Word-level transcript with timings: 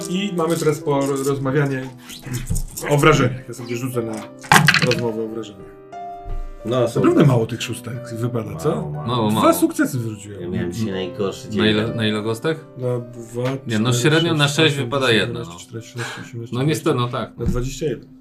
No 0.00 0.14
i 0.16 0.32
mamy 0.36 0.56
teraz 0.56 0.80
po 0.80 1.00
rozmawianie 1.06 1.88
o 2.90 2.96
wrażeniach. 2.98 3.48
Ja 3.48 3.54
sobie 3.54 3.76
rzucę 3.76 4.02
na 4.02 4.14
rozmowę 4.86 5.22
o 5.24 5.28
wrażeniach. 5.28 5.78
No, 6.64 6.88
są 6.88 7.00
Naprawdę 7.00 7.26
mało 7.26 7.46
tych 7.46 7.62
szóstek 7.62 7.94
wypada, 8.16 8.56
co? 8.56 8.90
Mało, 9.06 9.30
Dwa 9.30 9.40
mało. 9.40 9.54
sukcesy 9.54 9.96
Ja 9.96 10.02
wyrzuciłem. 10.02 10.50
miałem 10.50 10.72
dzisiaj 10.72 10.90
najgorszy 10.90 11.48
dzień. 11.50 11.60
Na 11.60 11.66
ile, 11.70 11.94
na 11.94 12.06
ile 12.06 12.22
gostek? 12.22 12.58
Na 12.78 12.98
dwa, 12.98 13.42
Nie, 13.66 13.78
no 13.78 13.92
średnio 13.92 14.34
na 14.34 14.48
sześć, 14.48 14.76
wypada 14.76 15.10
jedna, 15.10 15.38
11, 15.40 15.54
no. 15.54 15.60
14, 15.60 15.90
16, 15.98 16.30
17, 16.32 16.56
No 16.56 16.62
niestety, 16.62 16.96
no 16.96 17.08
tak. 17.08 17.36
Na 17.38 17.44
21. 17.46 18.17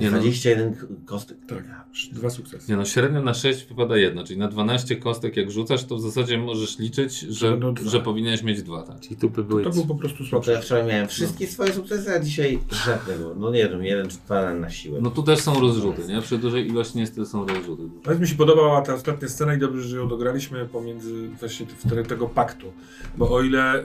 Nie 0.00 0.10
no. 0.10 0.18
21 0.18 0.74
kostek. 1.06 1.38
Tak, 1.46 1.64
dwa 2.12 2.30
sukcesy. 2.30 2.70
Nie 2.72 2.76
no, 2.76 2.84
średnio 2.84 3.22
na 3.22 3.34
6 3.34 3.64
wypada 3.66 3.96
jedna, 3.96 4.24
czyli 4.24 4.38
na 4.38 4.48
12 4.48 4.96
kostek 4.96 5.36
jak 5.36 5.50
rzucasz, 5.50 5.84
to 5.84 5.96
w 5.96 6.00
zasadzie 6.00 6.38
możesz 6.38 6.78
liczyć, 6.78 7.18
że, 7.20 7.50
Będą 7.50 7.74
dwa. 7.74 7.90
że 7.90 8.00
powinieneś 8.00 8.42
mieć 8.42 8.62
dwa, 8.62 8.82
tak. 8.82 9.00
Czyli 9.00 9.16
tupy 9.16 9.44
były... 9.44 9.64
To 9.64 9.70
był 9.70 9.86
po 9.86 9.94
prostu 9.94 10.18
No 10.18 10.24
to 10.24 10.30
słabszy. 10.30 10.50
ja 10.50 10.60
wczoraj 10.60 10.86
miałem 10.86 11.08
wszystkie 11.08 11.46
swoje 11.46 11.72
sukcesy, 11.72 12.10
a 12.14 12.20
dzisiaj 12.20 12.58
żadnego. 12.86 13.34
No 13.34 13.50
nie 13.50 13.68
wiem, 13.68 13.84
jeden 13.84 14.08
czy 14.08 14.16
dwa 14.26 14.54
na 14.54 14.70
siłę. 14.70 14.98
No 15.02 15.10
tu 15.10 15.22
też 15.22 15.38
są 15.40 15.60
rozrzuty, 15.60 16.02
nie? 16.08 16.22
Przy 16.22 16.38
dużej 16.38 16.66
ilości 16.68 16.98
niestety 16.98 17.26
są 17.26 17.46
rozrzuty. 17.46 17.82
Nawet 18.06 18.20
mi 18.20 18.28
się 18.28 18.34
podobała 18.36 18.82
ta 18.82 18.94
ostatnia 18.94 19.28
scena 19.28 19.54
i 19.54 19.58
dobrze, 19.58 19.82
że 19.88 19.96
ją 19.96 20.08
dograliśmy 20.08 20.66
pomiędzy 20.66 21.28
właśnie 21.40 21.66
te- 21.66 22.02
w 22.04 22.06
tego 22.08 22.26
paktu. 22.28 22.72
Bo 23.18 23.30
o 23.30 23.42
ile 23.42 23.84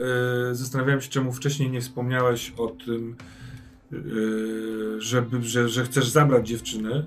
y, 0.52 0.56
zastanawiałem 0.56 1.02
się, 1.02 1.10
czemu 1.10 1.32
wcześniej 1.34 1.70
nie 1.72 1.82
wspomniałeś 1.82 2.54
o 2.58 2.68
tym, 2.68 3.16
y, 3.94 5.02
żeby, 5.02 5.44
że, 5.44 5.70
że 5.70 5.84
chcesz 5.84 6.10
zabrać 6.10 6.48
dziewczynę, 6.48 7.04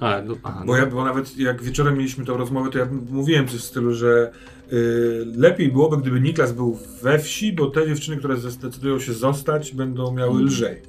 A, 0.00 0.22
no, 0.26 0.34
aha, 0.42 0.62
bo, 0.66 0.72
no. 0.72 0.78
ja, 0.78 0.86
bo 0.86 1.04
nawet 1.04 1.38
jak 1.38 1.62
wieczorem 1.62 1.96
mieliśmy 1.96 2.24
tą 2.24 2.36
rozmowę, 2.36 2.70
to 2.70 2.78
ja 2.78 2.86
mówiłem 3.10 3.48
coś 3.48 3.60
w 3.60 3.64
stylu, 3.64 3.94
że 3.94 4.32
y, 4.72 5.26
lepiej 5.36 5.72
byłoby, 5.72 5.96
gdyby 5.96 6.20
Niklas 6.20 6.52
był 6.52 6.78
we 7.02 7.18
wsi, 7.18 7.52
bo 7.52 7.66
te 7.66 7.86
dziewczyny, 7.86 8.16
które 8.16 8.36
zdecydują 8.36 9.00
się 9.00 9.12
zostać, 9.12 9.72
będą 9.72 10.12
miały 10.12 10.42
lżej. 10.42 10.82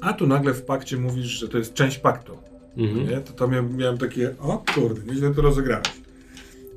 A 0.00 0.12
tu 0.12 0.26
nagle 0.26 0.54
w 0.54 0.62
pakcie 0.62 0.96
mówisz, 0.96 1.26
że 1.26 1.48
to 1.48 1.58
jest 1.58 1.74
część 1.74 1.98
paktu. 1.98 2.36
Mhm. 2.76 3.08
Nie? 3.08 3.20
To, 3.20 3.32
to 3.32 3.48
miałem, 3.48 3.76
miałem 3.76 3.98
takie, 3.98 4.34
o 4.40 4.64
kurde, 4.74 5.12
nieźle 5.12 5.34
to 5.34 5.42
rozegrałeś. 5.42 5.88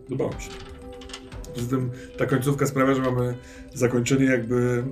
Podobało 0.04 0.32
mi 0.36 0.42
się. 0.42 0.50
Poza 1.54 1.68
tym 1.68 1.90
ta 2.18 2.26
końcówka 2.26 2.68
sprawia, 2.68 2.96
że 2.96 3.02
mamy 3.02 3.36
zakończenie 3.74 4.26
jakby 4.26 4.84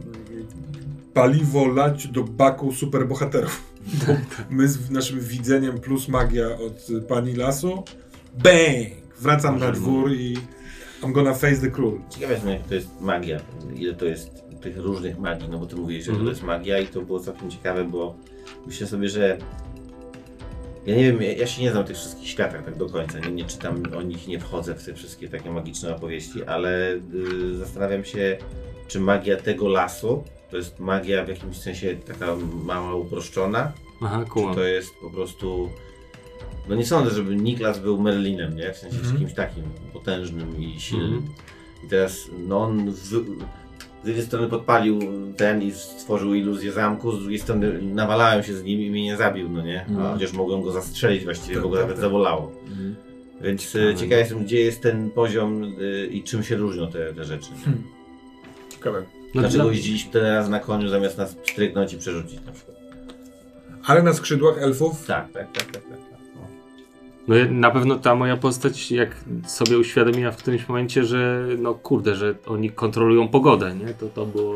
paliwo 1.13 1.67
lać 1.67 2.07
do 2.07 2.23
baku 2.23 2.71
superbohaterów. 2.71 3.63
Bo 4.07 4.13
my 4.49 4.67
z 4.67 4.89
naszym 4.91 5.19
widzeniem 5.19 5.79
plus 5.79 6.07
magia 6.07 6.45
od 6.47 6.87
pani 7.07 7.35
lasu, 7.35 7.83
bang! 8.43 8.99
Wracam 9.21 9.59
na 9.59 9.71
dwór 9.71 10.11
i 10.13 10.37
I'm 11.01 11.11
gonna 11.11 11.33
face 11.33 11.57
the 11.61 11.71
król. 11.71 11.99
Ciekawe 12.09 12.33
jestem, 12.33 12.51
jak 12.51 12.63
to 12.67 12.75
jest 12.75 13.01
magia, 13.01 13.39
ile 13.75 13.93
to 13.93 14.05
jest 14.05 14.43
tych 14.61 14.77
różnych 14.77 15.19
magii, 15.19 15.49
no 15.49 15.59
bo 15.59 15.65
ty 15.65 15.75
mówisz, 15.75 16.05
że 16.05 16.11
Mhm. 16.11 16.25
to 16.27 16.31
jest 16.31 16.43
magia 16.43 16.79
i 16.79 16.87
to 16.87 17.01
było 17.01 17.19
całkiem 17.19 17.49
ciekawe, 17.49 17.83
bo 17.85 18.15
myślę 18.67 18.87
sobie, 18.87 19.09
że 19.09 19.37
ja 20.85 20.95
nie 20.95 21.03
wiem, 21.11 21.21
ja, 21.21 21.31
ja 21.33 21.47
się 21.47 21.61
nie 21.61 21.71
znam 21.71 21.83
tych 21.85 21.97
wszystkich 21.97 22.27
światach 22.29 22.65
tak 22.65 22.77
do 22.77 22.89
końca, 22.89 23.19
nie, 23.19 23.31
nie 23.31 23.45
czytam 23.45 23.83
o 23.97 24.01
nich, 24.01 24.27
nie 24.27 24.39
wchodzę 24.39 24.75
w 24.75 24.85
te 24.85 24.93
wszystkie 24.93 25.29
takie 25.29 25.51
magiczne 25.51 25.95
opowieści, 25.95 26.43
ale 26.43 26.93
y, 27.51 27.57
zastanawiam 27.57 28.03
się, 28.03 28.37
czy 28.87 28.99
magia 28.99 29.37
tego 29.37 29.67
lasu 29.67 30.23
to 30.51 30.57
jest 30.57 30.79
magia 30.79 31.25
w 31.25 31.27
jakimś 31.29 31.57
sensie 31.57 31.95
taka 32.07 32.35
mała 32.63 32.95
uproszczona, 32.95 33.71
Aha, 34.01 34.21
czy 34.25 34.29
kumam. 34.31 34.55
to 34.55 34.63
jest 34.63 34.95
po 35.01 35.09
prostu. 35.09 35.69
No 36.69 36.75
nie 36.75 36.85
sądzę, 36.85 37.11
żeby 37.15 37.35
Niklas 37.35 37.79
był 37.79 38.01
Merlinem, 38.01 38.55
nie? 38.55 38.73
W 38.73 38.77
sensie 38.77 38.97
Mhm. 38.97 39.17
kimś 39.17 39.33
takim 39.33 39.63
potężnym 39.93 40.59
i 40.61 40.79
silnym. 40.79 41.13
Mhm. 41.13 41.33
I 41.85 41.87
teraz 41.87 42.27
no 42.47 42.57
on 42.61 42.91
z, 42.91 42.99
z 44.03 44.07
jednej 44.07 44.25
strony 44.25 44.47
podpalił 44.49 44.99
ten 45.37 45.61
i 45.63 45.71
stworzył 45.71 46.33
iluzję 46.33 46.71
zamku, 46.71 47.11
z 47.11 47.19
drugiej 47.19 47.39
strony 47.39 47.81
nawalałem 47.81 48.43
się 48.43 48.53
z 48.53 48.63
nim 48.63 48.79
i 48.81 48.89
mnie 48.91 49.03
nie 49.03 49.17
zabił, 49.17 49.49
no 49.49 49.61
nie? 49.61 49.85
A 49.85 49.89
Mhm. 49.89 50.13
chociaż 50.13 50.33
mogłem 50.33 50.61
go 50.61 50.71
zastrzelić 50.71 51.23
właściwie, 51.23 51.53
Tak, 51.55 51.63
bo 51.63 51.69
go 51.69 51.75
tak, 51.75 51.83
nawet 51.83 51.95
tak. 51.95 52.01
zabolało. 52.01 52.51
Mhm. 52.67 52.95
Więc 53.41 53.61
Ciekawe, 53.71 53.93
no. 53.93 53.99
ciekaw 53.99 54.19
jestem, 54.19 54.43
gdzie 54.43 54.59
jest 54.59 54.81
ten 54.81 55.09
poziom 55.11 55.63
y, 55.63 56.07
i 56.11 56.23
czym 56.23 56.43
się 56.43 56.55
różnią 56.55 56.91
te, 56.91 57.13
te 57.13 57.23
rzeczy. 57.23 57.49
Hmm. 57.65 57.83
Ciekawe. 58.69 59.03
No, 59.35 59.41
Dlaczego 59.41 59.63
dla- 59.63 59.73
jeździliśmy 59.73 60.11
teraz 60.11 60.49
na 60.49 60.59
koniu 60.59 60.89
zamiast 60.89 61.17
nas 61.17 61.35
stryknąć 61.51 61.93
i 61.93 61.97
przerzucić 61.97 62.39
na 62.45 62.51
przykład? 62.51 62.77
Ale 63.85 64.03
na 64.03 64.13
skrzydłach 64.13 64.57
elfów 64.63 65.05
Tak, 65.05 65.31
tak, 65.31 65.51
tak, 65.51 65.65
tak. 65.65 65.83
tak. 65.83 65.99
No. 66.35 66.41
No 67.27 67.35
na 67.51 67.71
pewno 67.71 67.95
ta 67.95 68.15
moja 68.15 68.37
postać, 68.37 68.91
jak 68.91 69.15
sobie 69.47 69.77
uświadomiła 69.77 70.31
w 70.31 70.37
którymś 70.37 70.67
momencie, 70.67 71.03
że 71.03 71.45
no 71.57 71.73
kurde, 71.73 72.15
że 72.15 72.35
oni 72.47 72.69
kontrolują 72.69 73.27
pogodę, 73.27 73.75
nie? 73.75 73.93
To 73.93 74.05
to 74.07 74.25
było 74.25 74.55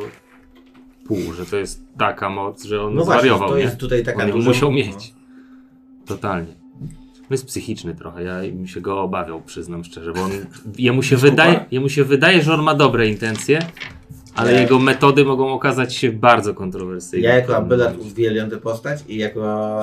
pół, 1.08 1.34
że 1.34 1.46
to 1.46 1.58
jest 1.58 1.82
taka 1.98 2.30
moc, 2.30 2.64
że 2.64 2.82
on 2.82 2.96
No 2.96 3.04
właśnie, 3.06 3.20
zwariował, 3.20 3.50
to 3.50 3.58
nie? 3.58 3.64
jest 3.64 3.78
tutaj 3.78 4.04
taka 4.04 4.24
on 4.24 4.32
duża- 4.32 4.48
musiał 4.48 4.72
mieć. 4.72 5.14
Totalnie. 6.06 6.54
On 7.22 7.28
jest 7.32 7.46
psychiczny 7.48 7.96
trochę, 7.96 8.24
ja 8.24 8.40
bym 8.42 8.68
się 8.68 8.82
go 8.82 9.02
obawiał, 9.02 9.42
przyznam 9.42 9.84
szczerze, 9.84 10.14
bo 10.14 10.22
on, 10.24 10.32
jemu, 10.78 11.04
się 11.04 11.18
wydaje, 11.18 11.66
jemu 11.72 11.90
się 11.90 12.04
wydaje, 12.04 12.42
że 12.42 12.54
on 12.54 12.64
ma 12.64 12.76
dobre 12.76 13.08
intencje, 13.08 13.60
ale 14.36 14.54
Nie. 14.54 14.60
jego 14.62 14.80
metody 14.80 15.26
mogą 15.26 15.50
okazać 15.54 15.96
się 15.96 16.12
bardzo 16.12 16.54
kontrowersyjne. 16.54 17.28
Ja 17.28 17.36
jako 17.36 17.58
Abelard 17.58 17.98
uwielbiam 18.02 18.50
tę 18.50 18.58
postać 18.58 19.00
i 19.08 19.18
jako 19.18 19.80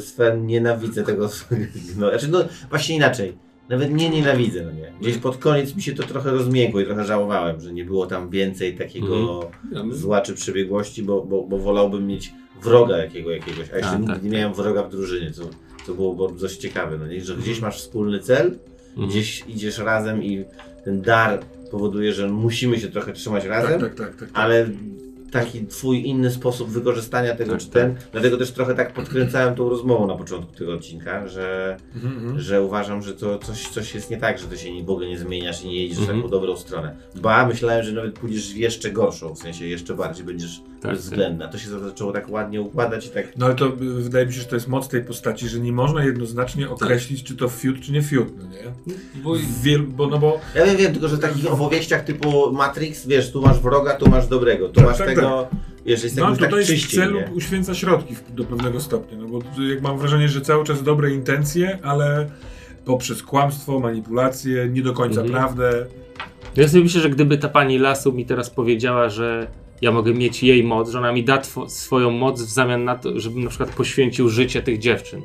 Sven 0.00 0.46
nienawidzę 0.46 1.02
tego. 1.02 1.28
No, 1.98 2.08
znaczy, 2.10 2.28
no 2.28 2.38
właśnie 2.70 2.96
inaczej. 2.96 3.36
Nawet 3.68 3.94
nie 3.94 4.10
nienawidzę, 4.10 4.62
no 4.64 4.70
nie. 4.72 4.92
Gdzieś 5.00 5.18
pod 5.18 5.36
koniec 5.36 5.76
mi 5.76 5.82
się 5.82 5.92
to 5.94 6.02
trochę 6.02 6.30
rozmiękło 6.30 6.80
i 6.80 6.84
trochę 6.84 7.04
żałowałem, 7.04 7.60
że 7.60 7.72
nie 7.72 7.84
było 7.84 8.06
tam 8.06 8.30
więcej 8.30 8.74
takiego 8.76 9.50
Mhm. 9.72 9.94
zła 9.94 10.20
czy 10.20 10.34
przebiegłości, 10.34 11.02
bo, 11.02 11.22
bo, 11.24 11.42
bo 11.42 11.58
wolałbym 11.58 12.06
mieć 12.06 12.32
wroga 12.62 12.96
jakiego, 12.98 13.30
jakiegoś, 13.30 13.70
a 13.72 13.76
jeszcze 13.76 13.90
A, 13.92 13.96
nigdy 13.96 14.12
tak, 14.14 14.22
nie 14.22 14.30
tak. 14.30 14.38
miałem 14.38 14.54
wroga 14.54 14.82
w 14.82 14.90
drużynie, 14.90 15.30
co, 15.32 15.42
co 15.86 15.94
było 15.94 16.14
bardzo 16.14 16.40
dość 16.40 16.56
ciekawe, 16.56 16.98
no 16.98 17.06
nie? 17.06 17.20
Że 17.24 17.36
gdzieś 17.36 17.60
masz 17.60 17.78
wspólny 17.78 18.18
cel, 18.20 18.58
Mhm. 18.90 19.08
gdzieś 19.08 19.44
idziesz 19.48 19.78
razem 19.78 20.22
i 20.24 20.44
ten 20.84 21.02
dar 21.02 21.40
powoduje, 21.74 22.12
że 22.12 22.28
musimy 22.28 22.80
się 22.80 22.88
trochę 22.88 23.12
trzymać 23.12 23.44
razem, 23.44 23.80
Tak, 23.80 23.94
tak, 23.94 24.08
tak. 24.08 24.16
tak. 24.16 24.28
ale 24.32 24.68
taki 25.34 25.66
twój 25.66 26.06
inny 26.06 26.30
sposób 26.30 26.70
wykorzystania 26.70 27.36
tego 27.36 27.52
Tak, 27.52 27.60
czy 27.60 27.68
ten. 27.68 27.94
Dlatego 28.12 28.36
też 28.36 28.52
trochę 28.52 28.74
tak 28.74 28.92
podkręcałem 28.92 29.54
tą 29.54 29.68
rozmową 29.68 30.06
na 30.06 30.14
początku 30.16 30.52
tego 30.54 30.72
odcinka, 30.72 31.28
że, 31.28 31.76
Mhm, 31.94 32.14
mhm. 32.16 32.40
że 32.40 32.62
uważam, 32.62 33.02
że 33.02 33.14
to 33.14 33.38
coś, 33.38 33.68
coś 33.68 33.94
jest 33.94 34.10
nie 34.10 34.16
tak, 34.16 34.38
że 34.38 34.46
to 34.46 34.56
się 34.56 34.72
nie- 34.74 34.84
w 34.84 34.90
ogóle 34.90 35.06
nie 35.08 35.18
zmieniasz 35.18 35.62
i 35.64 35.66
nie 35.68 35.82
jedziesz 35.82 35.98
Mhm. 35.98 36.18
w 36.18 36.20
taką 36.22 36.30
dobrą 36.30 36.56
stronę. 36.56 36.96
Ba, 37.14 37.46
myślałem, 37.46 37.84
że 37.84 37.92
nawet 37.92 38.18
pójdziesz 38.18 38.52
w 38.52 38.56
jeszcze 38.56 38.90
gorszą, 38.90 39.34
w 39.34 39.38
sensie 39.38 39.66
jeszcze 39.66 39.94
bardziej 39.94 40.24
będziesz 40.26 40.60
Tak, 40.80 40.90
bezwzględna. 40.92 41.48
To 41.48 41.58
się 41.58 41.68
zaczęło 41.68 42.12
tak 42.12 42.30
ładnie 42.30 42.60
układać 42.60 43.06
i 43.06 43.10
tak. 43.10 43.26
No 43.36 43.46
ale 43.46 43.54
to 43.54 43.66
y, 43.66 43.70
wydaje 44.02 44.26
mi 44.26 44.32
się, 44.32 44.40
że 44.40 44.46
to 44.46 44.56
jest 44.56 44.68
moc 44.68 44.88
tej 44.88 45.04
postaci, 45.04 45.48
że 45.48 45.60
nie 45.60 45.72
można 45.72 46.04
jednoznacznie 46.04 46.70
określić, 46.70 47.22
czy 47.24 47.36
to 47.36 47.48
fiut, 47.48 47.80
czy 47.80 47.92
nie 47.92 48.02
fiut, 48.02 48.28
no 48.38 48.44
nie? 48.44 48.92
Bo 49.22 49.34
Wiel, 49.62 49.82
bo, 49.82 50.06
no 50.06 50.18
bo 50.18 50.40
Ja 50.54 50.66
wiem, 50.66 50.76
wiem, 50.76 50.92
tylko 50.92 51.08
że 51.08 51.16
w 51.16 51.20
takich 51.20 51.52
opowieściach 51.52 52.04
typu 52.04 52.52
Matrix, 52.52 53.06
wiesz, 53.06 53.32
tu 53.32 53.42
masz 53.42 53.60
wroga, 53.60 53.94
tu 53.94 54.10
masz 54.10 54.26
dobrego, 54.26 54.68
tu 54.68 54.74
Tak, 54.74 54.84
masz 54.84 54.98
tak, 54.98 55.08
wiesz, 55.86 56.04
jest 56.04 56.16
no, 56.16 56.22
jakoś 56.22 56.38
tak 56.38 56.48
tutaj 56.50 56.66
czyściej, 56.66 57.00
cel 57.00 57.12
nie? 57.14 57.30
uświęca 57.34 57.74
środki 57.74 58.14
w- 58.14 58.34
do 58.34 58.44
pewnego 58.44 58.80
stopnia, 58.80 59.18
no 59.18 59.26
bo 59.28 59.38
jak 59.62 59.82
mam 59.82 59.98
wrażenie, 59.98 60.28
że 60.28 60.40
cały 60.40 60.64
czas 60.64 60.82
dobre 60.82 61.10
intencje, 61.14 61.78
ale 61.82 62.30
poprzez 62.84 63.22
kłamstwo, 63.22 63.80
manipulacje, 63.80 64.68
nie 64.72 64.82
do 64.82 64.92
końca 64.92 65.20
Mhm. 65.20 65.30
prawdę. 65.40 65.86
Ja 66.56 66.68
sobie 66.68 66.82
myślę, 66.82 67.00
że 67.00 67.10
gdyby 67.10 67.38
ta 67.38 67.48
pani 67.48 67.78
lasu 67.78 68.12
mi 68.12 68.26
teraz 68.26 68.50
powiedziała, 68.50 69.08
że 69.08 69.46
ja 69.82 69.92
mogę 69.92 70.14
mieć 70.14 70.42
jej 70.42 70.64
moc, 70.64 70.90
że 70.90 70.98
ona 70.98 71.12
mi 71.12 71.24
da 71.24 71.38
two- 71.38 71.68
swoją 71.68 72.10
moc 72.10 72.42
w 72.42 72.50
zamian 72.50 72.84
na 72.84 72.96
to, 72.98 73.20
żebym 73.20 73.42
na 73.44 73.48
przykład 73.50 73.70
poświęcił 73.70 74.28
życie 74.28 74.62
tych 74.62 74.78
dziewczyn, 74.78 75.22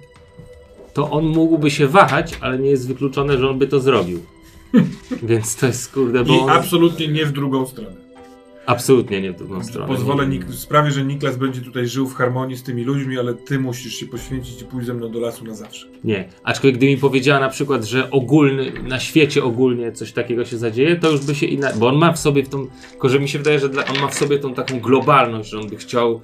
to 0.93 1.11
on 1.11 1.25
mógłby 1.25 1.71
się 1.71 1.87
wahać, 1.87 2.33
ale 2.41 2.59
nie 2.59 2.69
jest 2.69 2.87
wykluczone, 2.87 3.37
że 3.37 3.49
on 3.49 3.59
by 3.59 3.67
to 3.67 3.79
zrobił. 3.79 4.19
Więc 5.23 5.55
to 5.55 5.65
jest 5.67 5.93
kurde, 5.93 6.23
bo 6.23 6.35
I 6.35 6.39
on 6.39 6.49
absolutnie 6.49 7.07
nie 7.07 7.25
w 7.25 7.31
drugą 7.31 7.65
stronę. 7.67 7.95
Absolutnie 8.69 9.21
nie 9.21 9.31
w 9.31 9.35
drugą 9.35 9.63
stronę. 9.63 9.87
Pozwolę, 9.87 10.27
Nik- 10.27 10.51
sprawię, 10.51 10.91
że 10.91 11.03
Niklas 11.03 11.37
będzie 11.37 11.61
tutaj 11.61 11.87
żył 11.87 12.07
w 12.07 12.15
harmonii 12.15 12.57
z 12.57 12.63
tymi 12.63 12.83
ludźmi, 12.83 13.19
ale 13.19 13.33
ty 13.33 13.59
musisz 13.59 13.93
się 13.93 14.05
poświęcić 14.05 14.61
i 14.61 14.65
pójść 14.65 14.87
ze 14.87 14.93
mną 14.93 15.11
do 15.11 15.19
lasu 15.19 15.45
na 15.45 15.53
zawsze. 15.53 15.87
Nie. 16.03 16.29
Aczkolwiek 16.43 16.77
gdyby 16.77 16.91
mi 16.91 16.97
powiedziała 16.97 17.39
na 17.39 17.49
przykład, 17.49 17.85
że 17.85 18.11
ogólny, 18.11 18.71
na 18.87 18.99
świecie 18.99 19.43
ogólnie 19.43 19.91
coś 19.91 20.11
takiego 20.11 20.45
się 20.45 20.57
zadzieje, 20.57 20.95
to 20.95 21.11
już 21.11 21.25
by 21.25 21.35
się 21.35 21.45
inaczej. 21.45 21.79
Bo 21.79 21.87
on 21.87 21.95
ma 21.95 22.13
w 22.13 22.19
sobie 22.19 22.43
tą. 22.43 22.67
Tylko 22.91 23.09
że 23.09 23.19
mi 23.19 23.29
się 23.29 23.37
wydaje, 23.37 23.59
że 23.59 23.69
dla, 23.69 23.85
on 23.85 23.99
ma 24.01 24.07
w 24.07 24.15
sobie 24.15 24.39
tą 24.39 24.53
taką 24.53 24.79
globalność, 24.79 25.49
że 25.49 25.59
on 25.59 25.69
by 25.69 25.75
chciał 25.75 26.21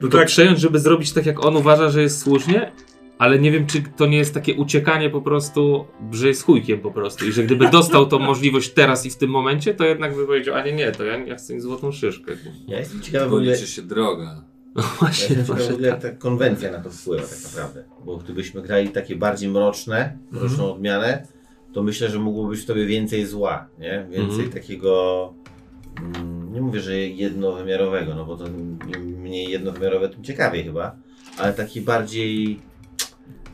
No 0.00 0.08
to 0.08 0.18
tak, 0.18 0.26
przejąć, 0.26 0.60
żeby 0.60 0.78
zrobić 0.78 1.12
tak, 1.12 1.26
jak 1.26 1.44
on 1.44 1.56
uważa, 1.56 1.90
że 1.90 2.02
jest 2.02 2.20
słusznie, 2.20 2.72
ale 3.18 3.38
nie 3.38 3.50
wiem, 3.52 3.66
czy 3.66 3.82
to 3.96 4.06
nie 4.06 4.16
jest 4.18 4.34
takie 4.34 4.54
uciekanie 4.54 5.10
po 5.10 5.22
prostu, 5.22 5.84
że 6.12 6.28
jest 6.28 6.44
chujkiem 6.44 6.80
po 6.80 6.90
prostu. 6.90 7.26
I 7.26 7.32
że 7.32 7.42
gdyby 7.44 7.70
dostał 7.70 8.06
tą 8.06 8.18
możliwość 8.18 8.70
teraz 8.72 9.06
i 9.06 9.10
w 9.10 9.16
tym 9.16 9.30
momencie, 9.30 9.74
to 9.74 9.84
jednak 9.84 10.16
by 10.16 10.26
powiedział, 10.26 10.54
a 10.54 10.64
nie, 10.64 10.72
nie, 10.72 10.92
to 10.92 11.04
ja, 11.04 11.18
ja 11.18 11.36
chcę 11.36 11.54
mieć 11.54 11.62
złotą 11.62 11.92
szyszkę. 11.92 12.32
Ja 12.68 12.78
jestem 12.78 13.00
ciekawy 13.00 13.40
liczy 13.40 13.66
się 13.66 13.82
droga. 13.82 14.44
No 14.74 14.82
Ja 14.82 14.88
właśnie, 15.00 15.36
ciekawy 15.36 15.90
tak. 15.90 16.02
ta 16.02 16.10
konwencja 16.10 16.70
na 16.72 16.78
to 16.80 16.90
wpływa 16.90 17.22
tak 17.22 17.38
naprawdę. 17.44 17.84
Bo 18.04 18.16
gdybyśmy 18.16 18.62
grali 18.62 18.88
takie 18.88 19.16
bardziej 19.16 19.48
mroczne, 19.50 20.18
mroczną 20.30 20.74
odmianę, 20.74 21.26
to 21.72 21.82
myślę, 21.82 22.10
że 22.10 22.18
mogło 22.18 22.48
być 22.48 22.60
w 22.60 22.66
tobie 22.66 22.86
więcej 22.86 23.26
zła, 23.26 23.68
nie? 23.78 24.06
Więcej 24.10 24.44
Mhm. 24.44 24.50
takiego, 24.50 25.34
mm, 26.16 26.52
nie, 26.52 26.60
mów, 26.60 26.66
mówię, 26.66 26.80
że 26.80 26.98
jednowymiarowego, 26.98 28.14
no 28.14 28.24
bo 28.24 28.36
to 28.36 28.44
mniej 29.00 29.50
jednowymiarowe, 29.50 30.08
tym 30.08 30.24
ciekawiej 30.24 30.64
chyba, 30.64 30.96
ale 31.38 31.52
taki 31.52 31.80
bardziej. 31.80 32.60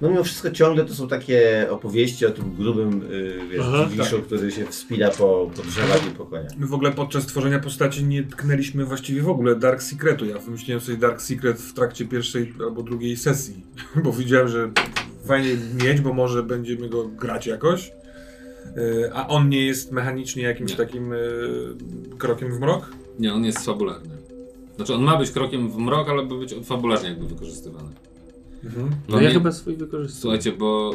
No 0.00 0.08
mimo 0.10 0.24
wszystko 0.24 0.50
ciągle 0.50 0.84
to 0.84 0.94
są 0.94 1.08
takie 1.08 1.66
opowieści 1.70 2.26
o 2.26 2.30
tym 2.30 2.54
grubym, 2.54 3.02
yy, 3.10 3.48
wiesz, 3.50 3.60
Aha, 3.62 3.86
dziwiszu, 3.90 4.16
tak. 4.16 4.26
który 4.26 4.52
się 4.52 4.66
wspina 4.66 5.08
po, 5.10 5.50
po 5.56 5.62
drzewach 5.62 6.06
i 6.06 6.10
po 6.10 6.26
koniach. 6.26 6.52
My 6.58 6.66
w 6.66 6.74
ogóle 6.74 6.92
podczas 6.92 7.26
tworzenia 7.26 7.58
postaci 7.58 8.04
nie 8.04 8.22
tknęliśmy 8.22 8.84
właściwie 8.84 9.22
w 9.22 9.28
ogóle 9.28 9.56
Dark 9.56 9.82
Secretu. 9.82 10.26
Ja 10.26 10.38
wymyśliłem 10.38 10.80
sobie 10.80 10.98
Dark 10.98 11.20
Secret 11.22 11.58
w 11.60 11.74
trakcie 11.74 12.04
pierwszej 12.04 12.54
albo 12.60 12.82
drugiej 12.82 13.16
sesji, 13.16 13.64
bo 14.04 14.12
widziałem, 14.12 14.48
że 14.48 14.70
fajnie 15.26 15.50
mieć, 15.84 16.00
bo 16.00 16.12
może 16.12 16.42
będziemy 16.42 16.88
go 16.88 17.08
grać 17.08 17.46
jakoś. 17.46 17.92
Yy, 18.76 19.10
A 19.14 19.28
on 19.28 19.48
nie 19.48 19.66
jest 19.66 19.92
mechanicznie 19.92 20.42
jakimś 20.42 20.70
Nie. 20.70 20.76
takim 20.76 21.10
yy, 21.10 21.76
krokiem 22.18 22.52
w 22.52 22.60
mrok? 22.60 22.90
Nie, 23.18 23.34
on 23.34 23.44
jest 23.44 23.64
fabularny. 23.64 24.18
Znaczy 24.76 24.94
on 24.94 25.02
ma 25.02 25.16
być 25.16 25.30
krokiem 25.30 25.70
w 25.70 25.76
mrok, 25.76 26.08
ale 26.08 26.24
ma 26.24 26.34
być 26.34 26.54
fabularnie 26.64 27.08
jakby 27.08 27.26
wykorzystywany. 27.26 27.88
Mhm. 28.64 28.90
No 29.08 29.20
ja 29.20 29.30
chyba 29.30 29.52
swój 29.52 29.76
wykorzystuję. 29.76 30.20
Słuchajcie, 30.20 30.52
bo 30.52 30.90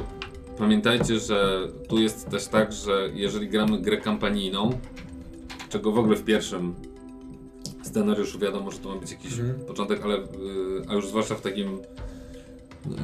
pamiętajcie, 0.58 1.20
że 1.20 1.68
tu 1.90 1.98
jest 2.02 2.30
też 2.30 2.48
tak, 2.48 2.74
że 2.74 3.10
jeżeli 3.14 3.48
gramy 3.48 3.82
grę 3.82 3.98
kampanijną, 3.98 4.70
czego 5.70 5.92
w 5.92 5.98
ogóle 5.98 6.16
w 6.16 6.24
pierwszym 6.24 6.74
scenariuszu 7.84 8.40
wiadomo, 8.40 8.72
że 8.72 8.78
to 8.78 8.90
ma 8.96 9.02
być 9.02 9.12
jakiś 9.12 9.40
Mhm. 9.40 9.60
początek, 9.68 10.02
ale 10.04 10.16
y, 10.18 10.22
a 10.88 10.94
już 10.94 11.08
zwłaszcza 11.08 11.36
w 11.36 11.42
takim 11.42 11.78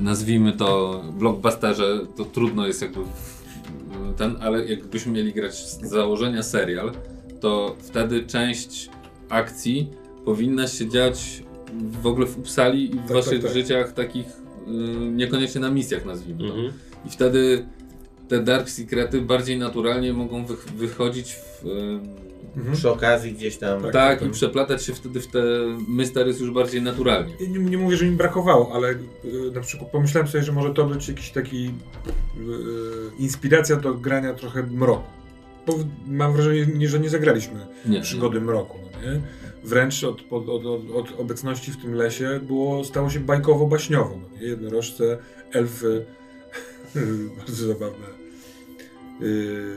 nazwijmy 0.01 0.53
to 0.53 1.01
blockbusterze, 1.13 1.99
to 2.17 2.25
trudno 2.25 2.67
jest 2.67 2.81
jakby 2.81 2.99
w- 3.03 3.39
ten, 4.17 4.35
ale 4.41 4.65
jakbyśmy 4.65 5.11
mieli 5.11 5.33
grać 5.33 5.53
z 5.67 5.81
założenia 5.81 6.43
serial, 6.43 6.91
to 7.41 7.75
wtedy 7.79 8.23
część 8.23 8.89
akcji 9.29 9.89
powinna 10.25 10.67
się 10.67 10.89
dziać 10.89 11.43
w 12.01 12.07
ogóle 12.07 12.25
w 12.27 12.37
Uppsali 12.39 12.85
i 12.95 12.99
w 12.99 13.01
Tak, 13.01 13.11
waszych 13.13 13.31
tak, 13.33 13.41
tak. 13.41 13.53
życiach 13.53 13.91
takich 13.93 14.25
y, 14.27 14.31
niekoniecznie 15.11 15.61
na 15.61 15.71
misjach 15.71 16.05
nazwijmy 16.05 16.39
to. 16.47 16.55
Mhm. 16.55 16.73
I 17.05 17.09
wtedy 17.09 17.65
te 18.27 18.43
Dark 18.43 18.69
Secrety 18.69 19.21
bardziej 19.21 19.57
naturalnie 19.59 20.13
mogą 20.13 20.45
wych- 20.45 20.65
wychodzić 20.77 21.33
w, 21.33 21.65
y, 21.65 21.99
Mhm. 22.57 22.75
Przy 22.75 22.89
okazji 22.89 23.33
gdzieś 23.33 23.57
tam. 23.57 23.81
Tak. 23.81 23.91
tak, 23.93 24.21
i 24.21 24.29
przeplatać 24.29 24.83
się 24.83 24.93
wtedy 24.93 25.21
w 25.21 25.27
te 25.27 25.39
mysteries 25.87 26.39
już 26.39 26.51
bardziej 26.51 26.81
naturalnie. 26.81 27.33
Nie, 27.49 27.59
nie 27.59 27.77
mówię, 27.77 27.97
że 27.97 28.05
mi 28.05 28.15
brakowało, 28.15 28.71
ale 28.75 28.89
y, 28.91 28.97
na 29.55 29.61
przykład 29.61 29.91
pomyślałem 29.91 30.27
sobie, 30.27 30.43
że 30.43 30.51
może 30.51 30.73
to 30.73 30.85
być 30.85 31.07
jakiś 31.07 31.29
taki 31.29 31.65
y, 31.67 31.71
inspiracja 33.19 33.75
do 33.75 33.93
grania 33.93 34.33
trochę 34.33 34.63
mroku. 34.63 35.07
Bo 35.67 35.73
mam 36.07 36.33
wrażenie, 36.33 36.65
nie, 36.75 36.89
że 36.89 36.99
nie 36.99 37.09
zagraliśmy 37.09 37.67
Nie, 37.85 38.01
przygody 38.01 38.41
mroku, 38.41 38.77
no 38.83 39.11
nie? 39.11 39.21
Wręcz 39.63 40.03
od, 40.03 40.21
od, 40.29 40.49
od, 40.49 40.65
od, 40.91 41.19
obecności 41.19 41.71
w 41.71 41.81
tym 41.81 41.93
lesie 41.93 42.39
było, 42.43 42.83
stało 42.83 43.09
się 43.09 43.19
bajkowo-baśniowo. 43.19 44.19
No? 44.21 44.45
Jednorożce, 44.45 45.17
elfy, 45.51 46.05
bardzo 47.37 47.67
zabawne. 47.67 48.05
Yy, 49.19 49.75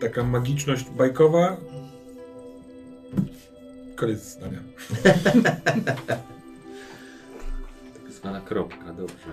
taka 0.00 0.24
magiczność 0.24 0.90
bajkowa. 0.90 1.56
Koniec 3.96 4.20
zdania. 4.20 4.58
Tak 7.94 8.12
zwana 8.12 8.40
kropka, 8.40 8.92
dobrze. 8.92 9.32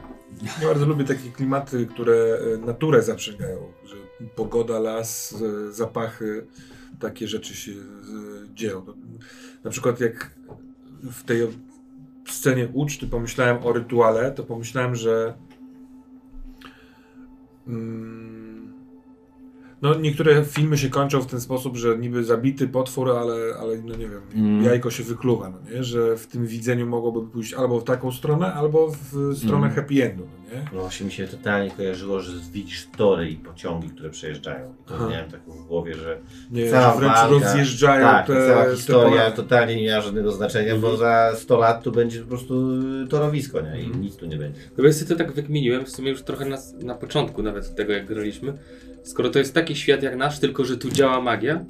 Ja 0.61 0.67
bardzo 0.67 0.85
lubię 0.85 1.05
takie 1.05 1.31
klimaty, 1.31 1.87
które 1.87 2.39
e, 2.53 2.57
naturę 2.57 3.01
zaprzęgają, 3.01 3.73
że 3.85 3.95
pogoda, 4.35 4.79
las, 4.79 5.35
e, 5.69 5.71
zapachy, 5.71 6.47
takie 6.99 7.27
rzeczy 7.27 7.55
się 7.55 7.71
e, 7.71 7.75
dzieją. 8.53 8.85
Na 9.63 9.71
przykład 9.71 9.99
jak 9.99 10.31
w 11.03 11.23
tej 11.23 11.47
scenie 12.27 12.67
uczty 12.73 13.07
pomyślałem 13.07 13.63
o 13.63 13.73
rytuale, 13.73 14.31
to 14.31 14.43
pomyślałem, 14.43 14.95
że 14.95 15.33
mm, 17.67 18.42
no 19.83 19.95
niektóre 19.95 20.45
filmy 20.45 20.77
się 20.77 20.89
kończą 20.89 21.21
w 21.21 21.25
ten 21.27 21.41
sposób, 21.41 21.77
że 21.77 21.97
niby 21.97 22.23
zabity 22.23 22.67
potwór, 22.67 23.11
ale, 23.11 23.35
ale 23.59 23.77
no 23.77 23.95
nie 23.95 24.07
wiem, 24.09 24.21
Mm. 24.35 24.63
jajko 24.63 24.91
się 24.91 25.03
wykluwa, 25.03 25.49
no 25.49 25.57
nie? 25.71 25.83
że 25.83 26.17
w 26.17 26.27
tym 26.27 26.45
widzeniu 26.47 26.85
mogłoby 26.87 27.27
pójść 27.31 27.53
albo 27.53 27.79
w 27.79 27.83
taką 27.83 28.11
stronę, 28.11 28.53
albo 28.53 28.87
w 28.91 29.37
stronę 29.37 29.65
Mm. 29.67 29.75
happy 29.75 30.03
endu, 30.03 30.23
no 30.23 30.55
nie? 30.57 30.65
No 30.73 30.81
właśnie 30.81 31.05
mi 31.05 31.11
się 31.11 31.27
totalnie 31.27 31.71
kojarzyło, 31.71 32.19
że 32.21 32.31
widzisz 32.53 32.87
tory 32.97 33.29
i 33.29 33.35
pociągi, 33.35 33.89
które 33.89 34.09
przejeżdżają. 34.09 34.73
I 34.73 34.87
to 34.89 34.95
Aha. 34.95 35.07
miałem 35.11 35.31
taką 35.31 35.51
w 35.51 35.67
głowie, 35.67 35.95
że 35.95 36.17
Nie, 36.51 36.69
Cała 36.71 36.93
że 36.93 36.99
wręcz 36.99 37.13
walka. 37.15 37.27
rozjeżdżają 37.45 38.05
tak, 38.05 38.27
te, 38.27 38.47
cała 38.47 38.65
te 38.65 38.71
historia 38.75 39.09
pola. 39.09 39.31
totalnie 39.31 39.75
nie 39.75 39.85
miała 39.85 40.01
żadnego 40.01 40.31
znaczenia, 40.31 40.75
bo 40.75 40.97
za 40.97 41.31
100 41.35 41.57
lat 41.57 41.83
tu 41.83 41.91
będzie 41.91 42.21
po 42.21 42.27
prostu 42.27 42.53
torowisko, 43.09 43.61
nie? 43.61 43.81
I 43.81 43.85
Mhm. 43.85 44.01
nic 44.01 44.15
tu 44.15 44.25
nie 44.25 44.37
będzie. 44.37 44.59
No 44.77 44.83
więc 44.83 45.07
to 45.07 45.15
tak 45.15 45.31
wykminiłem, 45.31 45.85
w 45.85 45.89
sumie 45.89 46.09
już 46.11 46.21
trochę 46.21 46.45
na, 46.45 46.57
na 46.83 46.95
początku 46.95 47.43
nawet 47.43 47.75
tego 47.75 47.93
jak 47.93 48.05
graliśmy. 48.05 48.53
Skoro 49.03 49.29
to 49.29 49.39
jest 49.39 49.53
taki 49.53 49.75
świat 49.75 50.03
jak 50.03 50.15
nasz, 50.15 50.39
tylko 50.39 50.65
że 50.65 50.77
tu 50.77 50.89
działa 50.89 51.21
magia, 51.21 51.65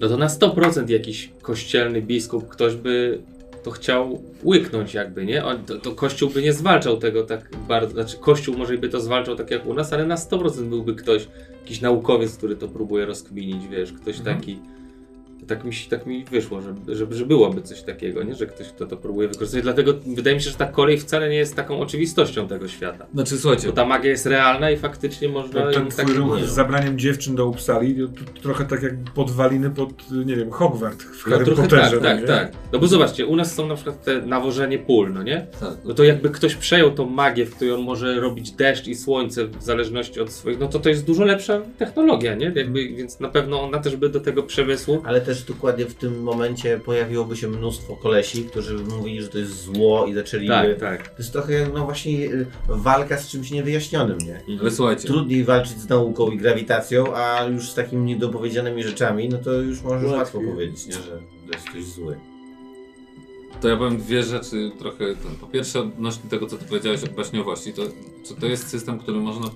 no 0.00 0.08
to 0.08 0.16
na 0.16 0.26
100% 0.26 0.90
jakiś 0.90 1.30
kościelny 1.42 2.02
biskup, 2.02 2.48
ktoś 2.48 2.74
by 2.74 3.18
to 3.62 3.70
chciał 3.70 4.22
łyknąć 4.44 4.94
jakby, 4.94 5.24
nie? 5.26 5.44
On, 5.44 5.64
to, 5.64 5.78
to 5.78 5.92
kościół 5.92 6.30
by 6.30 6.42
nie 6.42 6.52
zwalczał 6.52 6.96
tego 6.96 7.22
tak 7.22 7.50
bardzo, 7.68 7.92
znaczy 7.92 8.16
kościół 8.16 8.58
może 8.58 8.78
by 8.78 8.88
to 8.88 9.00
zwalczał 9.00 9.36
tak 9.36 9.50
jak 9.50 9.66
u 9.66 9.74
nas, 9.74 9.92
ale 9.92 10.06
na 10.06 10.14
100% 10.16 10.62
byłby 10.62 10.94
ktoś, 10.94 11.28
jakiś 11.62 11.80
naukowiec, 11.80 12.36
który 12.36 12.56
to 12.56 12.68
próbuje 12.68 13.06
rozkminić, 13.06 13.68
wiesz, 13.68 13.92
ktoś 13.92 14.18
Mhm. 14.18 14.36
taki. 14.36 14.58
Tak 15.48 15.64
mi, 15.64 15.72
tak 15.90 16.06
mi 16.06 16.24
wyszło, 16.24 16.60
że, 16.60 16.74
że, 16.96 17.06
że 17.10 17.26
byłoby 17.26 17.62
coś 17.62 17.82
takiego, 17.82 18.22
nie? 18.22 18.34
Że 18.34 18.46
ktoś, 18.46 18.68
kto 18.68 18.86
to 18.86 18.96
próbuje 18.96 19.28
wykorzystać. 19.28 19.62
Dlatego 19.62 19.94
wydaje 20.06 20.36
mi 20.36 20.42
się, 20.42 20.50
że 20.50 20.56
ta 20.56 20.66
kolej 20.66 20.98
wcale 21.00 21.28
nie 21.28 21.36
jest 21.36 21.56
taką 21.56 21.80
oczywistością 21.80 22.48
tego 22.48 22.68
świata. 22.68 23.06
Znaczy 23.14 23.38
słuchajcie, 23.38 23.66
Bo 23.66 23.72
ta 23.72 23.84
magia 23.84 24.10
jest 24.10 24.26
realna 24.26 24.70
i 24.70 24.76
faktycznie 24.76 25.28
można 25.28 25.62
Ten, 25.62 25.72
ten 25.72 25.84
ją 25.84 25.88
twój 25.90 26.04
tak 26.06 26.14
ruch 26.16 26.38
z 26.38 26.50
zabraniem 26.52 26.98
dziewczyn 26.98 27.36
do 27.36 27.46
Uppsali, 27.46 27.94
to, 27.94 28.06
to 28.34 28.40
trochę 28.42 28.64
tak 28.64 28.82
jak 28.82 28.94
podwaliny 29.14 29.70
pod, 29.70 29.90
nie 30.26 30.36
wiem, 30.36 30.50
Hogwart 30.50 31.02
w 31.02 31.26
No 31.26 31.32
Harry 31.32 31.44
trochę 31.44 31.62
Potterze. 31.62 31.90
tak, 31.90 31.92
no 32.00 32.08
tak, 32.08 32.20
nie? 32.20 32.26
tak. 32.26 32.52
No 32.72 32.78
bo 32.78 32.86
zobaczcie, 32.86 33.26
u 33.26 33.36
nas 33.36 33.54
są 33.54 33.66
na 33.66 33.74
przykład 33.74 34.04
te 34.04 34.22
nawożenie 34.22 34.78
pól, 34.78 35.12
no 35.12 35.22
nie? 35.22 35.46
tak, 35.60 35.70
No 35.84 35.94
to 35.94 36.04
jakby 36.04 36.30
ktoś 36.30 36.54
przejął 36.54 36.90
tą 36.90 37.06
magię, 37.06 37.46
w 37.46 37.54
której 37.54 37.74
on 37.74 37.80
może 37.82 38.20
robić 38.20 38.50
deszcz 38.52 38.86
i 38.86 38.94
słońce 38.94 39.46
w 39.46 39.62
zależności 39.62 40.20
od 40.20 40.32
swoich, 40.32 40.58
no 40.58 40.68
to 40.68 40.78
to 40.78 40.88
jest 40.88 41.04
dużo 41.06 41.24
lepsza 41.24 41.60
technologia, 41.78 42.34
nie? 42.34 42.52
Jakby, 42.56 42.88
więc 42.88 43.20
na 43.20 43.28
pewno 43.28 43.62
ona 43.62 43.78
też 43.78 43.96
by 43.96 44.08
do 44.08 44.20
tego 44.20 44.42
przemysłu. 44.42 45.02
Ale 45.04 45.20
też 45.32 45.44
dokładnie 45.44 45.86
w 45.86 45.94
tym 45.94 46.22
momencie 46.22 46.80
pojawiłoby 46.84 47.36
się 47.36 47.48
mnóstwo 47.48 47.96
kolesi, 47.96 48.44
którzy 48.44 48.78
by 48.78 48.96
mówili, 48.96 49.22
że 49.22 49.28
to 49.28 49.38
jest 49.38 49.62
zło 49.64 50.06
i 50.06 50.14
zaczęli... 50.14 50.48
Tak, 50.48 50.80
tak. 50.80 51.08
To 51.08 51.18
jest 51.18 51.32
trochę, 51.32 51.68
no 51.74 51.84
właśnie, 51.84 52.12
y, 52.12 52.46
walka 52.68 53.18
z 53.18 53.28
czymś 53.28 53.50
niewyjaśnionym, 53.50 54.18
nie? 54.18 54.58
ale 54.60 54.70
słuchajcie, 54.70 55.08
Trudniej 55.08 55.44
walczyć 55.44 55.78
z 55.78 55.88
nauką 55.88 56.30
i 56.30 56.38
grawitacją, 56.38 57.16
a 57.16 57.44
już 57.44 57.70
z 57.70 57.74
takimi 57.74 58.02
niedopowiedzianymi 58.02 58.82
rzeczami, 58.82 59.28
no 59.28 59.38
to 59.38 59.52
już 59.52 59.82
możesz 59.82 60.02
Łatwiej. 60.02 60.18
łatwo 60.18 60.40
powiedzieć, 60.54 60.86
nie? 60.86 60.92
że 60.92 61.18
to 61.46 61.52
jest 61.52 61.68
ktoś 61.68 61.84
zły. 61.84 62.16
to 63.60 63.68
ja 63.68 63.76
powiem 63.76 63.96
dwie 63.98 64.22
rzeczy 64.22 64.70
trochę. 64.78 64.98
ten. 64.98 65.36
Po 65.40 65.46
pierwsze, 65.46 65.80
odnośnie 65.80 66.30
tego, 66.30 66.46
co 66.46 66.56
ty 66.56 66.64
powiedziałeś 66.64 67.04
o 67.04 67.06
baśniowości, 67.06 67.72
to, 67.72 67.82
to, 68.28 68.34
to 68.40 68.46
jest 68.46 68.68
system, 68.68 68.98
który 68.98 69.20
można, 69.20 69.50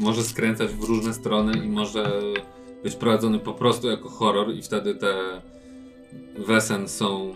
może 0.00 0.22
skręcać 0.22 0.70
w 0.70 0.84
różne 0.84 1.14
strony 1.14 1.64
i 1.64 1.68
może 1.68 2.20
być 2.82 2.94
prowadzony 2.94 3.38
po 3.38 3.52
prostu 3.52 3.88
jako 3.88 4.08
horror 4.08 4.54
i 4.54 4.62
wtedy 4.62 4.94
te 4.94 5.42
wesen 6.38 6.88
są 6.88 7.34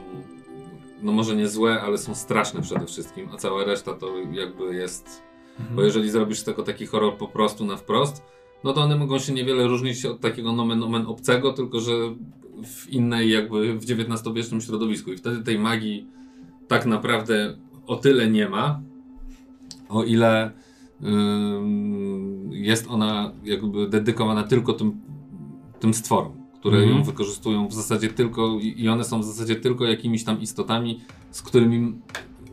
no 1.03 1.13
może 1.13 1.37
nie 1.37 1.49
złe, 1.49 1.81
ale 1.81 1.99
są 1.99 2.15
straszne 2.15 2.63
przede 2.63 2.87
wszystkim, 2.87 3.29
a 3.35 3.37
cała 3.37 3.65
reszta 3.65 3.95
to 3.95 4.07
jakby 4.33 4.75
jest 4.75 5.23
Mhm. 5.61 5.77
Bo 5.77 5.83
jeżeli 5.83 6.11
zrobisz 6.11 6.43
tego 6.43 6.63
taki 6.63 6.87
horror 6.87 7.17
po 7.17 7.29
prostu 7.29 7.67
na 7.67 7.77
wprost, 7.77 8.23
no 8.65 8.73
to 8.73 8.81
one 8.81 8.97
mogą 8.97 9.19
się 9.19 9.33
niewiele 9.33 9.67
różnić 9.67 10.07
od 10.07 10.21
takiego 10.21 10.53
nomen 10.53 10.83
omen 10.83 11.07
obcego, 11.07 11.53
tylko 11.53 11.81
że 11.81 11.93
w 12.65 12.89
innej 12.91 13.31
jakby 13.31 13.79
w 13.79 13.85
XIX-wiecznym 13.85 14.61
środowisku. 14.61 15.13
I 15.13 15.17
wtedy 15.17 15.43
tej 15.43 15.59
magii 15.59 16.07
tak 16.69 16.87
naprawdę 16.87 17.57
o 17.87 17.97
tyle 17.97 18.31
nie 18.31 18.49
ma, 18.49 18.81
o 19.89 20.05
ile 20.05 20.51
ym, 21.03 22.51
jest 22.53 22.87
ona 22.91 23.33
jakby 23.45 23.89
dedykowana 23.89 24.43
tylko 24.43 24.73
tym, 24.73 25.01
tym 25.83 25.95
stworom, 25.95 26.33
które 26.61 26.79
Mhm. 26.79 26.97
ją 26.99 27.05
wykorzystują 27.05 27.69
w 27.69 27.75
zasadzie 27.75 28.09
tylko 28.09 28.59
i 28.61 28.89
one 28.89 29.05
są 29.05 29.21
w 29.21 29.25
zasadzie 29.25 29.57
tylko 29.57 29.85
jakimiś 29.85 30.25
tam 30.25 30.41
istotami, 30.41 31.01
z 31.31 31.43
którymi 31.43 31.95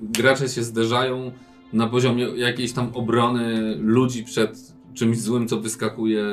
gracze 0.02 0.50
się 0.50 0.64
zderzają 0.64 1.32
na 1.74 1.88
poziomie 1.88 2.24
jakiejś 2.24 2.74
tam 2.74 2.90
obrony 2.94 3.76
ludzi 3.82 4.24
przed 4.24 4.74
czymś 4.94 5.18
złym, 5.20 5.48
co 5.48 5.60
wyskakuje 5.60 6.24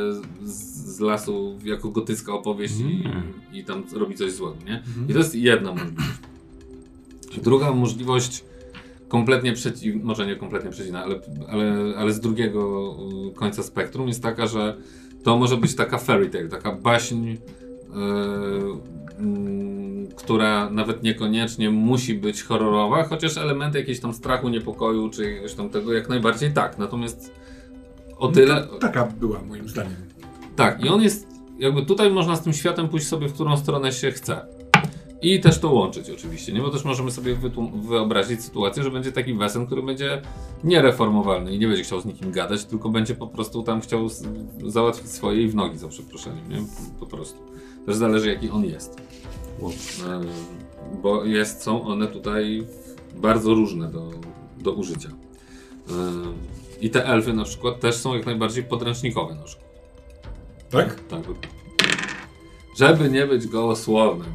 z, 0.42 0.96
z 0.96 1.00
lasu 1.00 1.58
jako 1.64 1.88
gotycka 1.88 2.32
opowieść 2.32 2.74
Mm. 2.80 3.22
i, 3.52 3.58
i 3.58 3.64
tam 3.64 3.82
robi 3.92 4.14
coś 4.14 4.32
złego, 4.32 4.56
nie? 4.66 4.78
Mhm. 4.78 5.08
I 5.08 5.12
to 5.12 5.18
jest 5.18 5.34
jedna 5.34 5.70
możliwość. 5.72 6.08
Druga 7.42 7.72
możliwość 7.72 8.44
kompletnie 9.08 9.52
przeciw, 9.52 9.94
może 10.02 10.26
nie 10.26 10.36
kompletnie 10.36 10.70
przeciwna, 10.70 11.04
ale, 11.04 11.20
ale, 11.48 11.94
ale 11.98 12.12
z 12.12 12.20
drugiego 12.20 12.96
końca 13.34 13.62
spektrum 13.62 14.08
jest 14.08 14.22
taka, 14.22 14.46
że 14.46 14.76
to 15.26 15.36
może 15.36 15.56
być 15.56 15.74
taka 15.74 15.98
fairy 15.98 16.30
tale, 16.30 16.48
taka 16.48 16.72
baśń, 16.72 17.26
yy, 17.26 17.36
która 20.16 20.70
nawet 20.70 21.02
niekoniecznie 21.02 21.70
musi 21.70 22.14
być 22.14 22.42
horrorowa, 22.42 23.04
chociaż 23.04 23.38
elementy 23.38 23.78
jakiegoś 23.78 24.00
tam 24.00 24.14
strachu, 24.14 24.48
niepokoju, 24.48 25.10
czy 25.10 25.24
jakiegoś 25.30 25.54
tam 25.54 25.70
tego 25.70 25.92
jak 25.92 26.08
najbardziej 26.08 26.52
tak. 26.52 26.78
Natomiast 26.78 27.32
o 28.18 28.28
tyle... 28.28 28.66
No, 28.72 28.78
taka 28.78 29.04
była 29.20 29.42
moim 29.42 29.68
zdaniem. 29.68 29.96
Tak, 30.56 30.84
i 30.84 30.88
on 30.88 31.02
jest, 31.02 31.28
jakby 31.58 31.86
tutaj 31.86 32.10
można 32.10 32.36
z 32.36 32.42
tym 32.42 32.52
światem 32.52 32.88
pójść 32.88 33.06
sobie, 33.06 33.28
w 33.28 33.32
którą 33.32 33.56
stronę 33.56 33.92
się 33.92 34.10
chce. 34.10 34.46
I 35.22 35.40
też 35.40 35.58
to 35.58 35.72
łączyć 35.72 36.10
oczywiście, 36.10 36.52
nie? 36.52 36.60
Bo 36.60 36.70
też 36.70 36.84
możemy 36.84 37.10
sobie 37.10 37.36
wyobrazić 37.74 38.44
sytuację, 38.44 38.82
że 38.82 38.90
będzie 38.90 39.12
taki 39.12 39.34
wesen, 39.34 39.66
który 39.66 39.82
będzie 39.82 40.22
niereformowalny 40.64 41.54
i 41.54 41.58
nie 41.58 41.68
będzie 41.68 41.82
chciał 41.82 42.00
z 42.00 42.04
nikim 42.04 42.32
gadać, 42.32 42.64
tylko 42.64 42.88
będzie 42.88 43.14
po 43.14 43.26
prostu 43.26 43.62
tam 43.62 43.80
chciał 43.80 44.08
załatwić 44.66 45.10
swoje 45.10 45.42
i 45.42 45.48
w 45.48 45.54
nogi, 45.54 45.78
za 45.78 45.88
przeproszeniem, 45.88 46.48
nie? 46.48 46.58
Po 47.00 47.06
prostu. 47.06 47.38
Też 47.86 47.96
zależy 47.96 48.28
jaki 48.28 48.50
on 48.50 48.64
jest. 48.64 49.00
Bo 51.02 51.24
jest, 51.24 51.62
są 51.62 51.82
one 51.82 52.06
tutaj 52.06 52.66
bardzo 53.16 53.54
różne 53.54 53.90
do, 53.90 54.10
do 54.58 54.72
użycia. 54.72 55.08
I 56.80 56.90
te 56.90 57.06
elfy 57.06 57.32
na 57.32 57.44
przykład 57.44 57.80
też 57.80 57.96
są 57.96 58.14
jak 58.14 58.26
najbardziej 58.26 58.64
podręcznikowe 58.64 59.34
na 59.34 59.42
przykład. 59.42 59.66
Tak? 60.70 61.00
Tak. 61.08 61.22
Żeby 62.78 63.10
nie 63.10 63.26
być 63.26 63.46
gołosłownym. 63.46 64.32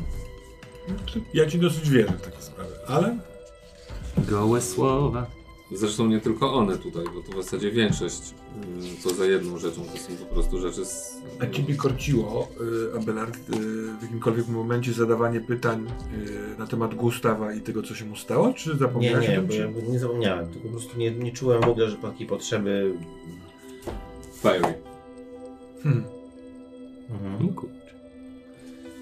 Ja 1.33 1.45
ci 1.45 1.59
dosyć 1.59 1.89
wierzę 1.89 2.13
w 2.13 2.21
takie 2.21 2.41
sprawy, 2.41 2.71
ale 2.87 3.17
Gołe 4.17 4.61
słowa. 4.61 5.27
Zresztą 5.73 6.07
nie 6.07 6.19
tylko 6.19 6.53
one 6.53 6.77
tutaj, 6.77 7.03
bo 7.15 7.21
to 7.21 7.41
w 7.41 7.43
zasadzie 7.43 7.71
większość, 7.71 8.21
mm, 8.55 8.97
co 9.03 9.09
za 9.09 9.25
jedną 9.25 9.57
rzeczą, 9.57 9.81
to 9.85 9.97
są 9.97 10.25
po 10.25 10.33
prostu 10.33 10.59
rzeczy 10.59 10.85
z... 10.85 11.17
a 11.39 11.47
ciebie 11.47 11.75
korciło, 11.75 12.47
y, 12.93 12.97
Abelard, 12.97 13.37
y, 13.37 13.51
w 13.99 14.01
jakimkolwiek 14.01 14.47
momencie 14.47 14.93
zadawanie 14.93 15.41
pytań 15.41 15.87
y, 16.55 16.59
na 16.59 16.67
temat 16.67 16.95
Gustawa 16.95 17.53
i 17.53 17.61
tego, 17.61 17.83
co 17.83 17.95
się 17.95 18.05
mu 18.05 18.15
stało, 18.15 18.53
czy 18.53 18.69
Nie, 18.69 18.75
zapomniałeś 18.75 19.27
nie, 19.27 19.35
tym? 19.35 19.47
bo 19.47 19.53
ja 19.53 19.67
nie 19.87 19.99
zapomniałem, 19.99 20.47
tylko 20.49 20.67
po 20.67 20.73
prostu 20.73 20.97
nie, 20.97 21.11
nie 21.11 21.31
czułem 21.31 21.61
w 21.61 21.67
ogóle, 21.67 21.89
że 21.89 21.97
takiej 21.97 22.27
potrzeby. 22.27 22.93
Fiery. 24.41 24.73
Hmm. 25.83 26.03
Mhm. 27.09 27.53
No. 27.55 27.61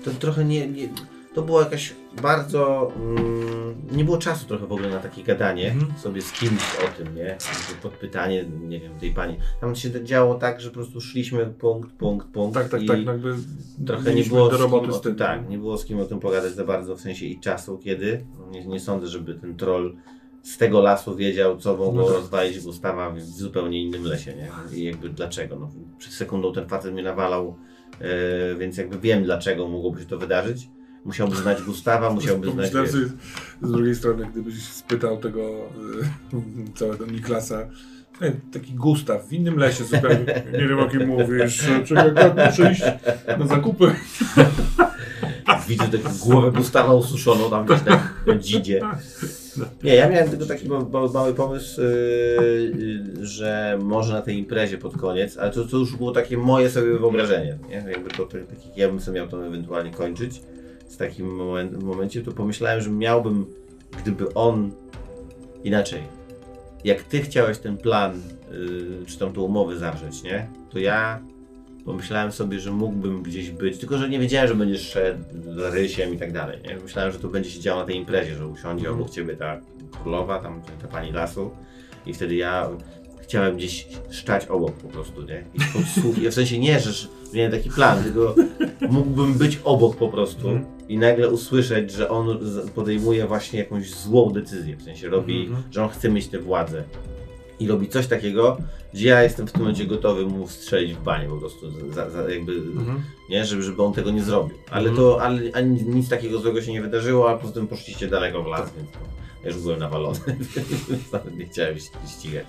To 0.03 0.11
trochę 0.11 0.45
nie, 0.45 0.67
nie. 0.67 0.89
To 1.33 1.41
było 1.41 1.59
jakaś 1.61 1.95
bardzo. 2.21 2.91
Mm, 2.95 3.75
nie 3.91 4.03
było 4.05 4.17
czasu 4.17 4.47
trochę 4.47 4.67
w 4.67 4.71
ogóle 4.71 4.89
na 4.89 4.99
takie 4.99 5.23
gadanie 5.23 5.71
Mhm. 5.71 5.99
sobie 5.99 6.21
z 6.21 6.31
kimś 6.31 6.61
o 6.85 6.97
tym, 7.03 7.15
nie? 7.15 7.37
Podpytanie, 7.81 8.45
nie 8.61 8.79
wiem, 8.79 8.99
tej 8.99 9.13
pani. 9.13 9.37
Tam 9.61 9.75
się 9.75 9.89
to 9.89 9.99
działo 9.99 10.35
tak, 10.35 10.61
że 10.61 10.69
po 10.69 10.73
prostu 10.75 11.01
szliśmy 11.01 11.45
punkt, 11.45 11.91
punkt, 11.91 12.27
punkt. 12.27 12.53
Tak, 12.53 12.69
tak, 12.69 12.81
i 12.83 12.85
tak. 12.87 13.05
Jakby 13.05 13.35
Trochę 13.85 14.13
nie 14.13 14.23
było 14.23 14.49
do 14.49 14.57
z 14.57 14.61
roboty 14.61 14.93
z 14.93 15.01
tym, 15.01 15.15
tak, 15.15 15.49
nie 15.49 15.57
było 15.57 15.77
z 15.77 15.85
kim 15.85 15.99
o 15.99 16.05
tym 16.05 16.19
pogadać 16.19 16.53
za 16.53 16.63
bardzo, 16.65 16.95
w 16.95 17.01
sensie 17.01 17.25
i 17.25 17.39
czasu, 17.39 17.77
kiedy. 17.77 18.25
Nie, 18.51 18.65
nie 18.65 18.79
sądzę, 18.79 19.07
żeby 19.07 19.33
ten 19.35 19.55
troll 19.57 19.95
z 20.43 20.57
tego 20.57 20.81
lasu 20.81 21.15
wiedział, 21.15 21.57
co 21.57 21.77
mogło 21.77 22.01
No 22.01 22.03
tak. 22.07 22.15
rozwalić 22.15 22.59
Gustawa 22.59 23.09
w, 23.09 23.17
w 23.17 23.21
zupełnie 23.37 23.81
innym 23.83 24.03
lesie, 24.03 24.33
nie? 24.35 24.77
I 24.77 24.83
jakby 24.83 25.09
dlaczego. 25.09 25.55
No, 25.59 25.69
przed 25.97 26.13
sekundą 26.13 26.53
ten 26.53 26.67
facet 26.67 26.93
mnie 26.93 27.03
nawalał, 27.03 27.55
e, 28.01 28.55
więc 28.55 28.77
jakby 28.77 28.99
wiem, 28.99 29.23
dlaczego 29.23 29.67
mogłoby 29.67 29.99
się 29.99 30.05
to 30.05 30.17
wydarzyć. 30.17 30.69
Musiałby 31.05 31.35
znać 31.35 31.61
Gustawa, 31.61 32.09
musiałby 32.09 32.45
znać... 32.51 32.55
Pomyślałem 32.71 32.85
wiesz, 32.85 32.95
sobie 32.95 33.21
z 33.61 33.71
drugiej 33.71 33.95
strony, 33.95 34.27
gdybyś 34.31 34.63
spytał 34.63 35.17
tego 35.17 35.41
y, 36.33 36.77
całego 36.79 37.05
Niklasa, 37.05 37.67
"Ej, 38.21 38.31
taki 38.53 38.73
Gustaw 38.73 39.27
w 39.27 39.33
innym 39.33 39.57
lesie 39.57 39.83
zupełnie, 39.83 40.43
nie 40.53 40.67
wiem 40.67 40.79
o 40.79 40.87
kim 40.89 41.07
mówisz, 41.07 41.63
czekaj, 41.85 42.11
muszę 42.47 42.71
iść 42.71 42.81
na 43.39 43.47
zakupy. 43.47 43.91
Widzę 45.67 45.87
taką 45.87 46.15
głowę 46.17 46.51
Gustawa 46.51 46.93
ususzoną 46.93 47.49
tam 47.49 47.65
gdzieś 47.65 47.81
tak 47.81 48.13
w 48.27 48.39
dzidzie. 48.39 48.81
Nie, 49.83 49.95
ja 49.95 50.09
miałem 50.09 50.29
tylko 50.29 50.45
taki 50.45 50.69
ma, 50.69 50.79
ma, 50.79 51.07
mały 51.13 51.33
pomysł, 51.33 51.81
yy, 51.81 53.25
że 53.25 53.79
może 53.83 54.13
na 54.13 54.21
tej 54.21 54.37
imprezie 54.37 54.77
pod 54.77 54.97
koniec, 54.97 55.37
ale 55.37 55.51
to, 55.51 55.65
to 55.65 55.77
już 55.77 55.95
było 55.95 56.11
takie 56.11 56.37
moje 56.37 56.69
sobie 56.69 56.97
wyobrażenie, 56.99 57.57
nie? 57.69 57.75
Jakby 57.91 58.09
to, 58.09 58.17
to 58.17 58.25
tak 58.25 58.65
jak 58.65 58.77
ja 58.77 58.87
bym 58.87 58.99
sobie 58.99 59.19
miał 59.19 59.29
to 59.29 59.47
ewentualnie 59.47 59.91
kończyć 59.91 60.41
w 60.89 60.97
takim 60.97 61.35
moment, 61.35 61.83
momencie, 61.83 62.21
to 62.21 62.31
pomyślałem, 62.31 62.81
że 62.81 62.89
miałbym, 62.89 63.45
gdyby 63.97 64.33
on 64.33 64.71
inaczej, 65.63 66.01
jak 66.83 67.03
ty 67.03 67.21
chciałeś 67.21 67.57
ten 67.57 67.77
plan, 67.77 68.21
yy, 68.51 69.05
czy 69.05 69.19
tam 69.19 69.33
tą 69.33 69.41
umowę 69.41 69.77
zawrzeć, 69.77 70.23
nie? 70.23 70.47
To 70.69 70.79
ja 70.79 71.19
pomyślałem 71.85 72.31
sobie, 72.31 72.59
że 72.59 72.71
mógłbym 72.71 73.23
gdzieś 73.23 73.51
być, 73.51 73.77
tylko 73.77 73.97
że 73.97 74.09
nie 74.09 74.19
wiedziałem, 74.19 74.47
że 74.47 74.55
będziesz 74.55 74.89
szedł 74.89 75.23
z 75.43 75.73
rysiem 75.73 76.13
i 76.13 76.17
tak 76.17 76.31
dalej, 76.31 76.59
nie? 76.67 76.75
Myślałem, 76.75 77.11
że 77.11 77.19
to 77.19 77.27
będzie 77.27 77.49
się 77.49 77.59
działo 77.59 77.79
na 77.81 77.87
tej 77.87 77.95
imprezie, 77.95 78.35
że 78.35 78.47
usiądzie 78.47 78.91
obok 78.91 79.09
ciebie 79.09 79.35
ta 79.35 79.61
królowa, 80.01 80.39
tam 80.39 80.61
ta 80.81 80.87
pani 80.87 81.11
lasu 81.11 81.51
i 82.05 82.13
wtedy 82.13 82.35
ja 82.35 82.69
chciałem 83.29 83.57
gdzieś 83.57 83.87
szczać 84.11 84.45
obok 84.45 84.71
po 84.73 84.87
prostu, 84.87 85.21
nie? 85.21 85.43
I 85.53 85.59
podsłuchiwać, 85.73 86.31
w 86.31 86.35
sensie 86.35 86.59
nie, 86.59 86.79
że 86.79 87.07
miałem 87.33 87.51
taki 87.51 87.69
plan, 87.69 88.03
tylko 88.03 88.35
mógłbym 88.89 89.33
być 89.33 89.59
obok 89.63 89.95
po 89.97 90.07
prostu 90.09 90.49
Mhm. 90.49 90.65
i 90.89 90.97
nagle 90.97 91.29
usłyszeć, 91.29 91.91
że 91.91 92.09
on 92.09 92.39
podejmuje 92.75 93.27
właśnie 93.27 93.59
jakąś 93.59 93.89
złą 93.93 94.29
decyzję, 94.33 94.75
w 94.77 94.81
sensie 94.83 95.09
robi, 95.09 95.41
Mhm. 95.45 95.63
że 95.71 95.83
on 95.83 95.89
chce 95.89 96.09
mieć 96.09 96.27
tę 96.27 96.39
władzę 96.39 96.83
i 97.59 97.67
robi 97.67 97.87
coś 97.89 98.07
takiego, 98.07 98.57
gdzie 98.93 99.07
ja 99.09 99.23
jestem 99.23 99.47
w 99.47 99.51
tym 99.51 99.61
momencie 99.61 99.85
gotowy 99.85 100.25
mu 100.25 100.47
strzelić 100.47 100.93
w 100.93 101.03
banie 101.03 101.27
po 101.29 101.37
prostu, 101.37 101.71
za, 101.93 102.09
za 102.09 102.29
jakby, 102.29 102.51
Mhm. 102.53 103.01
nie, 103.29 103.45
żeby, 103.45 103.63
żeby 103.63 103.83
on 103.83 103.93
tego 103.93 104.11
nie 104.11 104.23
zrobił. 104.23 104.57
Ale 104.71 104.89
Mhm. 104.89 104.97
to, 104.97 105.21
ale 105.21 105.41
ani 105.53 105.83
nic 105.83 106.09
takiego 106.09 106.39
złego 106.39 106.61
się 106.61 106.71
nie 106.71 106.81
wydarzyło, 106.81 107.29
a 107.29 107.37
poza 107.37 107.53
tym 107.53 107.67
poszliście 107.67 108.07
daleko 108.07 108.43
w 108.43 108.47
las, 108.47 108.73
więc 108.77 108.91
to, 108.91 108.99
ja 109.43 109.49
już 109.49 109.61
byłem 109.61 109.79
nawalony, 109.79 110.19
więc 110.89 111.11
nawet 111.11 111.37
nie 111.37 111.45
chciałem 111.45 111.75
ś- 111.75 111.91
ścigać. 112.17 112.45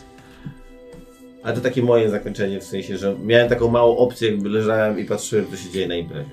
Ale 1.42 1.54
to 1.54 1.60
takie 1.60 1.82
moje 1.82 2.10
zakończenie, 2.10 2.60
w 2.60 2.64
sensie, 2.64 2.98
że 2.98 3.16
miałem 3.18 3.48
taką 3.48 3.68
małą 3.68 3.96
opcję, 3.96 4.30
jakby 4.30 4.48
leżałem 4.48 4.98
i 4.98 5.04
patrzyłem, 5.04 5.46
co 5.50 5.56
się 5.56 5.70
dzieje 5.70 5.88
na 5.88 5.94
imprezie. 5.94 6.30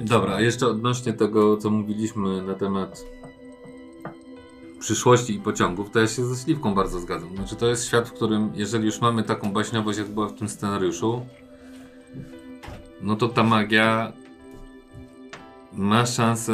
Dobra, 0.00 0.40
jeszcze 0.40 0.66
odnośnie 0.66 1.12
tego, 1.12 1.56
co 1.56 1.70
mówiliśmy 1.70 2.42
na 2.42 2.54
temat 2.54 3.04
przyszłości 4.80 5.34
i 5.34 5.38
pociągów, 5.38 5.90
to 5.90 6.00
ja 6.00 6.06
się 6.06 6.24
ze 6.24 6.44
Śliwką 6.44 6.74
bardzo 6.74 7.00
zgadzam. 7.00 7.36
Znaczy, 7.36 7.56
to 7.56 7.68
jest 7.68 7.86
świat, 7.86 8.08
w 8.08 8.12
którym, 8.12 8.52
jeżeli 8.54 8.86
już 8.86 9.00
mamy 9.00 9.22
taką 9.22 9.52
baśniowość, 9.52 9.98
jak 9.98 10.08
była 10.08 10.28
w 10.28 10.34
tym 10.34 10.48
scenariuszu, 10.48 11.26
no 13.00 13.16
to 13.16 13.28
ta 13.28 13.42
magia 13.42 14.12
ma 15.72 16.06
szansę 16.06 16.52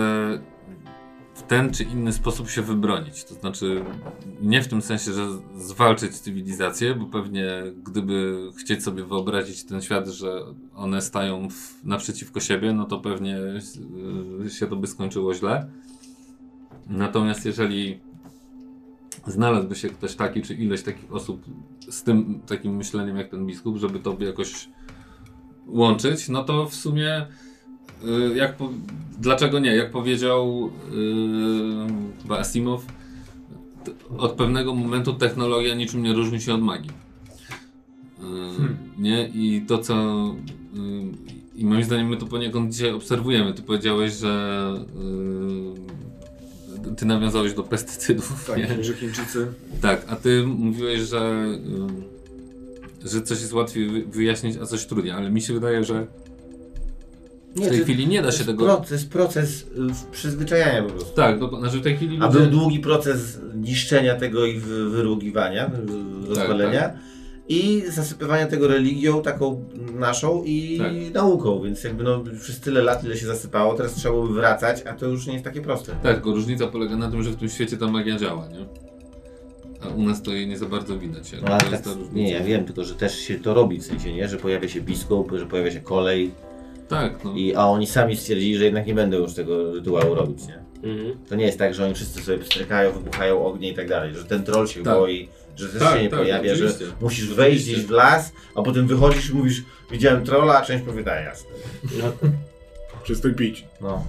w 1.38 1.42
ten 1.42 1.74
czy 1.74 1.84
inny 1.84 2.12
sposób 2.12 2.50
się 2.50 2.62
wybronić. 2.62 3.24
To 3.24 3.34
znaczy, 3.34 3.84
nie 4.40 4.62
w 4.62 4.68
tym 4.68 4.82
sensie, 4.82 5.12
że 5.12 5.26
zwalczyć 5.56 6.18
cywilizację, 6.18 6.94
bo 6.94 7.06
pewnie 7.06 7.48
gdyby 7.82 8.48
chcieć 8.60 8.82
sobie 8.82 9.04
wyobrazić 9.04 9.64
ten 9.64 9.82
świat, 9.82 10.08
że 10.08 10.44
one 10.74 11.02
stają 11.02 11.48
w, 11.50 11.84
naprzeciwko 11.84 12.40
siebie, 12.40 12.72
no 12.72 12.84
to 12.84 12.98
pewnie 12.98 13.38
y, 14.46 14.50
się 14.50 14.66
to 14.66 14.76
by 14.76 14.86
skończyło 14.86 15.34
źle. 15.34 15.70
Natomiast 16.86 17.46
jeżeli 17.46 18.00
znalazłby 19.26 19.76
się 19.76 19.88
ktoś 19.88 20.14
taki, 20.14 20.42
czy 20.42 20.54
ileś 20.54 20.82
takich 20.82 21.12
osób 21.12 21.44
z 21.88 22.02
tym 22.02 22.40
takim 22.46 22.76
myśleniem 22.76 23.16
jak 23.16 23.30
ten 23.30 23.46
biskup, 23.46 23.76
żeby 23.76 23.98
to 23.98 24.16
jakoś 24.20 24.68
łączyć, 25.66 26.28
no 26.28 26.44
to 26.44 26.66
w 26.66 26.74
sumie 26.74 27.26
jak 28.34 28.56
po, 28.56 28.70
dlaczego 29.18 29.58
nie? 29.58 29.74
Jak 29.76 29.90
powiedział 29.90 30.70
yy, 30.92 32.28
od 34.18 34.32
pewnego 34.32 34.74
momentu 34.74 35.12
technologia 35.12 35.74
niczym 35.74 36.02
nie 36.02 36.12
różni 36.12 36.40
się 36.40 36.54
od 36.54 36.62
magii. 36.62 36.90
Yy, 38.18 38.24
Hmm. 38.56 38.76
Nie? 38.98 39.28
I 39.28 39.62
to 39.68 39.78
co 39.78 39.94
yy, 40.74 40.82
i 41.56 41.64
moim 41.64 41.84
zdaniem 41.84 42.08
my 42.08 42.16
to 42.16 42.26
poniekąd 42.26 42.72
dzisiaj 42.72 42.92
obserwujemy. 42.92 43.54
Ty 43.54 43.62
powiedziałeś, 43.62 44.12
że 44.12 44.72
yy, 46.84 46.94
ty 46.96 47.06
nawiązałeś 47.06 47.54
do 47.54 47.62
pestycydów. 47.62 48.44
Tak, 48.46 48.56
nie? 48.56 48.84
że 48.84 48.94
Chińczycy 48.94 49.46
Tak, 49.82 50.06
a 50.08 50.16
ty 50.16 50.46
mówiłeś, 50.46 51.00
że, 51.00 51.46
y, 53.04 53.08
że 53.08 53.22
coś 53.22 53.40
jest 53.40 53.52
łatwiej 53.52 53.88
wy- 53.88 54.04
wyjaśnić, 54.04 54.56
a 54.56 54.66
coś 54.66 54.86
trudniej, 54.86 55.12
ale 55.12 55.30
mi 55.30 55.40
się 55.42 55.54
wydaje, 55.54 55.84
że 55.84 56.06
w 57.56 57.68
tej 57.68 57.80
chwili 57.80 58.08
nie 58.08 58.22
da 58.22 58.32
się 58.32 58.44
tego... 58.44 58.64
pro- 58.64 58.76
To 58.76 58.94
jest 58.94 59.10
proces 59.10 59.62
y, 59.62 59.66
przyzwyczajania 60.12 60.82
po 60.82 60.90
prostu. 60.90 61.16
Tak, 61.16 61.40
no, 61.40 61.58
znaczy 61.58 61.78
w 61.78 61.82
tej 61.82 61.96
chwili 61.96 62.18
A 62.20 62.26
ludzie... 62.26 62.38
był 62.38 62.46
długi 62.50 62.80
proces 62.80 63.38
niszczenia 63.54 64.14
tego 64.14 64.46
i 64.46 64.58
wy- 64.58 64.90
wyrugiwania, 64.90 65.66
y, 65.66 66.28
rozwalenia 66.28 66.92
i 67.48 67.82
zasypywania 67.88 68.46
tego 68.46 68.68
religią 68.68 69.22
taką 69.22 69.64
naszą 69.94 70.42
i 70.44 70.78
Tak. 70.78 71.14
nauką, 71.14 71.62
więc 71.62 71.84
jakby 71.84 72.04
no 72.04 72.24
przez 72.40 72.60
tyle 72.60 72.82
lat, 72.82 73.04
ile 73.04 73.16
się 73.16 73.26
zasypało, 73.26 73.74
teraz 73.74 73.94
trzeba 73.94 74.14
byłoby 74.14 74.34
wracać, 74.34 74.82
a 74.86 74.92
to 74.92 75.06
już 75.06 75.26
nie 75.26 75.32
jest 75.32 75.44
takie 75.44 75.60
proste. 75.60 75.92
Tak, 76.02 76.14
tylko 76.14 76.30
różnica 76.34 76.66
polega 76.66 76.96
na 76.96 77.10
tym, 77.10 77.22
że 77.22 77.30
w 77.30 77.36
tym 77.36 77.48
świecie 77.48 77.76
ta 77.76 77.86
magia 77.86 78.18
działa, 78.18 78.48
nie? 78.48 78.66
A 79.80 79.88
u 79.88 80.02
nas 80.02 80.22
to 80.22 80.32
jej 80.32 80.48
nie 80.48 80.58
za 80.58 80.66
bardzo 80.66 80.98
widać. 80.98 81.32
No, 81.42 81.48
ale 81.48 81.70
jest 81.70 81.84
tak, 81.84 81.94
nie, 82.12 82.30
ja 82.30 82.44
wiem, 82.44 82.64
tylko 82.64 82.84
że 82.84 82.94
też 82.94 83.18
się 83.18 83.34
to 83.40 83.54
robi, 83.54 83.78
w 83.80 83.84
sensie, 83.84 84.12
nie? 84.12 84.28
Że 84.28 84.36
pojawia 84.36 84.68
się 84.68 84.80
biskup, 84.80 85.32
że 85.38 85.46
pojawia 85.46 85.70
się 85.70 85.80
kolej, 85.80 86.30
Tak, 86.88 87.24
no. 87.24 87.34
I, 87.36 87.54
a 87.54 87.64
oni 87.66 87.86
sami 87.86 88.16
stwierdzili, 88.16 88.56
że 88.58 88.64
jednak 88.64 88.86
nie 88.86 88.94
będą 88.94 89.16
już 89.18 89.34
tego 89.34 89.72
rytuału 89.72 90.14
robić, 90.14 90.46
nie? 90.46 90.58
Mhm. 90.90 91.18
To 91.28 91.34
nie 91.34 91.46
jest 91.46 91.58
tak, 91.58 91.74
że 91.74 91.84
oni 91.84 91.94
wszyscy 91.94 92.22
sobie 92.22 92.38
pstrykają, 92.38 92.92
wybuchają 92.92 93.46
ognie 93.46 93.68
i 93.70 93.74
tak 93.74 93.88
dalej, 93.88 94.14
że 94.14 94.24
ten 94.24 94.44
troll 94.44 94.66
się 94.66 94.82
Tak. 94.82 94.94
boi, 94.94 95.28
że 95.56 95.68
też 95.68 95.78
Tak, 95.78 95.96
się 95.96 96.02
nie 96.02 96.08
tak, 96.08 96.18
pojawia, 96.18 96.54
że 96.54 96.68
musisz 97.00 97.34
wejść 97.34 97.56
Oczywiście. 97.62 97.72
gdzieś 97.72 97.86
w 97.86 97.90
las, 97.90 98.32
a 98.54 98.62
potem 98.62 98.86
wychodzisz 98.86 99.30
i 99.30 99.34
mówisz, 99.34 99.62
widziałem 99.90 100.24
trolla, 100.24 100.58
a 100.58 100.64
część 100.64 100.84
powie, 100.84 101.02
da 101.04 101.20
jasne. 101.20 101.50
No, 102.02 102.12
Przestań 103.02 103.34
pić. 103.34 103.64
No. 103.80 104.04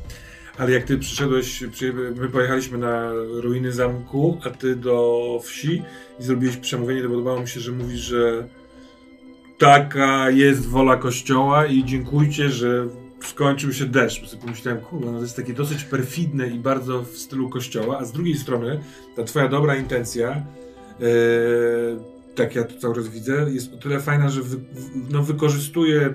Ale 0.57 0.71
jak 0.71 0.83
ty 0.83 0.97
przyszedłeś, 0.97 1.63
przy, 1.71 1.93
my 1.93 2.29
pojechaliśmy 2.29 2.77
na 2.77 3.11
ruiny 3.41 3.71
zamku, 3.71 4.37
a 4.45 4.49
ty 4.49 4.75
do 4.75 5.39
wsi 5.43 5.83
i 6.19 6.23
zrobiłeś 6.23 6.57
przemówienie, 6.57 7.01
to 7.01 7.09
podobało 7.09 7.39
mi 7.41 7.47
się, 7.47 7.59
że 7.59 7.71
mówisz, 7.71 7.99
że 7.99 8.47
taka 9.59 10.29
jest 10.29 10.67
wola 10.67 10.97
kościoła 10.97 11.65
i 11.65 11.83
dziękujcie, 11.83 12.49
że 12.49 12.87
skończył 13.23 13.73
się 13.73 13.85
deszcz. 13.85 14.35
Pomyślałem, 14.35 14.81
kurwa, 14.81 15.11
no 15.11 15.17
to 15.17 15.23
jest 15.23 15.35
takie 15.35 15.53
dosyć 15.53 15.83
perfidne 15.83 16.47
i 16.47 16.59
bardzo 16.59 17.03
w 17.03 17.17
stylu 17.17 17.49
kościoła, 17.49 17.97
a 17.99 18.05
z 18.05 18.11
drugiej 18.11 18.35
strony 18.35 18.79
ta 19.15 19.23
twoja 19.23 19.47
dobra 19.47 19.75
intencja, 19.75 20.29
e, 20.31 20.43
tak 22.35 22.55
ja 22.55 22.63
to 22.63 22.79
cały 22.79 22.95
czas 22.95 23.07
widzę, 23.07 23.45
jest 23.51 23.73
o 23.73 23.77
tyle 23.77 23.99
fajna, 23.99 24.29
że 24.29 24.41
wy, 24.41 24.57
no, 25.09 25.23
wykorzystuje 25.23 26.01
e, 26.01 26.13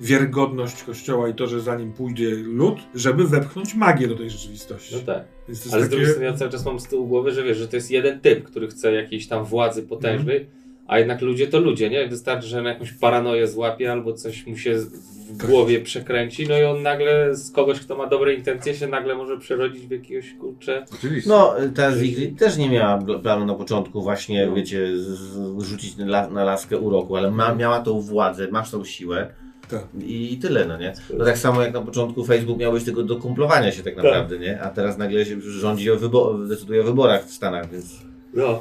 wiarygodność 0.00 0.82
kościoła 0.82 1.28
i 1.28 1.34
to, 1.34 1.46
że 1.46 1.60
za 1.60 1.76
nim 1.76 1.92
pójdzie 1.92 2.30
lud, 2.30 2.78
żeby 2.94 3.28
wepchnąć 3.28 3.74
magię 3.74 4.08
do 4.08 4.16
tej 4.16 4.30
rzeczywistości. 4.30 4.94
no 4.94 5.00
tak. 5.00 5.24
Ale 5.48 5.56
z 5.56 5.70
takie... 5.70 5.86
drugiej 5.86 6.06
strony 6.06 6.26
ja 6.26 6.32
cały 6.32 6.50
czas 6.50 6.64
mam 6.64 6.80
z 6.80 6.84
tyłu 6.84 7.06
głowy, 7.06 7.32
że 7.32 7.42
wiesz, 7.42 7.58
że 7.58 7.68
to 7.68 7.76
jest 7.76 7.90
jeden 7.90 8.20
typ, 8.20 8.44
który 8.44 8.68
chce 8.68 8.92
jakiejś 8.92 9.28
tam 9.28 9.44
władzy 9.44 9.82
potężnej, 9.82 10.36
Mhm. 10.36 10.65
A 10.88 10.98
jednak 10.98 11.20
ludzie 11.22 11.46
to 11.46 11.60
ludzie, 11.60 11.90
nie? 11.90 12.08
Wystarczy, 12.08 12.46
że 12.48 12.62
na 12.62 12.68
jakąś 12.68 12.92
paranoję 12.92 13.46
złapie 13.48 13.92
albo 13.92 14.12
coś 14.12 14.46
mu 14.46 14.56
się 14.56 14.74
w 14.78 15.38
Tak. 15.38 15.46
głowie 15.50 15.80
przekręci, 15.80 16.46
no 16.48 16.58
i 16.58 16.62
on 16.64 16.82
nagle 16.82 17.34
z 17.34 17.50
kogoś, 17.50 17.80
kto 17.80 17.96
ma 17.96 18.06
dobre 18.06 18.34
intencje, 18.34 18.74
się 18.74 18.86
nagle 18.86 19.14
może 19.14 19.38
przerodzić 19.38 19.86
w 19.86 19.90
jakiegoś 19.90 20.34
kurczę. 20.34 20.84
Oczywiście. 20.94 21.30
No, 21.30 21.54
ta 21.74 21.92
Zigrid 21.92 22.38
też 22.38 22.56
nie 22.56 22.70
miała 22.70 22.98
pl- 22.98 23.20
planu 23.22 23.46
na 23.46 23.54
początku 23.54 24.02
właśnie, 24.02 24.46
No. 24.46 24.54
wiecie, 24.54 24.98
z- 24.98 25.62
rzucić 25.62 25.96
na, 25.96 26.28
na 26.28 26.44
laskę 26.44 26.78
uroku, 26.78 27.16
ale 27.16 27.30
ma, 27.30 27.54
miała 27.54 27.80
tą 27.80 28.00
władzę, 28.00 28.48
masz 28.50 28.70
tą 28.70 28.84
siłę 28.84 29.30
Tak. 29.70 29.84
i 30.06 30.38
tyle, 30.42 30.64
no 30.64 30.78
nie? 30.78 30.92
No 31.18 31.24
tak 31.24 31.38
samo 31.38 31.62
jak 31.62 31.72
na 31.74 31.80
początku 31.82 32.24
Facebook 32.24 32.58
miał 32.58 32.72
być 32.72 32.84
tylko 32.84 33.02
do 33.02 33.16
kumplowania 33.16 33.72
się 33.72 33.82
tak 33.82 33.96
naprawdę, 33.96 34.38
nie? 34.38 34.60
A 34.60 34.70
teraz 34.70 34.98
nagle 34.98 35.24
się 35.26 35.40
rządzi 35.40 35.90
o 35.90 35.96
wybo- 35.96 36.48
decyduje 36.48 36.80
o 36.80 36.84
wyborach 36.84 37.24
w 37.24 37.32
Stanach, 37.32 37.70
więc 37.72 38.00
No. 38.34 38.60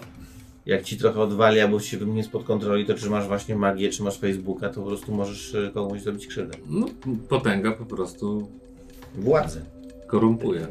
Jak 0.66 0.84
ci 0.84 0.98
trochę 0.98 1.20
odwali 1.22 1.60
albo 1.60 1.80
się 1.80 1.98
wymknie 1.98 2.24
spod 2.24 2.44
kontroli, 2.44 2.86
to 2.86 2.94
czy 2.94 3.10
masz 3.10 3.28
właśnie 3.28 3.56
magię, 3.56 3.90
czy 3.90 4.04
masz 4.04 4.18
Facebooka, 4.20 4.70
to 4.70 4.82
po 4.82 4.88
prostu 4.88 5.12
możesz 5.14 5.56
e, 5.56 5.72
komuś 5.74 6.02
zrobić 6.02 6.28
krzywdę. 6.28 6.58
no, 6.70 6.86
potęga 7.30 7.72
po 7.72 7.86
prostu 7.86 8.48
Władzę. 9.16 9.62
korumpuje. 10.08 10.68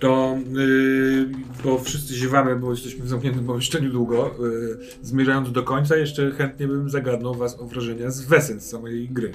To, 0.00 0.38
yy, 0.52 1.28
bo 1.64 1.78
wszyscy 1.78 2.14
ziewamy, 2.14 2.56
bo 2.56 2.70
jesteśmy 2.70 3.04
w 3.04 3.08
zamkniętym 3.08 3.44
pomieszczeniu 3.46 3.90
długo, 3.90 4.34
yy, 4.40 4.78
zmierzając 5.02 5.52
do 5.52 5.62
końca, 5.62 5.96
jeszcze 5.96 6.30
chętnie 6.30 6.66
bym 6.68 6.90
zagadnął 6.90 7.34
was 7.34 7.60
o 7.60 7.64
wrażenia 7.64 8.10
z 8.10 8.20
Wesen, 8.24 8.60
z 8.60 8.64
samej 8.70 9.08
gry. 9.08 9.32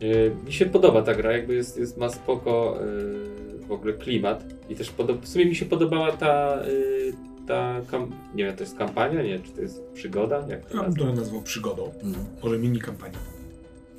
Yy, 0.00 0.30
Mi 0.46 0.52
się 0.52 0.66
podoba 0.66 1.02
ta 1.02 1.14
gra, 1.14 1.32
jakby 1.32 1.54
jest, 1.54 1.78
jest 1.78 1.96
ma 1.98 2.08
spoko 2.08 2.78
yy, 3.60 3.66
w 3.68 3.72
ogóle 3.72 3.92
klimat 3.92 4.44
i 4.68 4.74
też 4.76 4.90
podo- 4.92 5.20
w 5.22 5.28
sumie 5.28 5.46
mi 5.46 5.54
się 5.54 5.66
podobała 5.66 6.12
ta, 6.12 6.62
yy, 6.66 7.12
ta 7.46 7.80
kam- 7.90 8.10
nie 8.34 8.44
wiem, 8.44 8.56
to 8.56 8.62
jest 8.62 8.76
kampania, 8.78 9.22
nie, 9.22 9.38
czy 9.38 9.52
to 9.52 9.60
jest 9.60 9.82
przygoda, 9.94 10.46
jak 10.48 10.64
to 10.66 10.76
Ja 10.76 10.82
bym 10.82 10.96
to 10.96 11.12
nazwał 11.12 11.42
przygodą, 11.42 11.92
No. 12.02 12.18
może 12.42 12.58
mini 12.58 12.78
kampanią. 12.78 13.18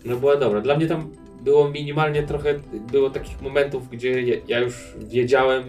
No 0.06 0.16
była 0.18 0.36
dobra. 0.36 0.62
Dla 0.62 0.78
mnie 0.78 0.88
tam 0.88 1.10
było 1.44 1.70
minimalnie 1.70 2.24
trochę, 2.24 2.60
było 2.92 3.10
takich 3.10 3.42
momentów, 3.42 3.90
gdzie 3.90 4.22
ja, 4.22 4.36
ja 4.48 4.60
już 4.60 4.94
wiedziałem 5.10 5.64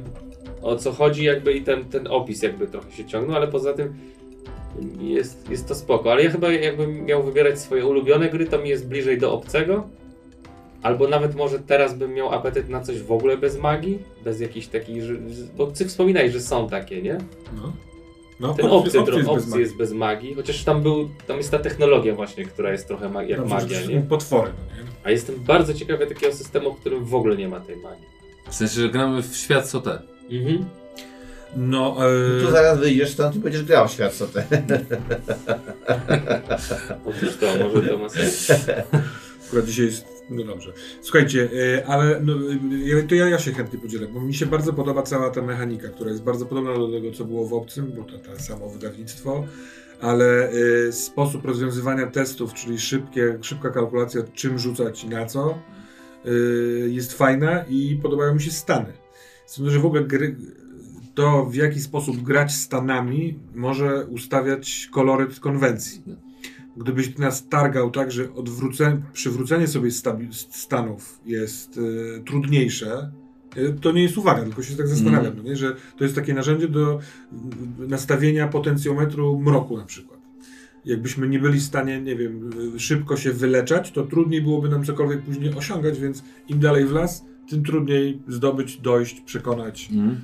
o 0.62 0.76
co 0.76 0.92
chodzi 0.92 1.24
jakby 1.24 1.52
i 1.52 1.62
ten, 1.62 1.84
ten 1.84 2.06
opis 2.06 2.42
jakby 2.42 2.66
trochę 2.66 2.90
się 2.92 3.04
ciągnął, 3.04 3.36
ale 3.36 3.48
poza 3.48 3.72
tym 3.72 3.94
jest, 5.00 5.50
jest 5.50 5.68
to 5.68 5.74
spoko. 5.74 6.12
Ale 6.12 6.24
ja 6.24 6.30
chyba 6.30 6.52
jakbym 6.52 7.04
miał 7.04 7.22
wybierać 7.22 7.58
swoje 7.60 7.86
ulubione 7.86 8.28
gry, 8.28 8.46
to 8.46 8.58
mi 8.58 8.68
jest 8.68 8.88
bliżej 8.88 9.18
do 9.18 9.32
obcego. 9.32 9.88
Albo 10.82 11.08
nawet 11.08 11.34
może 11.34 11.58
teraz 11.58 11.94
bym 11.94 12.14
miał 12.14 12.32
apetyt 12.32 12.68
na 12.68 12.80
coś 12.80 13.02
w 13.02 13.12
ogóle 13.12 13.36
bez 13.36 13.58
magii, 13.58 13.98
bez 14.24 14.40
jakichś 14.40 14.66
takich, 14.66 15.02
że, 15.02 15.14
bo 15.56 15.66
ty 15.66 15.86
wspominaj, 15.88 16.30
że 16.30 16.40
są 16.40 16.68
takie, 16.68 17.02
nie? 17.02 17.18
No. 17.56 17.72
No, 18.40 18.54
Ten 18.54 18.66
obcy, 18.66 19.00
obcy, 19.00 19.12
jest 19.12 19.20
bez 19.20 19.28
obcy 19.28 19.48
magii. 19.50 19.62
jest 19.62 19.76
bez 19.76 19.92
magii, 19.92 20.34
chociaż 20.34 20.64
tam 20.64 20.82
był, 20.82 21.08
tam 21.26 21.36
jest 21.36 21.50
ta 21.50 21.58
technologia 21.58 22.14
właśnie, 22.14 22.44
która 22.44 22.72
jest 22.72 22.88
trochę 22.88 23.08
ma- 23.08 23.22
jak 23.22 23.38
Tam 23.40 23.48
magia, 23.48 23.80
nie? 23.86 24.00
potwory, 24.00 24.50
no 24.58 24.82
nie? 24.82 24.88
A 25.04 25.10
jestem 25.10 25.34
bardzo 25.44 25.74
ciekawy 25.74 26.06
takiego 26.06 26.32
systemu, 26.32 26.74
w 26.74 26.80
którym 26.80 27.04
w 27.04 27.14
ogóle 27.14 27.36
nie 27.36 27.48
ma 27.48 27.60
tej 27.60 27.76
magii. 27.76 28.04
W 28.50 28.54
sensie, 28.54 28.80
że 28.80 28.88
gramy 28.88 29.22
w 29.22 29.36
świat 29.36 29.68
Sote. 29.68 30.02
Mhm. 30.30 30.64
No, 31.56 31.96
Tu 32.40 32.44
yy, 32.46 32.50
zaraz 32.50 32.78
wyjdziesz 32.78 33.10
stąd 33.10 33.36
i 33.36 33.38
będziesz 33.38 33.64
grał 33.64 33.88
w 33.88 33.92
świat 33.92 34.14
sotę. 34.14 34.44
Otóż 37.06 37.36
to, 37.40 37.46
może 37.74 37.88
to 37.88 37.98
ma 37.98 38.08
sens. 38.08 38.52
akurat 39.48 39.66
dzisiaj 39.66 39.86
jest, 39.86 40.06
no 40.30 40.44
dobrze. 40.44 40.72
Słuchajcie, 41.02 41.48
yy, 41.52 41.86
ale 41.86 42.20
no, 42.20 42.32
yy, 42.70 43.02
to 43.02 43.14
ja, 43.14 43.28
ja 43.28 43.38
się 43.38 43.52
chętnie 43.52 43.78
podzielę, 43.78 44.06
bo 44.06 44.20
mi 44.20 44.34
się 44.34 44.46
bardzo 44.46 44.72
podoba 44.72 45.02
cała 45.02 45.30
ta 45.30 45.42
mechanika, 45.42 45.88
która 45.88 46.10
jest 46.10 46.22
bardzo 46.22 46.46
podobna 46.46 46.74
do 46.74 46.92
tego, 46.92 47.12
co 47.12 47.24
było 47.24 47.46
w 47.46 47.52
Obcym, 47.52 47.92
bo 47.96 48.04
to, 48.04 48.18
to 48.18 48.42
samo 48.42 48.68
wydawnictwo, 48.68 49.44
ale 50.00 50.50
yy, 50.52 50.92
sposób 50.92 51.44
rozwiązywania 51.44 52.06
testów, 52.06 52.54
czyli 52.54 52.78
szybkie, 52.78 53.38
szybka 53.40 53.70
kalkulacja, 53.70 54.22
czym 54.34 54.58
rzucać 54.58 55.04
i 55.04 55.08
na 55.08 55.26
co, 55.26 55.58
yy, 56.24 56.90
jest 56.90 57.12
fajna 57.12 57.64
i 57.68 57.98
podobają 58.02 58.34
mi 58.34 58.40
się 58.40 58.50
stany. 58.50 58.92
Sądzę, 59.46 59.70
że 59.70 59.78
w 59.78 59.86
ogóle 59.86 60.04
gry, 60.04 60.36
to 61.14 61.46
w 61.46 61.54
jaki 61.54 61.80
sposób 61.80 62.22
grać 62.22 62.52
stanami 62.52 63.38
może 63.54 64.06
ustawiać 64.06 64.88
koloryt 64.92 65.40
konwencji. 65.40 66.02
Gdybyś 66.78 67.18
nas 67.18 67.48
targał 67.48 67.90
tak, 67.90 68.12
że 68.12 68.34
odwrócenie, 68.34 69.02
przywrócenie 69.12 69.66
sobie 69.66 69.90
stanów 70.50 71.20
jest 71.26 71.76
y, 71.76 72.22
trudniejsze, 72.26 73.10
y, 73.56 73.76
to 73.80 73.92
nie 73.92 74.02
jest 74.02 74.18
uwaga, 74.18 74.42
tylko 74.42 74.62
się 74.62 74.76
tak 74.76 74.88
zastanawiam, 74.88 75.32
no 75.36 75.42
nie? 75.42 75.56
że 75.56 75.76
to 75.96 76.04
jest 76.04 76.16
takie 76.16 76.34
narzędzie 76.34 76.68
do 76.68 76.98
y, 77.80 77.88
nastawienia 77.88 78.48
potencjometru 78.48 79.38
mroku 79.40 79.76
na 79.76 79.84
przykład. 79.84 80.18
Jakbyśmy 80.84 81.28
nie 81.28 81.38
byli 81.38 81.60
w 81.60 81.62
stanie, 81.62 82.00
nie 82.00 82.16
wiem, 82.16 82.50
szybko 82.78 83.16
się 83.16 83.32
wyleczać, 83.32 83.90
to 83.92 84.02
trudniej 84.02 84.42
byłoby 84.42 84.68
nam 84.68 84.84
cokolwiek 84.84 85.22
później 85.22 85.54
osiągać, 85.54 86.00
więc 86.00 86.22
im 86.48 86.58
dalej 86.60 86.86
w 86.86 86.92
las, 86.92 87.24
tym 87.50 87.64
trudniej 87.64 88.22
zdobyć, 88.28 88.76
dojść, 88.80 89.20
przekonać, 89.20 89.88
Mhm. 89.92 90.20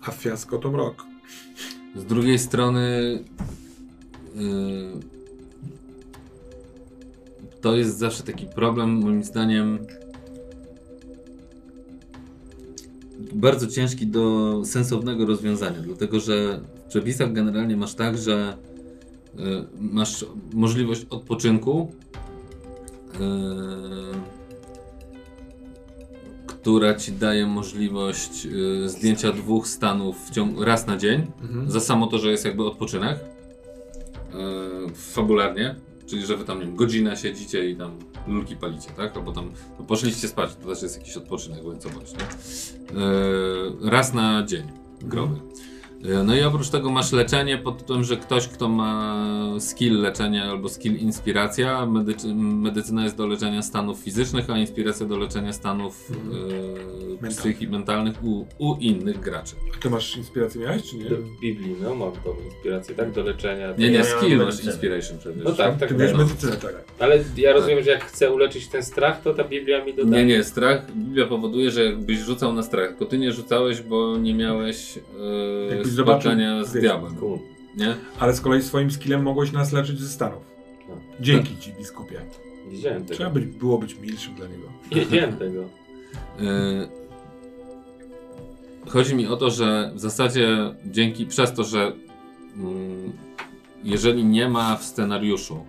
a 0.00 0.10
fiasko 0.10 0.58
to 0.58 0.70
mrok. 0.70 1.04
Z 1.96 2.04
drugiej 2.04 2.38
strony 2.38 3.18
yy, 4.34 5.19
to 7.60 7.76
jest 7.76 7.98
zawsze 7.98 8.22
taki 8.22 8.46
problem, 8.46 8.90
moim 8.90 9.24
zdaniem 9.24 9.78
bardzo 13.32 13.66
ciężki 13.66 14.06
do 14.06 14.62
sensownego 14.64 15.26
rozwiązania, 15.26 15.80
dlatego 15.80 16.20
że 16.20 16.60
w 16.86 16.88
przepisach 16.88 17.32
generalnie 17.32 17.76
masz 17.76 17.94
tak, 17.94 18.18
że 18.18 18.56
yy, 19.34 19.66
masz 19.80 20.24
możliwość 20.54 21.06
odpoczynku, 21.10 21.92
yy, 23.12 23.20
która 26.46 26.94
ci 26.94 27.12
daje 27.12 27.46
możliwość 27.46 28.44
yy, 28.44 28.88
zdjęcia 28.88 29.32
dwóch 29.32 29.68
stanów 29.68 30.16
w 30.26 30.30
ciągu, 30.30 30.64
raz 30.64 30.86
na 30.86 30.96
dzień. 30.96 31.26
Mhm. 31.42 31.70
Za 31.70 31.80
samo 31.80 32.06
to, 32.06 32.18
że 32.18 32.30
jest 32.30 32.44
jakby 32.44 32.64
odpoczynek. 32.64 33.18
Fabularnie. 34.94 35.74
Czyli, 36.10 36.26
że 36.26 36.36
wy 36.36 36.44
tam, 36.44 36.60
nie 36.60 36.66
wiem, 36.66 36.76
godzinę 36.76 37.16
siedzicie 37.16 37.70
i 37.70 37.76
tam 37.76 37.98
lulki 38.26 38.56
palicie, 38.56 38.90
tak? 38.90 39.16
Albo 39.16 39.32
tam 39.32 39.52
no, 39.78 39.84
poszliście 39.84 40.28
spać, 40.28 40.56
to 40.56 40.68
też 40.68 40.82
jest 40.82 40.98
jakiś 40.98 41.16
odpoczynek, 41.16 41.62
bądź 41.62 41.82
co 41.82 41.90
bądź, 41.90 42.12
nie? 42.12 42.18
Yy, 43.00 43.90
raz 43.90 44.14
na 44.14 44.46
dzień 44.46 44.72
growy. 45.02 45.34
Yy, 45.34 45.69
No 46.24 46.34
i 46.36 46.42
oprócz 46.42 46.68
tego 46.68 46.90
masz 46.90 47.12
leczenie 47.12 47.58
pod 47.58 47.86
tym, 47.86 48.04
że 48.04 48.16
ktoś, 48.16 48.48
kto 48.48 48.68
ma 48.68 49.24
skill 49.58 50.00
leczenia 50.00 50.44
albo 50.50 50.68
skill 50.68 50.96
inspiracja, 50.96 51.86
medycy, 51.86 52.34
medycyna 52.34 53.04
jest 53.04 53.16
do 53.16 53.26
leczenia 53.26 53.62
stanów 53.62 53.98
fizycznych, 53.98 54.50
a 54.50 54.58
inspiracja 54.58 55.06
do 55.06 55.18
leczenia 55.18 55.52
stanów 55.52 56.10
yy, 56.10 56.16
Mentalnych. 57.08 57.36
psychi 57.38 57.68
mentalnych 57.68 58.24
u, 58.24 58.46
u 58.58 58.76
innych 58.80 59.20
graczy. 59.20 59.54
A 59.78 59.82
ty 59.82 59.90
masz 59.90 60.16
inspirację 60.16 60.60
miałeś, 60.60 60.82
czy 60.90 60.96
nie? 60.96 61.04
W 61.04 61.40
Biblii, 61.40 61.76
no 61.82 61.94
mam 61.94 62.12
tą 62.12 62.34
inspirację, 62.44 62.94
tak, 62.94 63.12
do 63.12 63.22
leczenia. 63.22 63.74
Nie, 63.78 63.90
nie, 63.90 63.96
Ja 63.96 64.04
skill 64.04 64.36
masz 64.38 64.46
medycynę. 64.46 64.72
inspiration 64.72 65.18
przecież. 65.18 65.44
No 65.44 65.52
tak, 65.52 65.78
tak, 65.78 65.88
Ty 65.88 65.94
miałeś 65.94 66.12
no. 66.12 66.18
medycynę, 66.18 66.56
tak. 66.56 66.74
Ale 66.98 67.24
ja 67.36 67.52
rozumiem, 67.52 67.82
że 67.84 67.90
jak 67.90 68.04
chcę 68.04 68.32
uleczyć 68.32 68.68
ten 68.68 68.82
strach, 68.82 69.22
to 69.22 69.34
ta 69.34 69.44
Biblia 69.44 69.84
mi 69.84 69.94
dodaje. 69.94 70.24
Nie, 70.26 70.36
nie, 70.36 70.44
strach. 70.44 70.92
Biblia 70.96 71.26
powoduje, 71.26 71.70
że 71.70 71.84
jakbyś 71.84 72.18
rzucał 72.18 72.52
na 72.52 72.62
strach, 72.62 72.88
tylko 72.88 73.06
ty 73.06 73.18
nie 73.18 73.32
rzucałeś, 73.32 73.82
bo 73.82 74.16
nie 74.18 74.34
miałeś 74.34 74.96
yy, 74.96 75.89
Jakbyś 75.98 76.06
zobaczył, 76.06 76.32
z 76.64 76.72
wiesz, 76.72 76.82
diabłem. 76.82 77.16
Nie? 77.76 77.94
Ale 78.18 78.34
z 78.34 78.40
kolei 78.40 78.62
swoim 78.62 78.90
skillem 78.90 79.22
mogłeś 79.22 79.52
nas 79.52 79.72
leczyć 79.72 80.00
ze 80.00 80.08
stanów. 80.08 80.42
No. 80.88 80.94
Dzięki 81.20 81.56
ci, 81.56 81.72
biskupie. 81.72 82.20
Nie 82.66 82.70
wiedziałem 82.70 83.02
tego. 83.02 83.14
Trzeba 83.14 83.30
być, 83.30 83.46
było 83.46 83.78
być 83.78 83.96
milszym 83.98 84.34
dla 84.34 84.46
niego. 84.46 84.68
Nie 84.90 85.00
wiedziałem 85.00 85.36
tego. 85.36 85.60
Yy, 86.40 86.88
Chodzi 88.88 89.14
mi 89.14 89.26
o 89.26 89.36
to, 89.36 89.50
że 89.50 89.92
w 89.94 90.00
zasadzie 90.00 90.74
dzięki 90.86 91.26
przez 91.26 91.54
to, 91.54 91.64
że 91.64 91.92
mm, 92.56 93.12
jeżeli 93.84 94.24
nie 94.24 94.48
ma 94.48 94.76
w 94.76 94.84
scenariuszu 94.84 95.64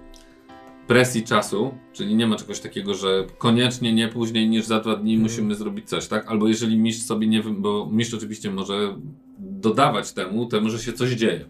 presji 0.91 1.23
czasu, 1.23 1.71
czyli 1.93 2.15
nie 2.15 2.27
ma 2.27 2.36
czegoś 2.36 2.60
takiego, 2.60 2.93
że 2.93 3.25
koniecznie 3.38 3.93
nie 3.93 4.08
później 4.08 4.49
niż 4.49 4.65
za 4.65 4.80
dwa 4.80 4.95
dni 4.95 5.17
musimy 5.17 5.56
zrobić 5.56 5.89
coś, 5.89 6.08
tak? 6.08 6.27
Albo 6.27 6.47
jeżeli 6.47 6.77
mistrz 6.77 7.06
sobie 7.06 7.27
nie, 7.27 7.41
wy- 7.41 7.51
bo 7.54 7.89
mistrz 7.91 8.13
oczywiście 8.13 8.51
może 8.51 8.95
dodawać 9.39 10.13
temu, 10.13 10.45
temu, 10.45 10.69
że 10.69 10.80
się 10.80 10.93
coś 10.93 11.10
dzieje. 11.12 11.45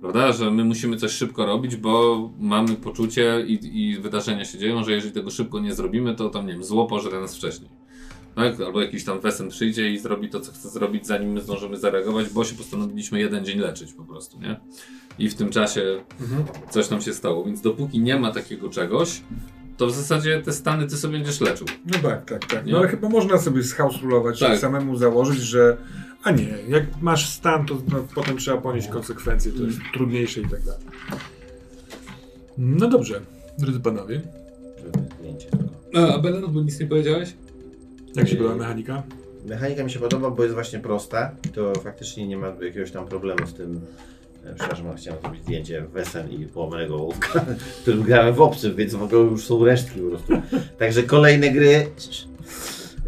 Prawda? 0.00 0.32
Że 0.32 0.50
my 0.50 0.64
musimy 0.64 0.96
coś 0.96 1.12
szybko 1.12 1.46
robić, 1.46 1.76
bo 1.76 2.30
mamy 2.38 2.76
poczucie 2.76 3.44
i, 3.46 3.80
i 3.82 3.96
wydarzenia 3.98 4.44
się 4.44 4.58
dzieją, 4.58 4.84
że 4.84 4.92
jeżeli 4.92 5.14
tego 5.14 5.30
szybko 5.30 5.60
nie 5.60 5.74
zrobimy, 5.74 6.14
to 6.14 6.28
tam, 6.30 6.46
nie 6.46 6.52
wiem, 6.52 6.64
zło 6.64 6.86
pożre 6.86 7.20
nas 7.20 7.36
wcześniej. 7.36 7.70
Tak? 8.34 8.60
Albo 8.60 8.82
jakiś 8.82 9.04
tam 9.04 9.20
wesen 9.20 9.48
przyjdzie 9.48 9.90
i 9.90 9.98
zrobi 9.98 10.28
to, 10.28 10.40
co 10.40 10.52
chce 10.52 10.68
zrobić, 10.68 11.06
zanim 11.06 11.32
my 11.32 11.40
zdążymy 11.40 11.76
zareagować, 11.76 12.28
bo 12.28 12.44
się 12.44 12.54
postanowiliśmy 12.54 13.20
jeden 13.20 13.44
dzień 13.44 13.58
leczyć 13.58 13.92
po 13.92 14.04
prostu, 14.04 14.40
nie? 14.40 14.60
I 15.18 15.28
w 15.28 15.34
tym 15.34 15.50
czasie 15.50 16.04
coś 16.70 16.88
tam 16.88 17.00
się 17.00 17.14
stało. 17.14 17.44
Więc 17.44 17.60
dopóki 17.60 18.00
nie 18.00 18.16
ma 18.18 18.32
takiego 18.32 18.68
czegoś, 18.68 19.22
to 19.76 19.86
w 19.86 19.92
zasadzie 19.92 20.42
te 20.42 20.52
stany 20.52 20.86
ty 20.86 20.96
sobie 20.96 21.18
będziesz 21.18 21.40
leczył. 21.40 21.66
No 21.86 21.98
tak, 22.02 22.24
tak, 22.24 22.46
tak. 22.46 22.66
Nie? 22.66 22.72
No 22.72 22.78
ale 22.78 22.88
chyba 22.88 23.08
można 23.08 23.38
sobie 23.38 23.62
z 23.62 23.72
house 23.72 24.02
rulować 24.02 24.38
Tak. 24.40 24.56
i 24.56 24.60
samemu 24.60 24.96
założyć, 24.96 25.38
że 25.38 25.76
a 26.22 26.30
nie, 26.30 26.48
jak 26.68 27.02
masz 27.02 27.28
stan, 27.28 27.66
to 27.66 27.74
no, 27.92 28.06
potem 28.14 28.36
trzeba 28.36 28.60
ponieść 28.60 28.88
konsekwencje, 28.88 29.52
to 29.52 29.62
jest 29.62 29.78
trudniejsze 29.92 30.40
i 30.40 30.48
tak 30.48 30.62
dalej. 30.62 30.80
No 32.58 32.88
dobrze, 32.88 33.20
drodzy 33.58 33.80
panowie, 33.80 34.20
tylko. 34.76 36.14
A, 36.14 36.18
Belen, 36.18 36.44
bo 36.48 36.62
nic 36.62 36.80
nie 36.80 36.86
powiedziałeś? 36.86 37.34
Jak 38.16 38.28
się 38.28 38.36
podoba 38.36 38.54
mechanika? 38.56 39.02
Mechanika 39.46 39.84
mi 39.84 39.90
się 39.90 39.98
podoba, 40.00 40.30
bo 40.30 40.42
jest 40.42 40.54
właśnie 40.54 40.78
prosta. 40.78 41.30
To 41.54 41.72
faktycznie 41.74 42.28
nie 42.28 42.36
ma 42.36 42.46
jakiegoś 42.62 42.90
tam 42.90 43.06
problemu 43.06 43.46
z 43.46 43.54
tym. 43.54 43.80
e, 44.44 44.54
Przepraszam, 44.54 44.86
ale 44.88 44.96
chciałem 44.96 45.20
zrobić 45.20 45.42
zdjęcie 45.42 45.82
Wesen 45.82 46.30
i 46.30 46.46
połamanego 46.46 46.96
ołówka, 46.96 47.44
którym 47.82 48.02
grałem 48.02 48.34
w 48.34 48.40
obcym, 48.40 48.74
więc 48.74 48.94
w 48.94 49.02
ogóle 49.02 49.20
już 49.20 49.44
są 49.44 49.64
resztki 49.64 50.00
po 50.00 50.08
prostu. 50.08 50.32
Także 50.78 51.02
kolejne 51.02 51.50
gry. 51.50 51.86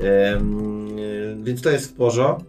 E, 0.00 0.40
więc 1.42 1.62
to 1.62 1.70
jest 1.70 1.90
w 1.90 1.92
porządku. 1.92 2.44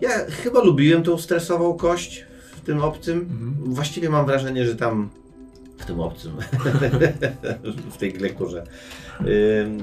Ja 0.00 0.10
chyba 0.30 0.62
lubiłem 0.64 1.02
tą 1.02 1.18
stresową 1.18 1.74
kość 1.74 2.24
w 2.56 2.60
tym 2.60 2.82
obcym. 2.82 3.18
Mhm. 3.18 3.74
Właściwie 3.74 4.10
mam 4.10 4.26
wrażenie, 4.26 4.66
że 4.66 4.76
tam 4.76 5.08
w 5.78 5.84
tym 5.84 6.00
obcym, 6.00 6.32
w 7.94 7.96
tej 7.96 8.12
lekturze, 8.12 8.64
ym, 9.20 9.78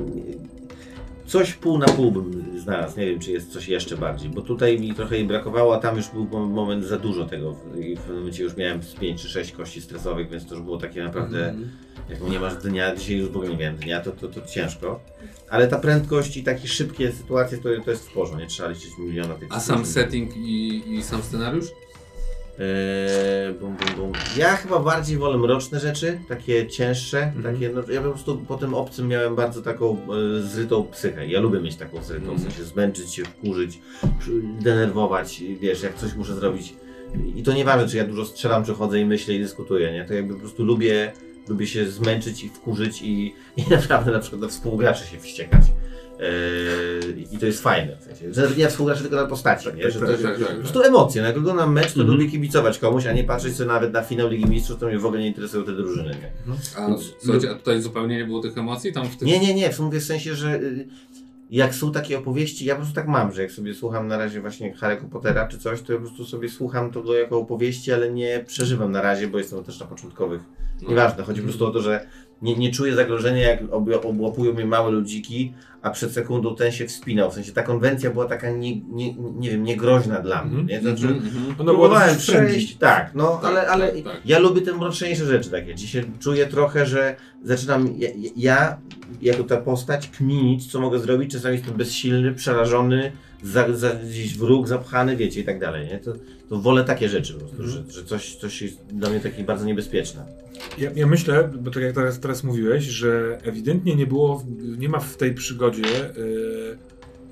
coś 1.27 1.53
pół 1.53 1.77
na 1.77 1.85
pół 1.85 2.11
bym 2.11 2.59
znalazł. 2.59 2.99
Nie 2.99 3.05
wiem, 3.05 3.19
czy 3.19 3.31
jest 3.31 3.51
coś 3.53 3.67
jeszcze 3.67 3.97
bardziej, 3.97 4.29
bo 4.29 4.41
tutaj 4.41 4.79
mi 4.79 4.93
trochę 4.93 5.15
jej 5.15 5.25
brakowało, 5.25 5.75
a 5.75 5.79
tam 5.79 5.97
już 5.97 6.07
był 6.07 6.25
mo- 6.27 6.45
moment 6.45 6.85
za 6.85 6.97
dużo 6.99 7.25
tego 7.25 7.55
i 7.79 7.95
w 7.95 7.99
pewnym 7.99 8.17
momencie 8.17 8.43
już 8.43 8.57
miałem 8.57 8.83
z 8.83 8.93
5 8.93 9.21
czy 9.21 9.29
6 9.29 9.51
kości 9.51 9.81
stresowych, 9.81 10.29
więc 10.29 10.45
to 10.47 10.55
już 10.55 10.63
było 10.63 10.77
takie 10.77 11.03
naprawdę, 11.03 11.49
Mhm. 11.49 11.69
jak 12.09 12.21
nie 12.29 12.39
masz 12.39 12.55
dnia, 12.55 12.95
dzisiaj 12.95 13.17
już 13.17 13.29
w 13.29 13.35
ogóle 13.35 13.49
nie 13.49 13.57
miałem 13.57 13.75
dnia, 13.75 13.99
to, 14.01 14.11
to, 14.11 14.27
to 14.27 14.41
ciężko. 14.47 14.99
Ale 15.49 15.67
ta 15.67 15.79
prędkość 15.79 16.37
i 16.37 16.43
takie 16.43 16.67
szybkie 16.67 17.11
sytuacje, 17.11 17.57
to, 17.57 17.69
to 17.85 17.91
jest 17.91 18.09
w 18.09 18.13
porządku, 18.13 18.41
nie 18.41 18.47
trzeba 18.47 18.69
liczyć 18.69 18.89
miliona 18.99 19.33
tych 19.33 19.47
A 19.51 19.59
sam 19.59 19.85
setting 19.85 20.37
i, 20.37 20.83
i 20.93 21.03
sam 21.03 21.21
scenariusz? 21.23 21.65
Eee, 22.59 23.53
bum, 23.53 23.75
bum, 23.77 23.95
bum. 23.97 24.11
Ja 24.37 24.55
chyba 24.55 24.79
bardziej 24.79 25.17
wolę 25.17 25.37
mroczne 25.37 25.79
rzeczy, 25.79 26.19
takie 26.29 26.67
cięższe, 26.67 27.23
Mhm. 27.23 27.55
takie, 27.55 27.69
no, 27.69 27.81
ja 27.93 28.01
po 28.01 28.09
prostu 28.09 28.37
po 28.37 28.57
tym 28.57 28.73
obcym 28.73 29.07
miałem 29.07 29.35
bardzo 29.35 29.61
taką 29.61 29.97
e, 30.37 30.41
zrytą 30.41 30.83
psychę. 30.83 31.27
Ja 31.27 31.39
lubię 31.39 31.59
mieć 31.59 31.75
taką 31.75 32.03
zrytą, 32.03 32.25
w 32.25 32.29
Mhm. 32.29 32.39
sensie 32.51 32.63
zmęczyć 32.63 33.13
się, 33.13 33.23
wkurzyć, 33.25 33.79
denerwować, 34.61 35.43
wiesz, 35.61 35.83
jak 35.83 35.95
coś 35.95 36.15
muszę 36.15 36.35
zrobić. 36.35 36.73
I 37.35 37.43
to 37.43 37.53
nieważne, 37.53 37.87
czy 37.87 37.97
ja 37.97 38.03
dużo 38.07 38.25
strzelam, 38.25 38.65
czy 38.65 38.73
chodzę 38.73 38.99
i 38.99 39.05
myślę 39.05 39.33
i 39.33 39.39
dyskutuję, 39.39 39.91
nie? 39.93 40.05
To 40.05 40.13
jakby 40.13 40.33
po 40.33 40.39
prostu 40.39 40.63
lubię, 40.63 41.11
lubię 41.49 41.67
się 41.67 41.87
zmęczyć 41.89 42.43
i 42.43 42.49
wkurzyć 42.49 43.01
i, 43.01 43.33
i 43.57 43.63
naprawdę 43.81 44.11
na 44.11 44.19
przykład 44.19 44.41
na 44.41 44.47
współgraczy 44.47 45.07
się 45.07 45.19
wściekać. 45.19 45.61
Eee, 46.25 47.27
I 47.31 47.37
to 47.37 47.45
jest 47.45 47.61
fajne, 47.61 47.97
w 47.99 48.03
sensie, 48.03 48.33
że 48.33 48.49
na 48.63 48.69
współgraczy, 48.69 49.01
tylko 49.01 49.15
na 49.15 49.25
postaci, 49.25 49.67
nie? 49.75 49.91
Że 49.91 49.99
to, 49.99 50.05
Tak, 50.07 50.21
tak, 50.21 50.39
po 50.39 50.45
tak. 50.45 50.59
prostu 50.59 50.81
emocje. 50.83 51.21
No, 51.21 51.27
jak 51.27 51.37
oglądam 51.37 51.73
mecz, 51.73 51.93
to 51.93 52.01
Mhm. 52.01 52.17
lubię 52.17 52.31
kibicować 52.31 52.79
komuś, 52.79 53.05
a 53.05 53.13
nie 53.13 53.23
patrzeć 53.23 53.55
sobie 53.55 53.67
nawet 53.67 53.93
na 53.93 54.01
finał 54.03 54.29
Ligi 54.29 54.45
Mistrzów, 54.49 54.79
to 54.79 54.87
mnie 54.87 54.99
w 54.99 55.05
ogóle 55.05 55.21
nie 55.21 55.27
interesują 55.27 55.63
te 55.63 55.71
drużyny. 55.71 56.09
Nie, 56.09 56.53
A, 56.77 56.87
Więc- 56.87 57.13
słuchajcie, 57.19 57.51
a 57.51 57.55
tutaj 57.55 57.81
zupełnie 57.81 58.17
nie 58.17 58.25
było 58.25 58.41
tych 58.41 58.57
emocji? 58.57 58.93
Tam 58.93 59.05
w 59.09 59.17
tych... 59.17 59.27
nie, 59.27 59.39
nie, 59.39 59.53
nie 59.53 59.69
w 59.73 59.79
mówię 59.79 59.99
w 59.99 60.03
sensie, 60.03 60.35
że 60.35 60.55
y, 60.55 60.87
jak 61.49 61.75
są 61.75 61.91
takie 61.91 62.17
opowieści, 62.17 62.65
ja 62.65 62.75
po 62.75 62.79
prostu 62.81 62.95
tak 62.95 63.07
mam, 63.07 63.31
że 63.33 63.41
jak 63.41 63.51
sobie 63.51 63.73
słucham 63.73 64.07
na 64.07 64.17
razie 64.17 64.41
właśnie 64.41 64.73
Harry'ego 64.75 65.09
Pottera 65.09 65.47
czy 65.47 65.59
coś, 65.59 65.81
to 65.81 65.93
ja 65.93 65.99
po 65.99 66.05
prostu 66.05 66.25
sobie 66.25 66.49
słucham 66.49 66.91
tego 66.91 67.15
jako 67.15 67.39
opowieści, 67.39 67.91
ale 67.93 68.11
nie 68.11 68.43
przeżywam 68.47 68.91
na 68.91 69.01
razie, 69.01 69.27
bo 69.27 69.37
jestem 69.37 69.63
też 69.63 69.79
na 69.79 69.85
początkowych. 69.85 70.41
No. 70.81 70.89
Nieważne, 70.89 71.23
chodzi 71.23 71.41
po 71.41 71.47
prostu 71.47 71.65
o 71.65 71.71
to, 71.71 71.81
że 71.81 72.07
nie, 72.41 72.55
nie 72.55 72.71
czuję 72.71 72.95
zagrożenia, 72.95 73.41
jak 73.41 73.59
ob, 73.71 74.05
obłapują 74.05 74.53
mnie 74.53 74.65
małe 74.65 74.91
ludziki, 74.91 75.53
a 75.81 75.89
przed 75.89 76.11
sekundą 76.11 76.55
ten 76.55 76.71
się 76.71 76.87
wspinał. 76.87 77.31
W 77.31 77.33
sensie 77.33 77.51
ta 77.51 77.63
konwencja 77.63 78.09
była 78.09 78.25
taka, 78.25 78.49
nie, 78.51 78.81
nie, 78.81 79.13
nie 79.13 79.49
wiem, 79.49 79.63
niegroźna 79.63 80.19
dla 80.19 80.45
mnie. 80.45 80.59
Mhm. 80.59 80.67
Nie? 80.67 80.81
Znaczy. 80.81 81.07
Ona 81.07 81.55
była 81.55 81.65
Próbowałem 81.65 82.17
przejść, 82.17 82.77
tak, 82.77 83.11
no, 83.15 83.39
Tak, 83.41 83.51
ale, 83.51 83.67
ale 83.67 83.91
tak, 83.91 84.03
tak. 84.03 84.21
ja 84.25 84.39
lubię 84.39 84.61
te 84.61 84.73
mroczniejsze 84.73 85.25
rzeczy 85.25 85.49
takie. 85.49 85.75
Dzisiaj 85.75 86.05
czuję 86.19 86.47
trochę, 86.47 86.85
że 86.85 87.15
zaczynam, 87.43 87.93
ja, 87.97 88.09
ja 88.35 88.77
jako 89.21 89.43
ta 89.43 89.57
postać, 89.57 90.09
kminić, 90.09 90.71
co 90.71 90.79
mogę 90.79 90.99
zrobić, 90.99 91.31
czasami 91.31 91.55
jestem 91.55 91.73
bezsilny, 91.73 92.33
przerażony, 92.33 93.11
za, 93.45 93.73
za, 93.73 93.95
gdzieś 93.95 94.37
w 94.37 94.41
róg 94.41 94.67
zapchany, 94.67 95.15
wiecie, 95.17 95.41
i 95.41 95.43
tak 95.43 95.59
dalej, 95.59 95.87
nie? 95.87 95.99
To, 95.99 96.13
to 96.49 96.57
wolę 96.59 96.83
takie 96.83 97.09
rzeczy 97.09 97.33
po 97.33 97.39
prostu, 97.39 97.67
że, 97.67 97.83
że 97.89 98.03
coś, 98.03 98.35
coś 98.35 98.61
jest 98.61 98.85
dla 98.85 99.09
mnie 99.09 99.19
takie 99.19 99.43
bardzo 99.43 99.65
niebezpieczne. 99.65 100.25
Ja, 100.77 100.91
ja 100.95 101.07
myślę, 101.07 101.49
bo 101.59 101.71
tak 101.71 101.83
jak 101.83 101.95
teraz, 101.95 102.19
teraz 102.19 102.43
mówiłeś, 102.43 102.83
że 102.83 103.37
ewidentnie 103.43 103.95
nie 103.95 104.07
było, 104.07 104.43
nie 104.77 104.89
ma 104.89 104.99
w 104.99 105.17
tej 105.17 105.33
przygodzie 105.33 106.05
e, 106.09 106.13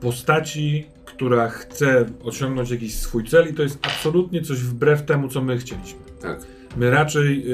postaci, 0.01 0.85
która 1.05 1.49
chce 1.49 2.05
osiągnąć 2.23 2.69
jakiś 2.69 2.95
swój 2.95 3.23
cel 3.27 3.49
i 3.49 3.53
to 3.53 3.63
jest 3.63 3.79
absolutnie 3.81 4.41
coś 4.41 4.57
wbrew 4.59 5.05
temu, 5.05 5.27
co 5.29 5.41
my 5.41 5.57
chcieliśmy. 5.57 5.99
Tak. 6.21 6.39
My 6.77 6.89
raczej 6.89 7.45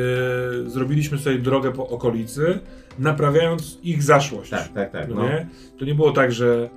e, 0.65 0.69
zrobiliśmy 0.69 1.17
sobie 1.17 1.37
drogę 1.37 1.71
po 1.71 1.87
okolicy, 1.89 2.59
naprawiając 2.99 3.79
ich 3.83 4.03
zaszłość. 4.03 4.49
Tak, 4.49 4.73
tak, 4.73 4.91
tak. 4.91 5.09
No 5.09 5.15
No. 5.15 5.23
nie? 5.23 5.47
To 5.79 5.85
nie 5.85 5.95
było 5.95 6.11
tak, 6.11 6.31
że 6.31 6.69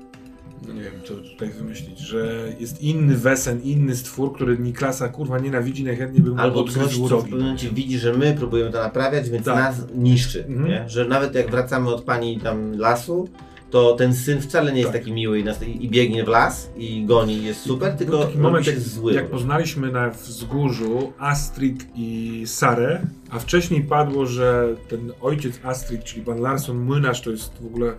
nie 0.75 0.83
wiem, 0.83 0.93
co 1.05 1.15
tutaj 1.15 1.49
wymyślić, 1.49 1.99
że 1.99 2.53
jest 2.61 2.83
inny 2.83 3.17
wesen, 3.17 3.63
inny 3.63 3.97
stwór, 3.97 4.35
który 4.35 4.59
Niklasa 4.59 5.09
kurwa 5.09 5.39
nienawidzi, 5.39 5.85
najchętniej 5.85 6.23
by 6.23 6.31
mu 6.31 6.39
Albo 6.41 6.65
coś, 6.65 6.99
co 7.09 7.19
w 7.19 7.23
pewnym 7.23 7.41
momencie 7.41 7.71
widzi, 7.71 7.99
że 7.99 8.13
my 8.13 8.35
próbujemy 8.39 8.71
to 8.73 8.79
naprawiać, 8.83 9.31
więc 9.31 9.45
Tak. 9.47 9.57
nas 9.57 9.77
niszczy, 9.95 10.45
Mhm. 10.49 10.69
nie? 10.69 10.89
Że 10.89 11.05
nawet 11.05 11.35
jak 11.35 11.51
wracamy 11.51 11.89
od 11.95 12.03
pani 12.03 12.41
tam 12.41 12.79
lasu, 12.79 13.29
to 13.71 13.95
ten 13.97 14.15
syn 14.15 14.41
wcale 14.41 14.73
nie 14.73 14.81
jest 14.81 14.93
Tak. 14.93 15.01
taki 15.01 15.13
miły 15.13 15.39
i, 15.39 15.45
nas, 15.45 15.63
i 15.63 15.89
biegnie 15.89 16.25
w 16.25 16.29
las 16.29 16.71
i 16.77 17.05
goni 17.07 17.45
jest 17.45 17.61
super, 17.61 17.93
tylko 17.93 18.17
Był 18.19 18.27
taki 18.27 18.39
moment, 18.39 18.67
jest 18.67 18.95
zły. 18.95 19.13
jak 19.13 19.31
poznaliśmy 19.31 19.93
na 19.93 20.11
wzgórzu 20.11 21.13
Astrid 21.19 21.87
i 21.97 22.43
Sarę, 22.47 23.01
a 23.31 23.39
wcześniej 23.39 23.83
padło, 23.83 24.27
że 24.27 24.69
ten 24.89 25.13
ojciec 25.21 25.61
Astrid, 25.63 26.05
czyli 26.05 26.23
pan 26.25 26.41
Larson 26.41 26.79
Młynarz, 26.79 27.21
to 27.21 27.31
jest 27.31 27.53
w 27.63 27.67
ogóle 27.67 27.95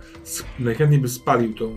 najchętniej 0.60 1.02
by 1.02 1.10
spalił 1.10 1.54
tą 1.54 1.76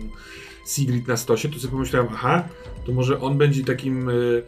Sigrid 0.67 1.07
na 1.07 1.17
stosie, 1.17 1.49
to 1.49 1.59
sobie 1.59 1.71
pomyślałem, 1.71 2.07
aha, 2.13 2.43
to 2.85 2.91
może 2.91 3.21
on 3.21 3.37
będzie 3.37 3.63
takim 3.63 4.09
y, 4.09 4.43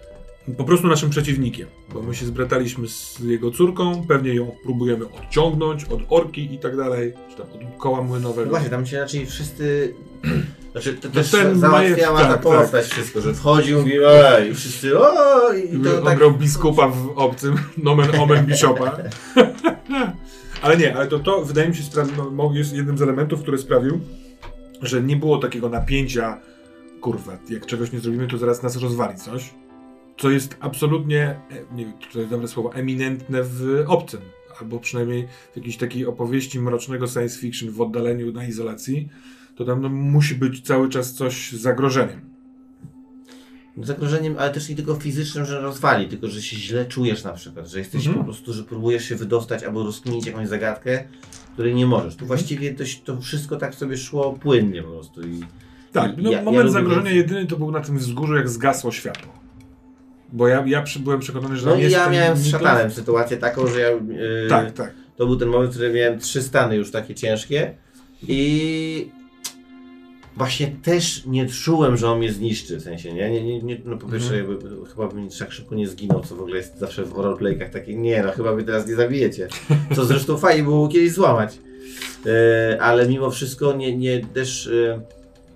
po 0.57 0.63
prostu 0.63 0.87
naszym 0.87 1.09
przeciwnikiem, 1.09 1.67
bo 1.93 2.01
my 2.01 2.15
się 2.15 2.25
zbrataliśmy 2.25 2.87
z 2.87 3.19
jego 3.19 3.51
córką, 3.51 4.05
pewnie 4.07 4.33
ją 4.33 4.51
próbujemy 4.63 5.05
odciągnąć 5.05 5.83
od 5.85 5.99
orki 6.09 6.53
i 6.53 6.59
tak 6.59 6.77
dalej, 6.77 7.13
czy 7.29 7.35
tam 7.37 7.45
od 7.45 7.77
koła 7.81 7.97
No 7.97 8.03
młynowego. 8.03 8.49
właśnie, 8.49 8.69
tam 8.69 8.85
się 8.85 8.99
raczej 8.99 9.25
wszyscy... 9.25 9.93
Znaczy, 10.71 10.93
to 10.93 11.07
No 11.07 11.13
też 11.13 11.31
ten 11.31 11.59
załatwiała 11.59 12.19
Majew- 12.19 12.27
ta 12.27 12.33
tak, 12.33 12.41
postać 12.41 12.85
wszystko, 12.85 13.21
że 13.21 13.33
wchodzi 13.33 13.75
mówi 13.75 13.93
ej, 14.07 14.51
i 14.51 14.53
wszyscy 14.55 14.99
o 14.99 15.53
i 15.53 15.83
to 15.83 15.97
on 15.97 16.03
tak... 16.05 16.17
grał 16.17 16.31
biskupa 16.31 16.87
w 16.87 17.09
obcym, 17.15 17.55
nomen 17.77 18.15
omen 18.19 18.45
bishopa. 18.45 18.97
ale 20.61 20.77
nie, 20.77 20.95
ale 20.95 21.07
to, 21.07 21.19
to 21.19 21.41
wydaje 21.45 21.69
mi 21.69 21.75
się 21.75 21.83
spra- 21.83 22.31
no, 22.35 22.51
jest 22.53 22.73
jednym 22.73 22.97
z 22.97 23.01
elementów, 23.01 23.41
który 23.41 23.57
sprawił, 23.57 23.99
że 24.81 25.03
nie 25.03 25.15
było 25.15 25.37
takiego 25.37 25.69
napięcia, 25.69 26.41
kurwa, 27.01 27.37
jak 27.49 27.65
czegoś 27.65 27.91
nie 27.91 27.99
zrobimy, 27.99 28.27
to 28.27 28.37
zaraz 28.37 28.63
nas 28.63 28.77
rozwali 28.77 29.17
coś, 29.17 29.53
co 30.17 30.29
jest 30.29 30.57
absolutnie, 30.59 31.21
e, 31.21 31.75
nie 31.75 31.85
wiem, 31.85 31.93
to 32.13 32.19
jest 32.19 32.31
dobre 32.31 32.47
słowo, 32.47 32.73
eminentne 32.73 33.43
w 33.43 33.83
obcym, 33.87 34.21
albo 34.61 34.79
przynajmniej 34.79 35.27
w 35.53 35.57
jakiejś 35.57 35.77
takiej 35.77 36.05
opowieści 36.05 36.59
mrocznego 36.59 37.07
science 37.07 37.39
fiction 37.39 37.71
w 37.71 37.81
oddaleniu, 37.81 38.31
na 38.31 38.47
izolacji, 38.47 39.09
to 39.55 39.65
tam 39.65 39.81
no, 39.81 39.89
musi 39.89 40.35
być 40.35 40.61
cały 40.61 40.89
czas 40.89 41.13
coś 41.13 41.51
z 41.51 41.61
zagrożeniem. 41.61 42.21
Zagrożeniem, 43.77 44.35
ale 44.39 44.51
też 44.51 44.69
nie 44.69 44.75
tylko 44.75 44.95
fizycznym, 44.95 45.45
że 45.45 45.61
rozwali, 45.61 46.07
tylko 46.07 46.27
że 46.27 46.41
się 46.41 46.57
źle 46.57 46.85
czujesz 46.85 47.23
na 47.23 47.33
przykład, 47.33 47.67
że 47.67 47.79
jesteś 47.79 48.07
Mhm. 48.07 48.17
po 48.17 48.31
prostu, 48.31 48.53
że 48.53 48.63
próbujesz 48.63 49.05
się 49.05 49.15
wydostać 49.15 49.63
albo 49.63 49.83
rozkminić 49.83 50.25
jakąś 50.25 50.47
zagadkę, 50.47 51.03
której 51.59 51.75
nie 51.75 51.85
możesz. 51.85 52.15
Tu 52.15 52.25
właściwie 52.25 52.73
to, 52.73 52.83
to 53.05 53.21
wszystko 53.21 53.57
tak 53.57 53.75
sobie 53.75 53.97
szło 53.97 54.33
płynnie 54.33 54.83
po 54.83 54.89
prostu. 54.89 55.21
I, 55.21 55.39
Tak, 55.91 56.11
no, 56.17 56.31
Ja- 56.31 56.37
ja 56.37 56.43
moment 56.43 56.65
lubię 56.65 56.71
zagrożenia 56.73 57.11
jedyny 57.11 57.45
to 57.45 57.57
był 57.57 57.71
na 57.71 57.79
tym 57.79 57.97
wzgórzu, 57.97 58.35
jak 58.35 58.49
zgasło 58.49 58.91
światło. 58.91 59.33
Bo 60.33 60.47
ja, 60.47 60.63
ja 60.67 60.83
byłem 60.99 61.19
przekonany, 61.19 61.57
że 61.57 61.69
no 61.69 61.75
i 61.75 61.91
ja 61.91 62.09
miałem 62.09 62.37
z 62.37 62.47
szatanem 62.47 62.91
sytuację 62.91 63.37
taką, 63.37 63.67
że 63.67 63.79
ja. 63.79 63.89
Yy, 63.89 64.49
Tak, 64.49 64.71
tak. 64.71 64.93
To 65.17 65.25
był 65.25 65.35
ten 65.35 65.49
moment, 65.49 65.71
w 65.71 65.73
którym 65.73 65.93
miałem 65.93 66.19
trzy 66.19 66.41
stany 66.43 66.75
już 66.75 66.91
takie 66.91 67.15
ciężkie 67.15 67.73
i 68.27 69.11
właśnie 70.39 70.67
też 70.67 71.25
nie 71.25 71.45
czułem, 71.45 71.97
że 71.97 72.11
on 72.11 72.17
mnie 72.17 72.31
zniszczy, 72.31 72.77
w 72.77 72.81
sensie, 72.81 73.13
nie? 73.13 73.29
nie, 73.29 73.43
nie, 73.43 73.61
nie 73.61 73.77
no 73.85 73.97
po 73.97 74.07
pierwsze, 74.07 74.37
jakby, 74.37 74.57
chyba 74.85 75.07
bym 75.07 75.29
tak 75.39 75.51
szybko 75.51 75.75
nie 75.75 75.87
zginął, 75.87 76.21
co 76.21 76.35
w 76.35 76.41
ogóle 76.41 76.57
jest 76.57 76.77
zawsze 76.77 77.05
w 77.05 77.13
roleplay'kach 77.13 77.69
takie, 77.69 77.95
nie 77.95 78.23
no, 78.23 78.31
chyba 78.31 78.55
mnie 78.55 78.63
teraz 78.63 78.87
nie 78.87 78.95
zabijecie. 78.95 79.47
Co 79.95 80.05
zresztą 80.05 80.37
fajnie 80.47 80.63
było 80.63 80.87
kiedyś 80.87 81.11
złamać. 81.11 81.59
E, 82.25 82.81
ale 82.81 83.07
mimo 83.07 83.31
wszystko 83.31 83.73
nie, 83.73 83.97
nie 83.97 84.25
też 84.25 84.67
e, 84.67 85.01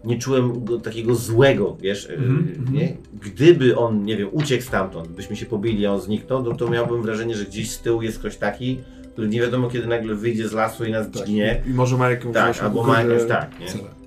nie 0.03 0.19
czułem 0.19 0.65
go 0.65 0.79
takiego 0.79 1.15
złego, 1.15 1.77
wiesz, 1.81 2.09
e, 2.09 2.13
Mhm, 2.13 2.65
nie? 2.73 2.97
Gdyby 3.21 3.77
on, 3.77 4.05
nie 4.05 4.17
wiem, 4.17 4.29
uciekł 4.31 4.63
stamtąd, 4.63 5.07
byśmy 5.07 5.35
się 5.35 5.45
pobili, 5.45 5.85
a 5.85 5.93
on 5.93 6.01
zniknął, 6.01 6.43
no 6.43 6.55
to 6.55 6.69
miałbym 6.69 7.01
wrażenie, 7.01 7.35
że 7.35 7.45
gdzieś 7.45 7.71
z 7.71 7.79
tyłu 7.79 8.01
jest 8.01 8.19
ktoś 8.19 8.37
taki, 8.37 8.79
który 9.13 9.27
nie 9.27 9.41
wiadomo 9.41 9.69
kiedy 9.69 9.87
nagle 9.87 10.15
wyjdzie 10.15 10.47
z 10.47 10.53
lasu 10.53 10.85
i 10.85 10.91
nas 10.91 11.11
tak. 11.11 11.29
I 11.67 11.69
może 11.73 11.97
ma 11.97 12.09
jakąś 12.09 12.33
Tak, 12.33 12.63
albo 12.63 12.83
ma 12.83 13.01
jakąś, 13.01 13.27
tak, 13.27 13.59
nie? 13.59 13.67
cele. 13.67 14.02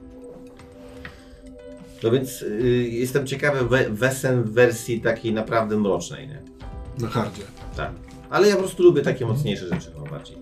No 2.03 2.11
więc 2.11 2.43
y, 2.43 2.89
jestem 2.91 3.27
ciekawy 3.27 3.69
we, 3.69 3.91
wesen 3.91 4.43
w 4.43 4.51
wersji 4.51 5.01
takiej 5.01 5.33
naprawdę 5.33 5.77
mrocznej, 5.77 6.29
nie? 6.29 6.43
Na 6.99 7.09
hardzie. 7.09 7.43
Tak. 7.77 7.91
Ale 8.31 8.49
ja 8.49 8.55
po 8.55 8.61
prostu 8.61 8.83
lubię 8.83 9.03
takie 9.03 9.27
mocniejsze 9.27 9.69
rzeczy 9.69 9.93
chyba 9.93 10.11
bardziej. 10.11 10.37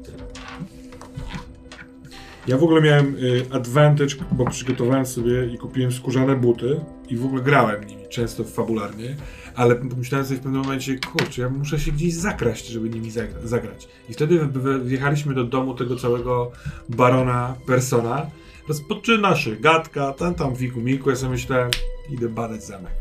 Ja 2.47 2.59
w 2.59 2.63
ogóle 2.63 2.83
miałem 2.83 3.17
y, 3.17 3.47
advantage, 3.51 4.15
bo 4.33 4.51
przygotowałem 4.51 5.07
sobie 5.07 5.47
i 5.47 5.59
kupiłem 5.59 5.93
skórzane 5.93 6.37
buty 6.37 6.81
i 7.09 7.17
w 7.17 7.25
ogóle 7.25 7.43
grałem 7.43 7.87
nimi, 7.87 8.09
często 8.09 8.45
fabularnie, 8.45 9.17
ale 9.55 9.77
pomyślałem 9.77 10.27
sobie 10.27 10.41
w 10.41 10.43
pewnym 10.43 10.63
momencie, 10.63 10.99
kurczę, 10.99 11.43
ja 11.43 11.49
muszę 11.49 11.81
się 11.81 11.93
gdzieś 11.93 12.15
zakraść, 12.15 12.67
żeby 12.67 12.91
nimi 12.91 13.11
zagra 13.11 13.41
zagrać. 13.45 13.89
I 14.09 14.13
wtedy 14.13 14.49
wjechaliśmy 14.85 15.35
do 15.35 15.45
domu 15.45 15.75
tego 15.75 15.97
całego 15.97 16.53
barona 16.89 17.55
Persona, 17.67 18.27
rozpoczyna 18.69 19.37
się 19.37 19.57
gadka, 19.57 20.13
tam 20.13 20.35
tam 20.35 20.55
wiku 20.55 20.81
miku, 20.81 21.11
ja 21.11 21.17
sobie 21.17 21.33
myślałem, 21.33 21.71
idę 22.11 22.29
badać 22.29 22.65
zamek. 22.65 22.93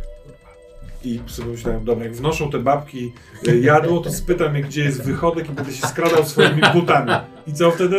I 1.03 1.19
sobie 1.27 1.51
myślałem, 1.51 1.85
dobra, 1.85 2.05
jak 2.05 2.15
wnoszą 2.15 2.51
te 2.51 2.59
babki 2.59 3.13
y, 3.47 3.59
jadło, 3.59 3.99
to 4.01 4.11
spytam 4.11 4.55
je, 4.55 4.61
gdzie 4.61 4.83
jest 4.83 5.03
wychodek 5.03 5.49
i 5.49 5.53
będę 5.53 5.73
się 5.73 5.87
skradał 5.87 6.25
swoimi 6.25 6.61
butami. 6.73 7.11
I 7.47 7.53
co 7.53 7.71
wtedy? 7.71 7.95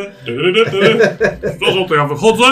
Wnoszą, 1.58 1.88
to 1.88 1.94
ja 1.94 2.06
wychodzę. 2.08 2.44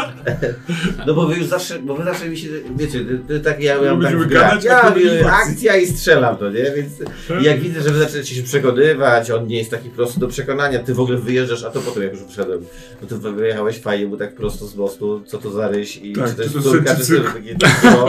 No 1.07 1.15
bo 1.15 1.27
wy 1.27 1.37
już 1.37 1.47
zawsze, 1.47 1.79
bo 1.79 1.95
wy 1.95 2.05
zawsze 2.05 2.29
mi 2.29 2.39
się, 2.39 2.49
wiecie, 2.77 3.01
to, 3.29 3.35
to 3.39 3.45
tak 3.45 3.61
ja 3.63 3.81
miałem 3.81 4.03
tak 4.03 4.17
w 4.19 4.27
grach. 4.27 4.49
gadać, 4.51 4.65
ja 4.65 4.93
to 5.23 5.31
akcja. 5.33 5.77
i 5.77 5.87
strzelam 5.87 6.37
to, 6.37 6.51
nie? 6.51 6.63
Więc 6.77 6.93
Tak. 7.29 7.43
i 7.43 7.45
jak 7.45 7.61
widzę, 7.61 7.81
że 7.83 7.91
wy 7.91 7.99
zaczynacie 7.99 8.35
się 8.35 8.43
przekonywać, 8.43 9.31
on 9.31 9.47
nie 9.47 9.59
jest 9.59 9.71
taki 9.71 9.89
prosty 9.89 10.21
do 10.21 10.29
przekonania, 10.29 10.79
ty 10.79 10.95
w 10.95 11.01
ogóle 11.01 11.19
wyjeżdżasz, 11.19 11.65
a 11.65 11.71
to 11.71 11.81
potem 11.81 12.03
jak 12.03 12.13
już 12.13 12.23
wszedłem, 12.23 12.65
no 13.03 13.09
to 13.09 13.19
wy- 13.19 13.33
wyjechałeś 13.33 13.79
fajnie, 13.81 14.07
bo 14.07 14.17
tak 14.17 14.35
prosto 14.35 14.67
z 14.67 14.77
mostu, 14.77 15.23
co 15.27 15.39
to 15.39 15.51
za 15.51 15.69
ryś 15.69 15.97
i 15.97 16.13
Tak, 16.13 16.29
czy 16.31 16.35
to 16.37 16.43
jest 16.43 16.55
to 16.55 16.61
córka, 16.63 16.97
czy 16.97 17.03
cyrk? 17.05 17.35
takie, 17.35 17.57
no, 17.85 18.07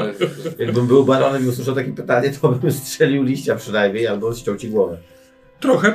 jakbym 0.59 0.87
był 0.87 1.03
baronem 1.05 1.45
i 1.45 1.47
usłyszał 1.47 1.75
takie 1.75 1.93
pytanie, 1.93 2.31
to 2.41 2.49
bym 2.49 2.71
strzelił 2.71 3.23
liścia 3.23 3.55
przynajmniej, 3.55 4.07
albo 4.07 4.35
ściął 4.35 4.55
ci 4.55 4.69
głowę. 4.69 4.97
Trochę 5.59 5.93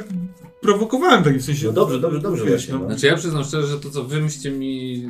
prowokowałem 0.60 1.24
taki 1.24 1.38
w 1.38 1.44
sensie. 1.44 1.66
No 1.66 1.72
dobrze, 1.72 2.00
dobrze, 2.00 2.20
dobrze 2.20 2.44
wiesz, 2.44 2.52
właśnie, 2.52 2.74
no. 2.74 2.80
no. 2.80 2.86
Znaczy 2.86 3.06
ja 3.06 3.16
przyznam 3.16 3.44
szczerze, 3.44 3.66
że 3.68 3.80
to 3.80 3.90
co 3.90 4.04
wy 4.04 4.20
myście 4.20 4.50
mi 4.50 5.04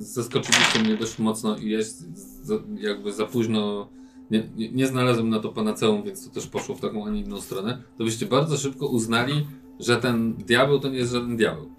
zaskoczyliście 0.00 0.78
mnie 0.78 0.96
dość 0.96 1.18
mocno 1.18 1.56
i 1.56 1.70
jest 1.70 2.04
za, 2.42 2.54
jakby 2.80 3.12
za 3.12 3.26
późno 3.26 3.88
nie, 4.30 4.48
nie, 4.56 4.70
nie 4.70 4.86
znalazłem 4.86 5.28
na 5.28 5.40
to 5.40 5.48
panaceum, 5.48 6.02
więc 6.02 6.28
to 6.28 6.34
też 6.34 6.46
poszło 6.46 6.74
w 6.74 6.80
taką, 6.80 7.06
a 7.06 7.10
nie 7.10 7.20
inną 7.20 7.40
stronę, 7.40 7.82
to 7.98 8.04
byście 8.04 8.26
bardzo 8.26 8.56
szybko 8.56 8.86
uznali, 8.86 9.46
że 9.80 9.96
ten 9.96 10.34
diabeł 10.34 10.80
to 10.80 10.88
nie 10.88 10.98
jest 10.98 11.12
żaden 11.12 11.36
diabeł. 11.36 11.70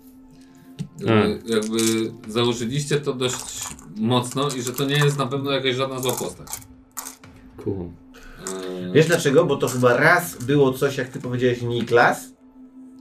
Jakby, 1.00 1.54
jakby 1.54 1.78
założyliście 2.28 3.00
to 3.00 3.14
dość 3.14 3.68
mocno 3.98 4.50
i 4.58 4.62
że 4.62 4.74
to 4.74 4.86
nie 4.86 4.96
jest 4.96 5.18
na 5.18 5.26
pewno 5.26 5.52
jakaś 5.52 5.76
żadna 5.76 6.00
zła 6.00 6.14
postać. 6.14 6.48
Cool. 7.58 7.76
Eee, 7.86 8.92
Wiesz 8.94 9.08
dlaczego? 9.08 9.46
Bo 9.46 9.56
to 9.56 9.68
chyba 9.68 9.98
raz 9.98 10.44
było 10.44 10.74
coś, 10.74 10.98
jak 10.98 11.08
ty 11.08 11.20
powiedziałeś, 11.20 11.62
Niklas, 11.62 12.33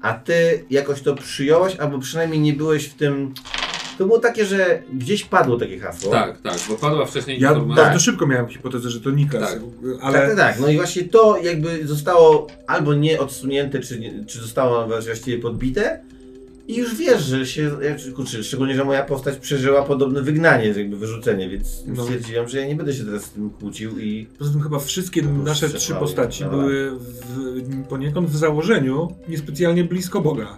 a 0.02 0.12
ty 0.14 0.64
jakoś 0.70 1.00
to 1.02 1.14
przyjąłeś, 1.14 1.76
albo 1.76 1.98
przynajmniej 1.98 2.40
nie 2.40 2.52
byłeś 2.52 2.84
w 2.88 2.94
tym... 2.94 3.34
To 3.98 4.06
było 4.06 4.18
takie, 4.18 4.44
że 4.46 4.82
gdzieś 4.92 5.24
padło 5.24 5.56
takie 5.58 5.78
hasło. 5.78 6.10
tak, 6.12 6.40
tak, 6.42 6.58
bo 6.68 6.74
padła 6.74 7.06
wcześniej 7.06 7.40
Ja 7.40 7.48
informacja. 7.48 7.84
bardzo 7.84 8.00
szybko 8.00 8.26
miałem 8.26 8.48
hipotezę, 8.48 8.90
że 8.90 9.00
to 9.00 9.10
Niklas, 9.10 9.50
Tak. 9.52 9.60
ale 10.02 10.18
Tak, 10.18 10.28
tak, 10.28 10.36
tak. 10.36 10.60
No 10.60 10.68
i 10.68 10.76
właśnie 10.76 11.04
to 11.04 11.38
jakby 11.42 11.86
zostało 11.86 12.46
albo 12.66 12.94
nie 12.94 13.20
odsunięte, 13.20 13.80
czy, 13.80 14.00
nie, 14.00 14.24
czy 14.26 14.40
zostało 14.40 14.86
właściwie 14.86 15.38
podbite. 15.38 16.00
I 16.68 16.76
już 16.76 16.94
wiesz, 16.96 17.22
że 17.22 17.46
się, 17.46 17.62
ja- 17.82 18.12
kurczę, 18.14 18.44
szczególnie, 18.44 18.74
że 18.74 18.84
moja 18.84 19.04
postać 19.04 19.38
przeżyła 19.38 19.82
podobne 19.82 20.22
wygnanie, 20.22 20.66
jakby 20.68 20.96
wyrzucenie, 20.96 21.48
więc 21.48 21.84
No. 21.86 22.02
stwierdziłem, 22.04 22.48
że 22.48 22.58
ja 22.58 22.66
nie 22.66 22.76
będę 22.76 22.92
się 22.94 23.04
teraz 23.04 23.24
z 23.24 23.30
tym 23.30 23.50
kłócił 23.50 23.98
i 23.98 24.26
poza 24.38 24.52
tym 24.52 24.60
chyba 24.62 24.78
wszystkie 24.78 25.22
nasze 25.22 25.68
trzy 25.68 25.94
postaci 25.94 26.44
dobra. 26.44 26.58
były 26.58 26.90
w, 26.98 27.86
poniekąd 27.88 28.30
w 28.30 28.36
założeniu 28.36 29.12
niespecjalnie 29.28 29.84
blisko 29.84 30.20
Boga. 30.20 30.56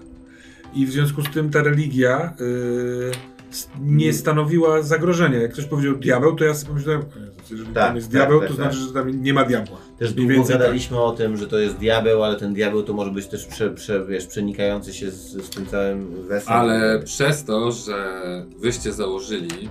I 0.74 0.86
w 0.86 0.90
związku 0.92 1.22
z 1.22 1.30
tym 1.30 1.50
ta 1.50 1.62
religia 1.62 2.34
y, 2.40 3.10
s- 3.52 3.68
nie 3.80 4.12
stanowiła 4.12 4.82
zagrożenia. 4.82 5.38
Jak 5.38 5.52
ktoś 5.52 5.64
powiedział 5.64 5.96
diabeł, 5.96 6.36
to 6.36 6.44
ja 6.44 6.54
sobie 6.54 6.68
pomyślałem, 6.68 7.00
"O 7.02 7.18
Jezus, 7.18 7.50
jeżeli 7.50 7.68
Tak, 7.74 7.86
tam 7.86 7.96
jest 7.96 8.06
tak, 8.08 8.12
diabeł, 8.12 8.40
tak, 8.40 8.48
to 8.48 8.54
tak. 8.56 8.64
znaczy, 8.72 8.86
że 8.86 8.92
tam 8.92 9.22
nie 9.22 9.34
ma 9.34 9.44
diabła. 9.44 9.78
Też 9.98 10.12
długo 10.12 10.32
więcej 10.32 10.58
gadaliśmy 10.58 11.00
o 11.00 11.12
tym, 11.12 11.36
że 11.36 11.46
to 11.46 11.58
jest 11.58 11.76
diabeł, 11.76 12.24
ale 12.24 12.36
ten 12.36 12.54
diabeł 12.54 12.82
to 12.82 12.92
może 12.92 13.10
być 13.10 13.26
też 13.26 13.46
prze, 13.46 13.70
prze, 13.70 14.04
wiesz, 14.04 14.26
przenikający 14.26 14.94
się 14.94 15.10
z, 15.10 15.46
z 15.46 15.50
tym 15.50 15.66
całym 15.66 16.26
weselem. 16.26 16.60
Ale 16.60 17.02
przez 17.02 17.44
to, 17.44 17.72
że 17.72 18.22
wyście 18.58 18.92
założyli, 18.92 19.68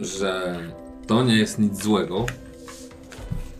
że 0.00 0.60
to 1.06 1.24
nie 1.24 1.36
jest 1.36 1.58
nic 1.58 1.82
złego, 1.82 2.26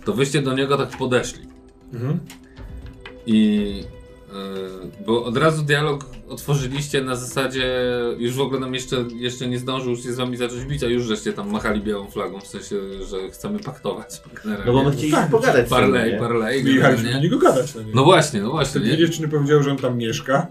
to 0.04 0.12
wyście 0.12 0.42
do 0.42 0.54
niego 0.54 0.76
tak 0.76 0.98
podeszli. 0.98 1.46
Mhm. 1.92 2.20
I 3.26 3.84
bo 5.06 5.24
od 5.24 5.36
razu 5.36 5.62
dialog 5.62 6.04
otworzyliście 6.28 7.00
na 7.02 7.16
zasadzie, 7.16 7.80
już 8.18 8.34
w 8.34 8.40
ogóle 8.40 8.60
nam 8.60 8.74
jeszcze, 8.74 9.04
jeszcze 9.14 9.48
nie 9.48 9.58
zdążył 9.58 9.96
się 9.96 10.12
z 10.12 10.16
wami 10.16 10.36
zacząć 10.36 10.64
bić, 10.64 10.82
a 10.82 10.86
już 10.86 11.04
żeście 11.04 11.32
tam 11.32 11.50
machali 11.50 11.80
białą 11.80 12.06
flagą, 12.10 12.40
w 12.40 12.46
sensie, 12.46 12.76
że 13.10 13.30
chcemy 13.30 13.58
paktować. 13.58 14.22
No 14.66 14.72
bo 14.72 14.84
my 14.84 14.90
chcieliśmy 14.92 15.18
Tak, 15.18 15.30
pogadać 15.30 15.68
Parley, 15.68 16.12
nie? 16.12 16.18
parley. 16.18 16.64
My 16.64 16.70
jechaliśmy 16.70 17.12
do 17.12 17.18
niego 17.20 17.38
gadać. 17.38 17.74
No, 17.74 17.82
nie? 17.82 17.92
No 17.94 18.04
właśnie, 18.04 18.40
no 18.40 18.46
Te 18.46 18.52
właśnie. 18.52 18.80
Nie? 18.80 18.96
dziewczyny 18.96 19.28
powiedziały, 19.28 19.62
że 19.62 19.70
on 19.70 19.76
tam 19.76 19.98
mieszka, 19.98 20.46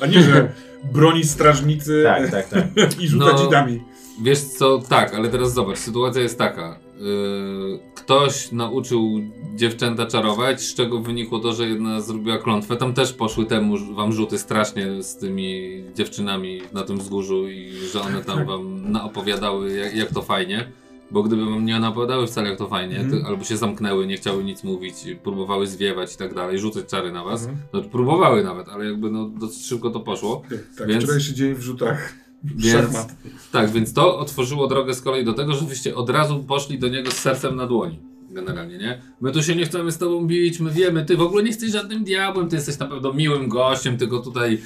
a 0.00 0.06
nie, 0.06 0.22
że 0.22 0.52
broni 0.92 1.24
strażnicy 1.24 2.02
Tak, 2.06 2.30
tak, 2.30 2.48
tak. 2.48 2.64
i 3.02 3.08
rzuca 3.08 3.32
No. 3.32 3.44
dzidami. 3.44 3.82
Wiesz 4.22 4.40
co, 4.40 4.78
tak, 4.88 5.14
ale 5.14 5.28
teraz 5.28 5.54
zobacz, 5.54 5.78
sytuacja 5.78 6.22
jest 6.22 6.38
taka. 6.38 6.78
Yy, 7.00 7.78
ktoś 7.94 8.52
nauczył 8.52 9.20
dziewczęta 9.56 10.06
czarować, 10.06 10.60
z 10.62 10.74
czego 10.74 11.00
wynikło 11.00 11.38
to, 11.40 11.52
że 11.52 11.68
jedna 11.68 12.00
zrobiła 12.00 12.38
klątwę. 12.38 12.76
Tam 12.76 12.94
też 12.94 13.12
poszły 13.12 13.46
temu 13.46 13.94
wam 13.94 14.12
rzuty 14.12 14.38
strasznie 14.38 15.02
z 15.02 15.16
tymi 15.16 15.82
dziewczynami 15.94 16.60
na 16.72 16.82
tym 16.82 16.98
wzgórzu 16.98 17.48
i 17.48 17.72
że 17.92 18.00
one 18.00 18.24
tam 18.24 18.44
wam 18.46 18.92
naopowiadały 18.92 19.72
jak, 19.76 19.96
jak 19.96 20.10
to 20.14 20.22
fajnie. 20.22 20.72
Bo 21.10 21.22
gdyby 21.22 21.44
wam 21.44 21.64
nie 21.64 21.80
napowiadały 21.80 22.26
wcale 22.26 22.48
jak 22.48 22.58
to 22.58 22.68
fajnie, 22.68 22.98
Mhm. 23.00 23.22
to, 23.22 23.28
albo 23.28 23.44
się 23.44 23.56
zamknęły, 23.56 24.06
nie 24.06 24.16
chciały 24.16 24.44
nic 24.44 24.64
mówić, 24.64 24.94
próbowały 25.22 25.66
zwiewać 25.66 26.14
i 26.14 26.16
tak 26.18 26.34
dalej, 26.34 26.58
rzucać 26.58 26.86
czary 26.86 27.12
na 27.12 27.24
was. 27.24 27.40
Mhm. 27.46 27.58
No, 27.72 27.82
próbowały 27.82 28.44
nawet, 28.44 28.68
ale 28.68 28.84
jakby 28.84 29.10
no, 29.10 29.28
dosyć 29.28 29.66
szybko 29.66 29.90
to 29.90 30.00
poszło. 30.00 30.42
Tak, 30.78 30.88
Więc- 30.88 31.04
wczorajszy 31.04 31.34
dzień 31.34 31.54
w 31.54 31.60
rzutach 31.62 32.14
Więc, 32.44 33.06
tak, 33.52 33.70
więc 33.70 33.92
to 33.92 34.18
otworzyło 34.18 34.66
drogę 34.66 34.94
z 34.94 35.02
kolei 35.02 35.24
do 35.24 35.32
tego, 35.32 35.54
że 35.54 35.66
wyście 35.66 35.94
od 35.94 36.10
razu 36.10 36.44
poszli 36.44 36.78
do 36.78 36.88
niego 36.88 37.10
z 37.10 37.14
sercem 37.14 37.56
na 37.56 37.66
dłoni. 37.66 38.00
Generalnie, 38.30 38.78
nie? 38.78 39.02
My 39.20 39.32
tu 39.32 39.42
się 39.42 39.56
nie 39.56 39.64
chcemy 39.64 39.92
z 39.92 39.98
tobą 39.98 40.26
bić, 40.26 40.60
my 40.60 40.70
wiemy, 40.70 41.04
ty 41.04 41.16
w 41.16 41.22
ogóle 41.22 41.42
nie 41.42 41.48
jesteś 41.48 41.70
żadnym 41.70 42.04
diabłem, 42.04 42.48
ty 42.48 42.56
jesteś 42.56 42.78
na 42.78 42.86
pewno 42.86 43.12
miłym 43.12 43.48
gościem, 43.48 43.96
tylko 43.96 44.18
tutaj 44.18 44.58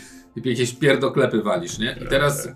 jakieś 0.44 0.72
pierdoklepy 0.72 1.42
walisz, 1.42 1.78
nie? 1.78 1.98
I 2.04 2.08
teraz, 2.08 2.48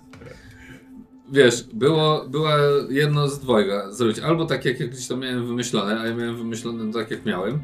wiesz, 1.33 1.65
było, 1.73 2.29
była 2.29 2.57
jedno 2.91 3.29
z 3.29 3.41
dwojga 3.41 3.93
zrobić. 3.93 4.19
Albo 4.19 4.45
tak 4.45 4.65
jak 4.65 4.91
gdzieś 4.91 5.07
to 5.07 5.17
miałem 5.17 5.47
wymyślone, 5.47 6.01
a 6.01 6.07
ja 6.07 6.15
miałem 6.15 6.37
wymyślone 6.37 6.93
tak 6.93 7.11
jak 7.11 7.27
miałem, 7.27 7.59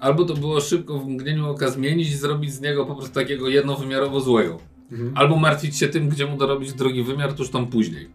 albo 0.00 0.24
to 0.24 0.34
było 0.34 0.60
szybko 0.60 0.98
w 0.98 1.08
mgnieniu 1.08 1.50
oka 1.50 1.70
zmienić 1.70 2.08
i 2.08 2.16
zrobić 2.16 2.52
z 2.52 2.60
niego 2.60 2.86
po 2.86 2.94
prostu 2.94 3.14
takiego 3.14 3.48
jednowymiarowo 3.48 4.20
złego. 4.20 4.58
Mhm. 4.92 5.12
Albo 5.16 5.36
martwić 5.36 5.76
się 5.78 5.88
tym, 5.88 6.08
gdzie 6.08 6.26
mu 6.26 6.36
dorobić 6.36 6.72
drugi 6.72 7.02
wymiar, 7.02 7.32
to 7.32 7.42
już 7.42 7.50
tam 7.50 7.66
później. 7.66 8.08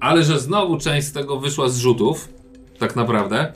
Ale 0.00 0.24
że 0.24 0.40
znowu 0.40 0.78
część 0.78 1.06
z 1.06 1.12
tego 1.12 1.40
wyszła 1.40 1.68
z 1.68 1.78
rzutów, 1.78 2.28
tak 2.78 2.96
naprawdę, 2.96 3.52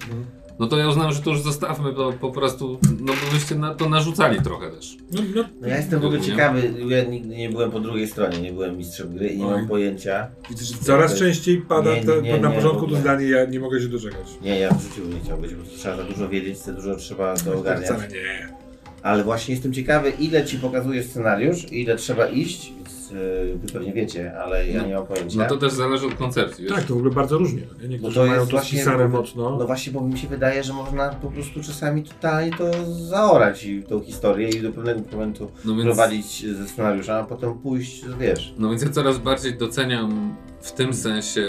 no 0.59 0.66
to 0.66 0.78
ja 0.78 0.88
uznałem, 0.88 1.12
że 1.12 1.20
to 1.22 1.30
już 1.30 1.40
zostawmy, 1.42 1.92
to 1.94 2.12
po 2.12 2.30
prostu, 2.30 2.78
no 3.00 3.12
bo 3.24 3.33
byście 3.33 3.54
na 3.54 3.74
to 3.74 3.88
narzucali 3.88 4.42
trochę 4.42 4.70
też. 4.70 4.96
No, 5.12 5.20
no, 5.35 5.44
No 5.61 5.68
ja 5.68 5.76
jestem 5.76 6.00
w 6.00 6.04
ogóle 6.04 6.20
Nie? 6.20 6.26
ciekawy, 6.26 6.74
ja 6.88 7.04
nigdy 7.04 7.37
nie 7.37 7.50
byłem 7.50 7.70
po 7.70 7.80
drugiej 7.80 8.09
stronie, 8.09 8.38
nie 8.40 8.52
byłem 8.52 8.76
mistrzem 8.76 9.14
gry 9.16 9.28
i 9.28 9.38
nie 9.38 9.46
Oj. 9.46 9.52
mam 9.57 9.68
pojęcia. 9.68 10.28
widzę, 10.50 10.64
że 10.64 10.74
coraz 10.74 11.11
jest- 11.11 11.22
częściej 11.22 11.59
pada 11.59 11.94
Nie, 11.94 12.00
nie, 12.04 12.22
nie, 12.22 12.38
na 12.38 12.48
nie, 12.48 12.54
porządku 12.54 12.87
to 12.88 12.96
zdanie, 12.96 13.26
ja 13.26 13.44
nie 13.44 13.61
mogę 13.61 13.80
się 13.80 13.88
doczekać. 13.88 14.26
Nie, 14.42 14.59
ja 14.59 14.74
w 14.74 14.83
życiu 14.83 15.09
nie 15.14 15.20
chciał 15.20 15.38
być, 15.38 15.54
bo 15.54 15.64
trzeba 15.78 15.96
za 15.96 16.04
dużo 16.04 16.28
wiedzieć, 16.28 16.59
za 16.59 16.72
dużo 16.72 16.96
trzeba 16.96 17.35
to 17.37 17.54
ogarniać. 17.59 17.87
Wcale 17.90 18.09
nie. 18.09 18.63
Ale 19.05 19.25
właśnie 19.25 19.55
jestem 19.55 19.73
ciekawy, 19.73 20.11
ile 20.19 20.45
ci 20.45 20.59
pokazuje 20.59 21.03
scenariusz, 21.03 21.73
ile 21.73 21.97
trzeba 21.97 22.27
iść, 22.27 22.73
więc 22.77 23.11
yy, 23.11 23.59
wy 23.59 23.73
pewnie 23.73 23.93
wiecie, 23.93 24.38
ale 24.38 24.69
ja 24.69 24.83
No, 24.83 24.88
nie 24.88 24.95
mam 24.95 25.07
pojęcia. 25.07 25.38
No 25.38 25.47
to 25.47 25.57
też 25.57 25.73
zależy 25.73 26.07
od 26.07 26.14
koncepcji, 26.14 26.64
wiesz? 26.64 26.75
Tak, 26.75 26.85
to 26.85 26.95
w 26.95 26.97
ogóle 26.97 27.11
bardzo 27.14 27.38
różnie. 27.38 27.62
Nie? 27.83 27.88
Niektórzy 27.88 28.14
to 28.14 28.21
mają 28.27 28.35
jest 28.40 28.51
to 28.51 28.57
właśnie- 28.57 28.79
spisane 28.79 29.09
mocno. 29.09 29.57
No 29.59 29.67
właśnie, 29.67 29.93
bo 29.93 30.01
mi 30.01 30.19
się 30.19 30.29
wydaje, 30.29 30.64
że 30.64 30.73
można 30.73 31.09
po 31.09 31.31
prostu 31.31 31.62
czasami 31.62 32.03
totalnie 32.03 32.57
to 32.59 32.71
zaorać 32.95 33.64
i 33.64 33.83
tą 33.83 34.01
historię 34.01 34.49
i 34.49 34.61
do 34.62 34.73
pewnego 34.73 35.01
momentu 35.12 35.51
No 35.64 35.73
więc, 35.75 35.85
prowadzić 35.85 36.47
ze 36.57 36.69
scenariusza, 36.69 37.19
a 37.19 37.25
potem 37.25 37.55
pójść, 37.59 38.05
wiesz. 38.21 38.55
no 38.59 38.71
więc 38.71 38.83
ja 38.83 38.88
coraz 38.90 39.19
bardziej 39.19 39.55
doceniam 39.59 40.37
w 40.61 40.73
tym 40.73 40.95
sensie 40.95 41.47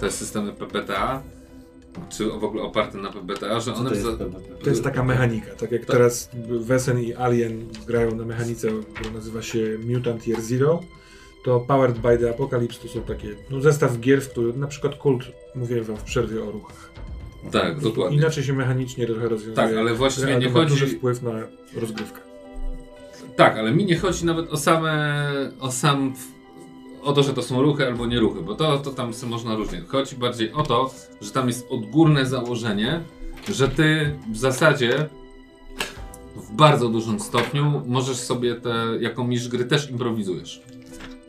te 0.00 0.10
systemy 0.10 0.52
PPTA, 0.52 1.22
czy 2.08 2.30
w 2.30 2.44
ogóle 2.44 2.62
oparte 2.62 2.98
na 2.98 3.12
PPTA, 3.12 3.60
że 3.60 3.74
one... 3.74 3.88
to 3.90 3.94
jest? 3.94 4.06
za- 4.06 4.16
To 4.64 4.70
jest 4.70 4.84
taka 4.84 5.04
mechanika. 5.04 5.54
Tak 5.54 5.72
jak 5.72 5.80
Tak. 5.86 5.90
teraz 5.90 6.30
Wesen 6.60 7.00
i 7.02 7.14
Alien 7.14 7.68
grają 7.86 8.14
na 8.16 8.24
mechanice, 8.24 8.68
która 8.94 9.10
nazywa 9.10 9.42
się 9.42 9.78
Mutant 9.88 10.26
Year 10.28 10.40
Zero, 10.40 10.80
to 11.44 11.60
Powered 11.60 11.98
by 11.98 12.18
the 12.18 12.30
Apocalypse 12.30 12.80
to 12.82 12.88
są 12.88 13.02
takie 13.02 13.28
no, 13.50 13.60
zestaw 13.60 13.98
gier, 14.00 14.22
w 14.22 14.30
których 14.30 14.56
na 14.56 14.66
przykład 14.66 14.94
Kult, 14.94 15.22
mówiłem 15.54 15.84
wam 15.84 15.96
w 15.96 16.02
przerwie 16.02 16.42
o 16.44 16.50
ruchach. 16.50 16.90
Tak, 17.52 17.80
dokładnie. 17.80 18.16
Inaczej 18.18 18.44
się 18.44 18.52
mechanicznie 18.52 19.06
trochę 19.06 19.28
rozwiązuje. 19.28 19.56
Tak, 19.56 19.76
ale 19.76 19.94
właściwie 19.94 20.26
ale 20.26 20.38
nie 20.38 20.46
to 20.46 20.52
ma 20.52 20.58
chodzi... 20.58 20.70
duży 20.70 20.86
wpływ 20.86 21.22
na 21.22 21.32
rozgrywkę. 21.76 22.20
Tak, 23.36 23.56
ale 23.56 23.72
mi 23.72 23.84
nie 23.84 23.96
chodzi 23.96 24.26
nawet 24.26 24.50
o 24.50 24.56
same, 24.56 25.24
o 25.60 25.70
sam, 25.72 26.14
o 27.02 27.12
to, 27.12 27.22
że 27.22 27.34
to 27.34 27.42
są 27.42 27.62
ruchy 27.62 27.86
albo 27.86 28.06
nie 28.06 28.20
ruchy, 28.20 28.40
bo 28.42 28.54
to, 28.54 28.78
to 28.78 28.90
tam 28.90 29.14
sobie 29.14 29.30
można 29.30 29.54
różnie. 29.56 29.80
Chodzi 29.88 30.16
bardziej 30.16 30.52
o 30.52 30.62
to, 30.62 30.90
że 31.20 31.30
tam 31.30 31.48
jest 31.48 31.66
odgórne 31.70 32.26
założenie, 32.26 33.00
że 33.54 33.68
ty 33.68 34.16
w 34.32 34.36
zasadzie 34.38 35.08
w 36.36 36.52
bardzo 36.52 36.88
dużym 36.88 37.20
stopniu 37.20 37.82
możesz 37.86 38.16
sobie 38.16 38.54
te, 38.54 38.86
jako 39.00 39.24
mistrz 39.24 39.48
gry 39.48 39.64
też 39.64 39.90
improwizujesz. 39.90 40.62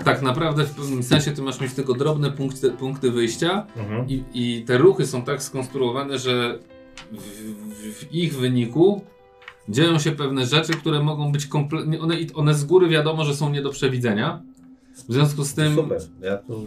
Tak 0.06 0.22
naprawdę 0.22 0.64
w 0.64 0.76
pewnym 0.76 1.04
sensie 1.04 1.32
ty 1.32 1.42
masz 1.42 1.62
mieć 1.62 1.74
tylko 1.74 1.94
drobne 1.94 2.32
punkty, 2.32 2.72
punkty 2.72 3.12
wyjścia 3.12 3.68
Mhm. 3.78 4.08
i, 4.10 4.24
I 4.34 4.64
te 4.66 4.78
ruchy 4.78 5.08
są 5.08 5.22
tak 5.22 5.44
skonstruowane, 5.44 6.20
że 6.20 6.60
w, 7.12 7.18
w, 7.18 8.06
w 8.06 8.14
ich 8.14 8.36
wyniku 8.38 9.02
dzieją 9.70 10.00
się 10.00 10.12
pewne 10.12 10.46
rzeczy, 10.46 10.74
które 10.74 11.04
mogą 11.04 11.32
być 11.32 11.46
kompletnie. 11.46 12.02
One, 12.02 12.16
one 12.34 12.54
z 12.54 12.66
góry 12.66 12.90
wiadomo, 12.90 13.26
że 13.26 13.36
są 13.36 13.50
nie 13.50 13.62
do 13.62 13.70
przewidzenia. 13.70 14.42
W 15.10 15.14
związku 15.14 15.46
z 15.46 15.54
tym. 15.54 15.76
Super, 15.76 16.02
ja 16.22 16.38
to 16.38 16.60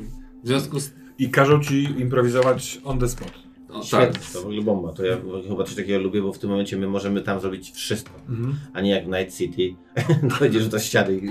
W 0.45 0.49
związku 0.49 0.81
z. 0.81 0.93
I 1.19 1.31
każą 1.31 1.61
ci 1.61 1.83
improwizować 1.83 2.81
on 2.85 2.99
the 2.99 3.09
spot. 3.09 3.33
O, 3.73 3.75
tak. 3.75 3.85
świetnie, 3.85 4.21
to 4.33 4.41
w 4.41 4.45
ogóle 4.45 4.63
bomba. 4.63 4.93
To 4.93 5.05
ja 5.05 5.17
chyba 5.49 5.65
coś 5.65 5.75
takiego 5.75 5.99
lubię, 5.99 6.23
bo 6.23 6.33
w 6.33 6.39
tym 6.39 6.51
momencie 6.51 6.77
my 6.77 6.87
możemy 6.89 7.23
tam 7.23 7.41
zrobić 7.41 7.71
wszystko. 7.71 8.15
Mhm. 8.29 8.55
A 8.73 8.81
nie 8.81 8.91
jak 8.91 9.07
Night 9.07 9.37
City, 9.37 9.75
dojdzie, 10.39 10.61
że 10.61 10.69
to 10.69 10.79
ściany 10.79 11.17
i... 11.17 11.27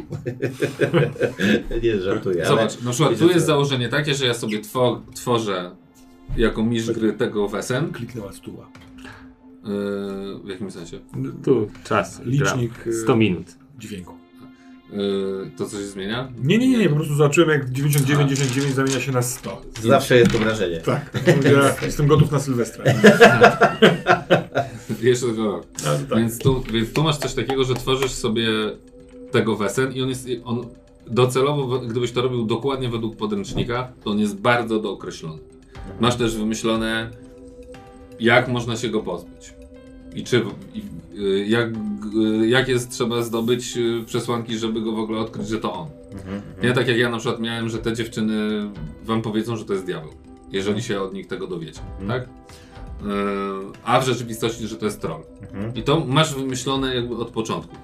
nie, 1.84 2.02
żartuję, 2.02 2.48
ale... 2.48 2.48
Zobacz, 2.48 2.82
na 2.82 2.92
przykład 2.92 3.20
tu 3.20 3.28
jest 3.28 3.40
co? 3.40 3.46
założenie 3.46 3.90
takie, 3.90 4.14
że 4.14 4.26
ja 4.26 4.34
sobie 4.34 4.60
two, 4.60 5.02
tworzę 5.16 5.76
jako 6.38 6.64
mistrz 6.64 6.92
gry 6.92 7.14
tego 7.14 7.48
Wesen. 7.48 7.92
Kliknęła 7.92 8.34
stuła. 8.34 8.70
Yy, 9.64 10.40
w 10.44 10.48
jakim 10.48 10.72
sensie? 10.72 11.00
Tu 11.44 11.70
czas. 11.84 12.22
Licznik, 12.26 12.74
gra. 12.84 12.92
y- 12.92 12.96
100 12.96 13.16
minut. 13.16 13.46
Dźwięku. 13.80 14.21
Yy, 14.92 15.52
to 15.58 15.66
coś 15.66 15.80
zmienia? 15.80 16.32
Nie, 16.44 16.58
nie, 16.58 16.70
nie, 16.70 16.78
nie, 16.78 16.90
po 16.90 16.96
prostu 16.96 17.16
zobaczyłem 17.16 17.50
jak 17.50 17.72
99, 17.72 18.30
99 18.30 18.76
zamienia 18.76 19.00
się 19.00 19.12
na 19.12 19.22
100. 19.22 19.62
Zawsze 19.84 20.18
jest 20.18 20.32
to 20.32 20.38
wrażenie. 20.38 20.78
Tak, 20.78 21.12
ja 21.44 21.76
jestem 21.86 22.08
gotów 22.08 22.32
na 22.32 22.40
Sylwestra. 22.40 22.84
Jeszcze 25.02 25.28
tego 25.28 25.46
rok. 25.46 25.66
A, 25.80 26.10
tak. 26.10 26.20
Więc, 26.20 26.40
tu, 26.40 26.64
więc 26.74 26.94
tu 26.94 27.04
masz 27.04 27.18
coś 27.18 27.34
takiego, 27.34 27.64
że 27.64 27.74
tworzysz 27.74 28.12
sobie 28.12 28.48
tego 29.32 29.56
wesen 29.56 29.94
i 29.94 30.02
on 30.02 30.10
jest, 30.10 30.28
on 30.46 30.66
docelowo, 31.08 31.80
gdybyś 31.80 32.12
to 32.12 32.22
robił 32.22 32.46
dokładnie 32.46 32.90
według 32.90 33.16
podręcznika, 33.16 33.92
to 34.04 34.12
on 34.12 34.20
jest 34.20 34.36
bardzo 34.42 34.80
dookreślony. 34.80 35.40
Masz 36.00 36.16
też 36.16 36.36
wymyślone, 36.36 37.12
jak 38.20 38.48
można 38.48 38.76
się 38.76 38.90
go 38.90 39.00
pozbyć. 39.00 39.54
I 40.16 40.24
czy, 40.24 40.46
i, 40.74 40.82
jak, 41.48 41.70
y, 42.44 42.48
jak 42.48 42.68
jest 42.68 42.92
trzeba 42.92 43.22
zdobyć 43.22 43.78
y, 43.78 44.04
przesłanki, 44.06 44.58
żeby 44.58 44.82
go 44.82 44.92
w 44.92 45.00
ogóle 45.00 45.20
odkryć, 45.20 45.48
że 45.48 45.58
to 45.58 45.74
on. 45.74 45.88
Mhm, 46.14 46.42
Nie 46.64 46.74
tak 46.74 46.88
jak 46.88 46.98
ja 46.98 47.10
na 47.10 47.18
przykład 47.18 47.40
miałem, 47.42 47.70
że 47.70 47.78
te 47.78 47.94
dziewczyny 47.94 48.34
wam 49.04 49.22
powiedzą, 49.22 49.58
że 49.58 49.66
to 49.66 49.74
jest 49.74 49.86
diabeł, 49.86 50.10
jeżeli 50.52 50.84
się 50.84 51.02
od 51.02 51.14
nich 51.14 51.28
tego 51.28 51.48
dowiecie, 51.48 51.82
tak? 52.08 52.22
Yy, 53.02 53.08
a 53.84 54.00
w 54.00 54.06
rzeczywistości, 54.06 54.68
że 54.68 54.76
to 54.76 54.86
jest 54.86 55.02
troll. 55.02 55.22
mhm. 55.42 55.76
I 55.76 55.84
to 55.84 56.06
masz 56.06 56.36
wymyślone 56.36 56.96
jakby 56.96 57.16
od 57.16 57.30
początku. 57.30 57.76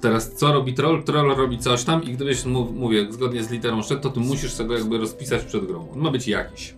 Teraz 0.00 0.32
co 0.34 0.52
robi 0.52 0.74
troll? 0.74 1.02
Troll 1.04 1.34
robi 1.36 1.58
coś 1.58 1.84
tam 1.84 2.02
i 2.04 2.06
gdybyś, 2.12 2.44
mów, 2.44 2.74
mówię, 2.74 3.06
zgodnie 3.12 3.42
z 3.44 3.50
literą 3.50 3.82
szedł, 3.82 4.02
to 4.02 4.10
ty 4.10 4.20
musisz 4.20 4.52
sobie 4.52 4.74
jakby 4.74 4.98
rozpisać 4.98 5.44
przed 5.44 5.66
grą. 5.66 5.88
On 5.92 5.98
ma 6.00 6.10
być 6.10 6.28
jakiś, 6.28 6.74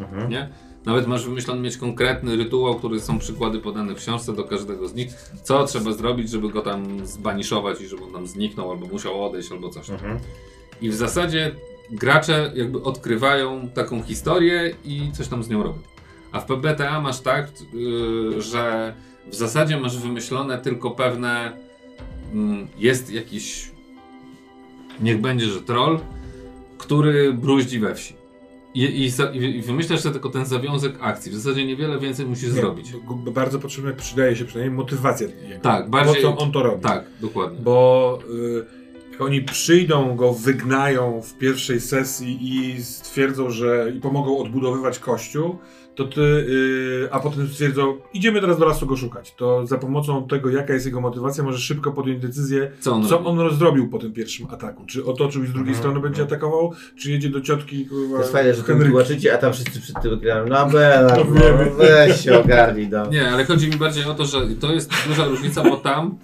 Mhm. 0.00 0.30
nie? 0.30 0.48
Nawet 0.84 1.06
masz 1.06 1.24
wymyślony 1.24 1.60
mieć 1.60 1.76
konkretny 1.76 2.36
rytuał, 2.36 2.74
który 2.74 3.00
są 3.00 3.18
przykłady 3.18 3.58
podane 3.58 3.94
w 3.94 3.98
książce 3.98 4.32
do 4.32 4.44
każdego 4.44 4.88
z 4.88 4.94
nich. 4.94 5.08
Co 5.42 5.64
trzeba 5.64 5.92
zrobić, 5.92 6.30
żeby 6.30 6.48
go 6.48 6.62
tam 6.62 7.06
zbaniszować 7.06 7.80
i 7.80 7.86
żeby 7.86 8.04
on 8.04 8.12
tam 8.12 8.26
zniknął, 8.26 8.70
albo 8.70 8.86
musiał 8.86 9.24
odejść, 9.24 9.52
albo 9.52 9.68
coś 9.68 9.86
tam. 9.86 9.94
Mhm. 9.96 10.18
I 10.80 10.90
w 10.90 10.94
zasadzie 10.94 11.54
gracze 11.90 12.52
jakby 12.54 12.82
odkrywają 12.82 13.68
taką 13.68 14.02
historię 14.02 14.74
i 14.84 15.12
coś 15.12 15.28
tam 15.28 15.42
z 15.42 15.48
nią 15.48 15.62
robią. 15.62 15.78
A 16.32 16.40
w 16.40 16.46
PBTA 16.46 17.00
masz 17.00 17.20
tak, 17.20 17.52
yy, 17.72 18.42
że 18.42 18.94
w 19.26 19.34
zasadzie 19.34 19.76
masz 19.76 19.98
wymyślone 19.98 20.58
tylko 20.58 20.90
pewne. 20.90 21.56
mm, 22.32 22.66
jest 22.78 23.12
jakiś. 23.12 23.70
Niech 25.00 25.20
będzie, 25.20 25.46
że 25.46 25.60
troll, 25.60 26.00
który 26.78 27.32
bruździ 27.32 27.78
we 27.78 27.94
wsi. 27.94 28.14
I, 28.74 28.82
i, 28.84 29.10
i, 29.56 29.62
wymyślasz 29.62 30.00
sobie 30.00 30.12
tylko 30.12 30.28
ten 30.30 30.46
zawiązek 30.46 30.92
akcji. 31.00 31.32
W 31.32 31.34
zasadzie 31.34 31.66
niewiele 31.66 31.98
więcej 31.98 32.26
musisz 32.26 32.48
Nie, 32.48 32.60
zrobić. 32.60 32.92
Bardzo 33.32 33.58
potrzebna, 33.58 33.92
przydaje 33.92 34.36
się 34.36 34.44
przynajmniej 34.44 34.76
motywacja 34.76 35.26
jego. 35.48 35.60
Tak, 35.62 35.90
bardziej- 35.90 36.14
Po 36.22 36.32
co 36.32 36.36
on 36.38 36.52
to 36.52 36.62
robi. 36.62 36.82
Tak, 36.82 37.04
dokładnie. 37.20 37.58
Bo 37.60 38.18
y, 38.30 38.83
jak 39.14 39.20
oni 39.22 39.42
przyjdą, 39.42 40.16
go 40.16 40.32
wygnają 40.32 41.22
w 41.22 41.38
pierwszej 41.38 41.80
sesji 41.80 42.38
i 42.42 42.82
stwierdzą, 42.82 43.50
że 43.50 43.92
i 43.96 44.00
pomogą 44.00 44.38
odbudowywać 44.38 44.98
kościół, 44.98 45.58
to 45.94 46.04
ty, 46.04 46.20
y, 46.20 47.08
a 47.10 47.20
potem 47.20 47.48
stwierdzą, 47.48 47.96
idziemy 48.14 48.40
teraz 48.40 48.58
do 48.58 48.64
lasu 48.66 48.86
go 48.86 48.96
szukać. 48.96 49.34
To 49.34 49.66
za 49.66 49.78
pomocą 49.78 50.28
tego, 50.28 50.50
jaka 50.50 50.72
jest 50.74 50.86
jego 50.86 51.00
motywacja, 51.00 51.44
możesz 51.44 51.62
szybko 51.62 51.92
podjąć 51.92 52.22
decyzję, 52.22 52.70
Co 52.80 52.92
on 52.92 53.08
co 53.08 53.24
on 53.24 53.56
zrobił 53.56 53.88
po 53.88 53.98
tym 53.98 54.12
pierwszym 54.12 54.46
ataku. 54.50 54.84
Czy 54.86 55.04
otoczył 55.04 55.44
i 55.44 55.46
z 55.46 55.52
drugiej 55.52 55.74
Mhm. 55.74 55.78
strony 55.78 56.00
będzie 56.00 56.22
atakował, 56.22 56.72
czy 56.98 57.10
jedzie 57.10 57.30
do 57.30 57.40
ciotki 57.40 57.86
kurwa, 57.86 58.14
To 58.16 58.20
jest 58.20 58.32
fajne, 58.32 58.54
że 58.54 58.62
to 58.62 58.74
tłumaczycie, 58.74 59.34
a 59.34 59.38
tam 59.38 59.52
wszyscy 59.52 59.80
przed 59.80 60.02
tym 60.02 60.18
grają. 60.20 60.46
No 60.46 60.66
Bela, 60.66 61.16
No 61.16 61.24
no, 61.24 61.74
weź 61.78 62.20
się 62.24 62.38
ogarnij, 62.40 62.88
no. 62.88 63.06
Nie, 63.10 63.30
ale 63.30 63.44
chodzi 63.44 63.68
mi 63.68 63.76
bardziej 63.76 64.04
o 64.04 64.14
to, 64.14 64.24
że 64.24 64.40
to 64.60 64.72
jest 64.72 64.90
duża 65.08 65.24
różnica, 65.26 65.62
bo 65.62 65.76
tam, 65.76 66.18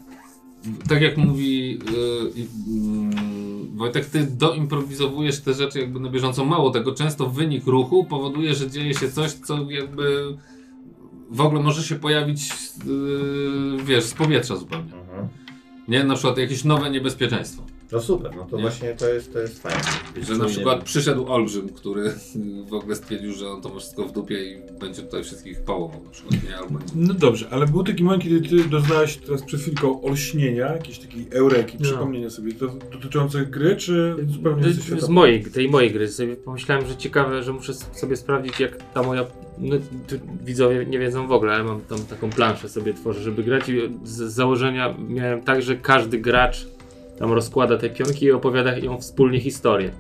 tak 0.88 1.02
jak 1.02 1.16
mówi 1.16 1.70
yy, 1.70 2.32
yy, 2.36 3.76
Wojtek, 3.76 4.06
ty 4.06 4.26
doimprowizowujesz 4.26 5.40
te 5.40 5.54
rzeczy 5.54 5.80
jakby 5.80 6.00
na 6.00 6.10
bieżąco. 6.10 6.44
Mało 6.44 6.70
tego, 6.70 6.94
często 6.94 7.26
wynik 7.26 7.66
ruchu 7.66 8.04
powoduje, 8.04 8.54
że 8.54 8.70
dzieje 8.70 8.94
się 8.94 9.10
coś, 9.10 9.32
co 9.32 9.70
jakby 9.70 10.36
w 11.30 11.40
ogóle 11.40 11.62
może 11.62 11.82
się 11.82 11.96
pojawić, 11.96 12.48
yy, 12.86 13.84
wiesz, 13.84 14.04
z 14.04 14.14
powietrza 14.14 14.56
zupełnie. 14.56 14.94
Mhm. 14.94 15.28
Nie, 15.88 16.04
na 16.04 16.14
przykład 16.14 16.38
jakieś 16.38 16.64
nowe 16.64 16.90
niebezpieczeństwo. 16.90 17.62
No 17.92 18.00
super, 18.00 18.36
no 18.36 18.44
to 18.44 18.56
Nie. 18.56 18.62
właśnie 18.62 18.94
to 18.94 19.08
jest, 19.08 19.32
to 19.32 19.38
jest 19.38 19.62
fajne. 19.62 19.80
Że 20.22 20.36
na 20.36 20.44
przykład 20.44 20.84
przyszedł 20.84 21.32
olbrzym, 21.32 21.68
który 21.68 22.12
w 22.68 22.74
ogóle 22.74 22.96
stwierdził, 22.96 23.32
że 23.32 23.48
on 23.50 23.62
to 23.62 23.68
ma 23.68 23.78
wszystko 23.78 24.04
w 24.04 24.12
dupie 24.12 24.44
i 24.44 24.78
będzie 24.80 25.02
tutaj 25.02 25.24
wszystkich 25.24 25.60
pałował 25.60 26.04
na 26.04 26.10
przykład, 26.10 26.42
nie? 26.48 26.56
Albo 26.56 26.78
nie. 26.78 26.84
No 26.94 27.14
dobrze, 27.14 27.46
ale 27.50 27.66
był 27.66 27.84
taki 27.84 28.04
moment, 28.04 28.22
kiedy 28.22 28.48
ty 28.48 28.68
doznałeś 28.68 29.16
teraz 29.16 29.42
przed 29.42 29.60
chwilką 29.60 30.02
olśnienia, 30.02 30.72
jakiejś 30.72 30.98
takiej 30.98 31.26
eureki, 31.30 31.76
No. 31.80 31.84
przypomnienia 31.84 32.30
sobie, 32.30 32.52
to 32.52 32.66
dotyczące 32.92 33.46
gry, 33.46 33.76
czy 33.76 34.16
zupełnie 34.28 34.70
Z, 34.72 35.00
z 35.00 35.08
mojej, 35.08 35.44
tej 35.44 35.68
mojej 35.68 35.90
gry 35.92 36.08
sobie 36.08 36.36
pomyślałem, 36.36 36.86
że 36.86 36.96
ciekawe, 36.96 37.42
że 37.42 37.52
muszę 37.52 37.74
sobie 37.74 38.16
sprawdzić 38.16 38.60
jak 38.60 38.92
ta 38.94 39.02
moja, 39.02 39.26
no 39.58 39.76
widzowie 40.44 40.86
nie 40.86 40.98
wiedzą 40.98 41.26
w 41.26 41.32
ogóle, 41.32 41.52
ale 41.54 41.64
mam 41.64 41.80
tam 41.80 41.98
taką 41.98 42.30
planszę 42.30 42.68
sobie 42.68 42.94
tworzę, 42.94 43.20
żeby 43.22 43.42
grać 43.42 43.68
i 43.68 43.80
z 44.04 44.16
założenia 44.32 44.94
miałem 45.08 45.42
tak, 45.42 45.62
że 45.62 45.76
każdy 45.76 46.18
gracz 46.18 46.66
tam 47.20 47.32
rozkłada 47.32 47.78
te 47.78 47.90
pionki 47.90 48.24
i 48.24 48.32
opowiada 48.32 48.76
ją 48.76 48.98
wspólnie 48.98 49.40
historię. 49.40 49.90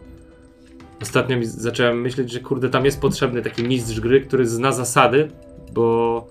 Ostatnio 1.02 1.36
zacząłem 1.42 2.00
myśleć, 2.00 2.32
że 2.32 2.40
kurde 2.40 2.70
tam 2.70 2.84
jest 2.84 3.00
potrzebny 3.00 3.42
taki 3.42 3.62
mistrz 3.64 4.00
gry, 4.00 4.20
który 4.20 4.46
zna 4.46 4.72
zasady, 4.72 5.28
bo 5.72 6.26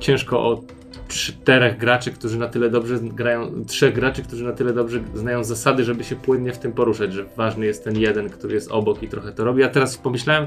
ciężko 0.00 0.40
o 0.40 0.62
czterech 1.08 1.78
graczy, 1.78 2.10
którzy 2.12 2.38
na 2.38 2.48
tyle 2.48 2.70
dobrze 2.70 2.98
grają, 3.00 3.64
trzech 3.66 3.94
graczy, 3.94 4.22
którzy 4.22 4.44
na 4.44 4.52
tyle 4.52 4.72
dobrze 4.72 5.00
znają 5.14 5.44
zasady, 5.44 5.84
żeby 5.84 6.04
się 6.04 6.16
płynnie 6.16 6.52
w 6.52 6.58
tym 6.58 6.72
poruszać, 6.72 7.12
że 7.12 7.24
ważny 7.36 7.66
jest 7.66 7.84
ten 7.84 7.98
jeden, 7.98 8.30
który 8.30 8.54
jest 8.54 8.70
obok 8.70 9.02
i 9.02 9.08
trochę 9.08 9.32
to 9.32 9.44
robi. 9.44 9.62
A 9.62 9.68
teraz 9.68 9.96
pomyślałem, 9.96 10.46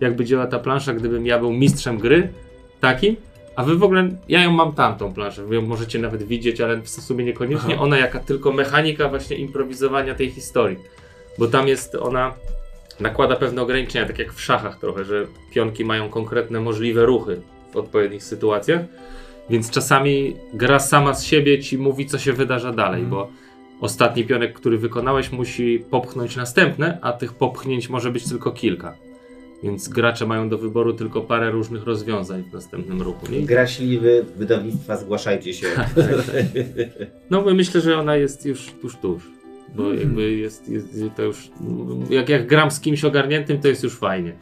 jakby 0.00 0.24
działa 0.24 0.46
ta 0.46 0.58
plansza, 0.58 0.94
gdybym 0.94 1.26
ja 1.26 1.38
był 1.38 1.52
mistrzem 1.52 1.98
gry, 1.98 2.32
takim, 2.80 3.16
a 3.58 3.62
wy 3.62 3.76
w 3.76 3.82
ogóle, 3.82 4.08
ja 4.28 4.42
ją 4.42 4.50
mam 4.52 4.72
tamtą 4.72 5.14
planszę, 5.14 5.44
wy 5.44 5.54
ją 5.54 5.62
możecie 5.62 5.98
nawet 5.98 6.22
widzieć, 6.22 6.60
ale 6.60 6.76
w 6.76 6.88
sumie 6.88 7.24
niekoniecznie, 7.24 7.74
Aha. 7.74 7.82
ona 7.82 7.98
jaka 7.98 8.20
tylko 8.20 8.52
mechanika 8.52 9.08
właśnie 9.08 9.36
improwizowania 9.36 10.14
tej 10.14 10.30
historii, 10.30 10.78
bo 11.38 11.46
tam 11.46 11.68
jest 11.68 11.94
ona, 11.94 12.34
nakłada 13.00 13.36
pewne 13.36 13.62
ograniczenia, 13.62 14.06
tak 14.06 14.18
jak 14.18 14.32
w 14.32 14.40
szachach 14.40 14.78
trochę, 14.78 15.04
że 15.04 15.26
pionki 15.50 15.84
mają 15.84 16.08
konkretne 16.08 16.60
możliwe 16.60 17.06
ruchy 17.06 17.40
w 17.72 17.76
odpowiednich 17.76 18.24
sytuacjach, 18.24 18.80
więc 19.50 19.70
czasami 19.70 20.36
gra 20.54 20.80
sama 20.80 21.14
z 21.14 21.24
siebie 21.24 21.58
ci 21.58 21.78
mówi, 21.78 22.06
co 22.06 22.18
się 22.18 22.32
wydarza 22.32 22.72
dalej, 22.72 23.00
Mhm. 23.02 23.10
bo 23.10 23.28
ostatni 23.80 24.24
pionek, 24.24 24.52
który 24.52 24.78
wykonałeś, 24.78 25.32
musi 25.32 25.84
popchnąć 25.90 26.36
następne, 26.36 26.98
a 27.02 27.12
tych 27.12 27.34
popchnięć 27.34 27.88
może 27.88 28.10
być 28.10 28.28
tylko 28.28 28.50
kilka. 28.50 28.94
Więc 29.62 29.88
gracze 29.88 30.26
mają 30.26 30.48
do 30.48 30.58
wyboru 30.58 30.92
tylko 30.92 31.20
parę 31.20 31.50
różnych 31.50 31.84
rozwiązań 31.84 32.42
w 32.50 32.52
następnym 32.52 33.02
ruchu. 33.02 33.26
Nie? 33.32 33.40
Graśliwy, 33.46 34.24
wydawnictwa, 34.36 34.96
zgłaszajcie 34.96 35.54
się. 35.54 35.66
No 37.30 37.42
bo 37.42 37.54
myślę, 37.54 37.80
że 37.80 37.98
ona 37.98 38.16
jest 38.16 38.46
już 38.46 38.66
tuż, 38.82 38.96
tuż. 38.96 39.22
Bo 39.74 39.82
Mhm. 39.82 40.00
jakby 40.00 40.32
jest, 40.32 40.68
jest 40.68 40.94
to 41.16 41.22
już. 41.22 41.50
Jak, 42.10 42.28
jak 42.28 42.46
gram 42.46 42.70
z 42.70 42.80
kimś 42.80 43.04
ogarniętym, 43.04 43.60
to 43.60 43.68
jest 43.68 43.82
już 43.82 43.96
fajnie. 43.96 44.32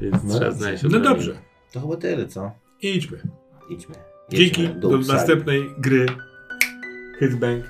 Więc 0.00 0.24
No 0.24 0.30
trzeba 0.30 0.44
dobrze. 0.44 0.52
znaleźć 0.58 0.82
No 0.90 1.00
dobrze, 1.00 1.34
To 1.72 1.80
chyba 1.80 1.96
tyle, 1.96 2.26
co? 2.28 2.50
idźmy. 2.82 3.18
Idźmy. 3.70 3.94
Dzięki, 4.30 4.62
Jedźmy 4.62 4.80
do 4.80 4.88
psali. 4.98 5.06
następnej 5.18 5.62
gry. 5.78 6.06
Hitbang. 7.20 7.64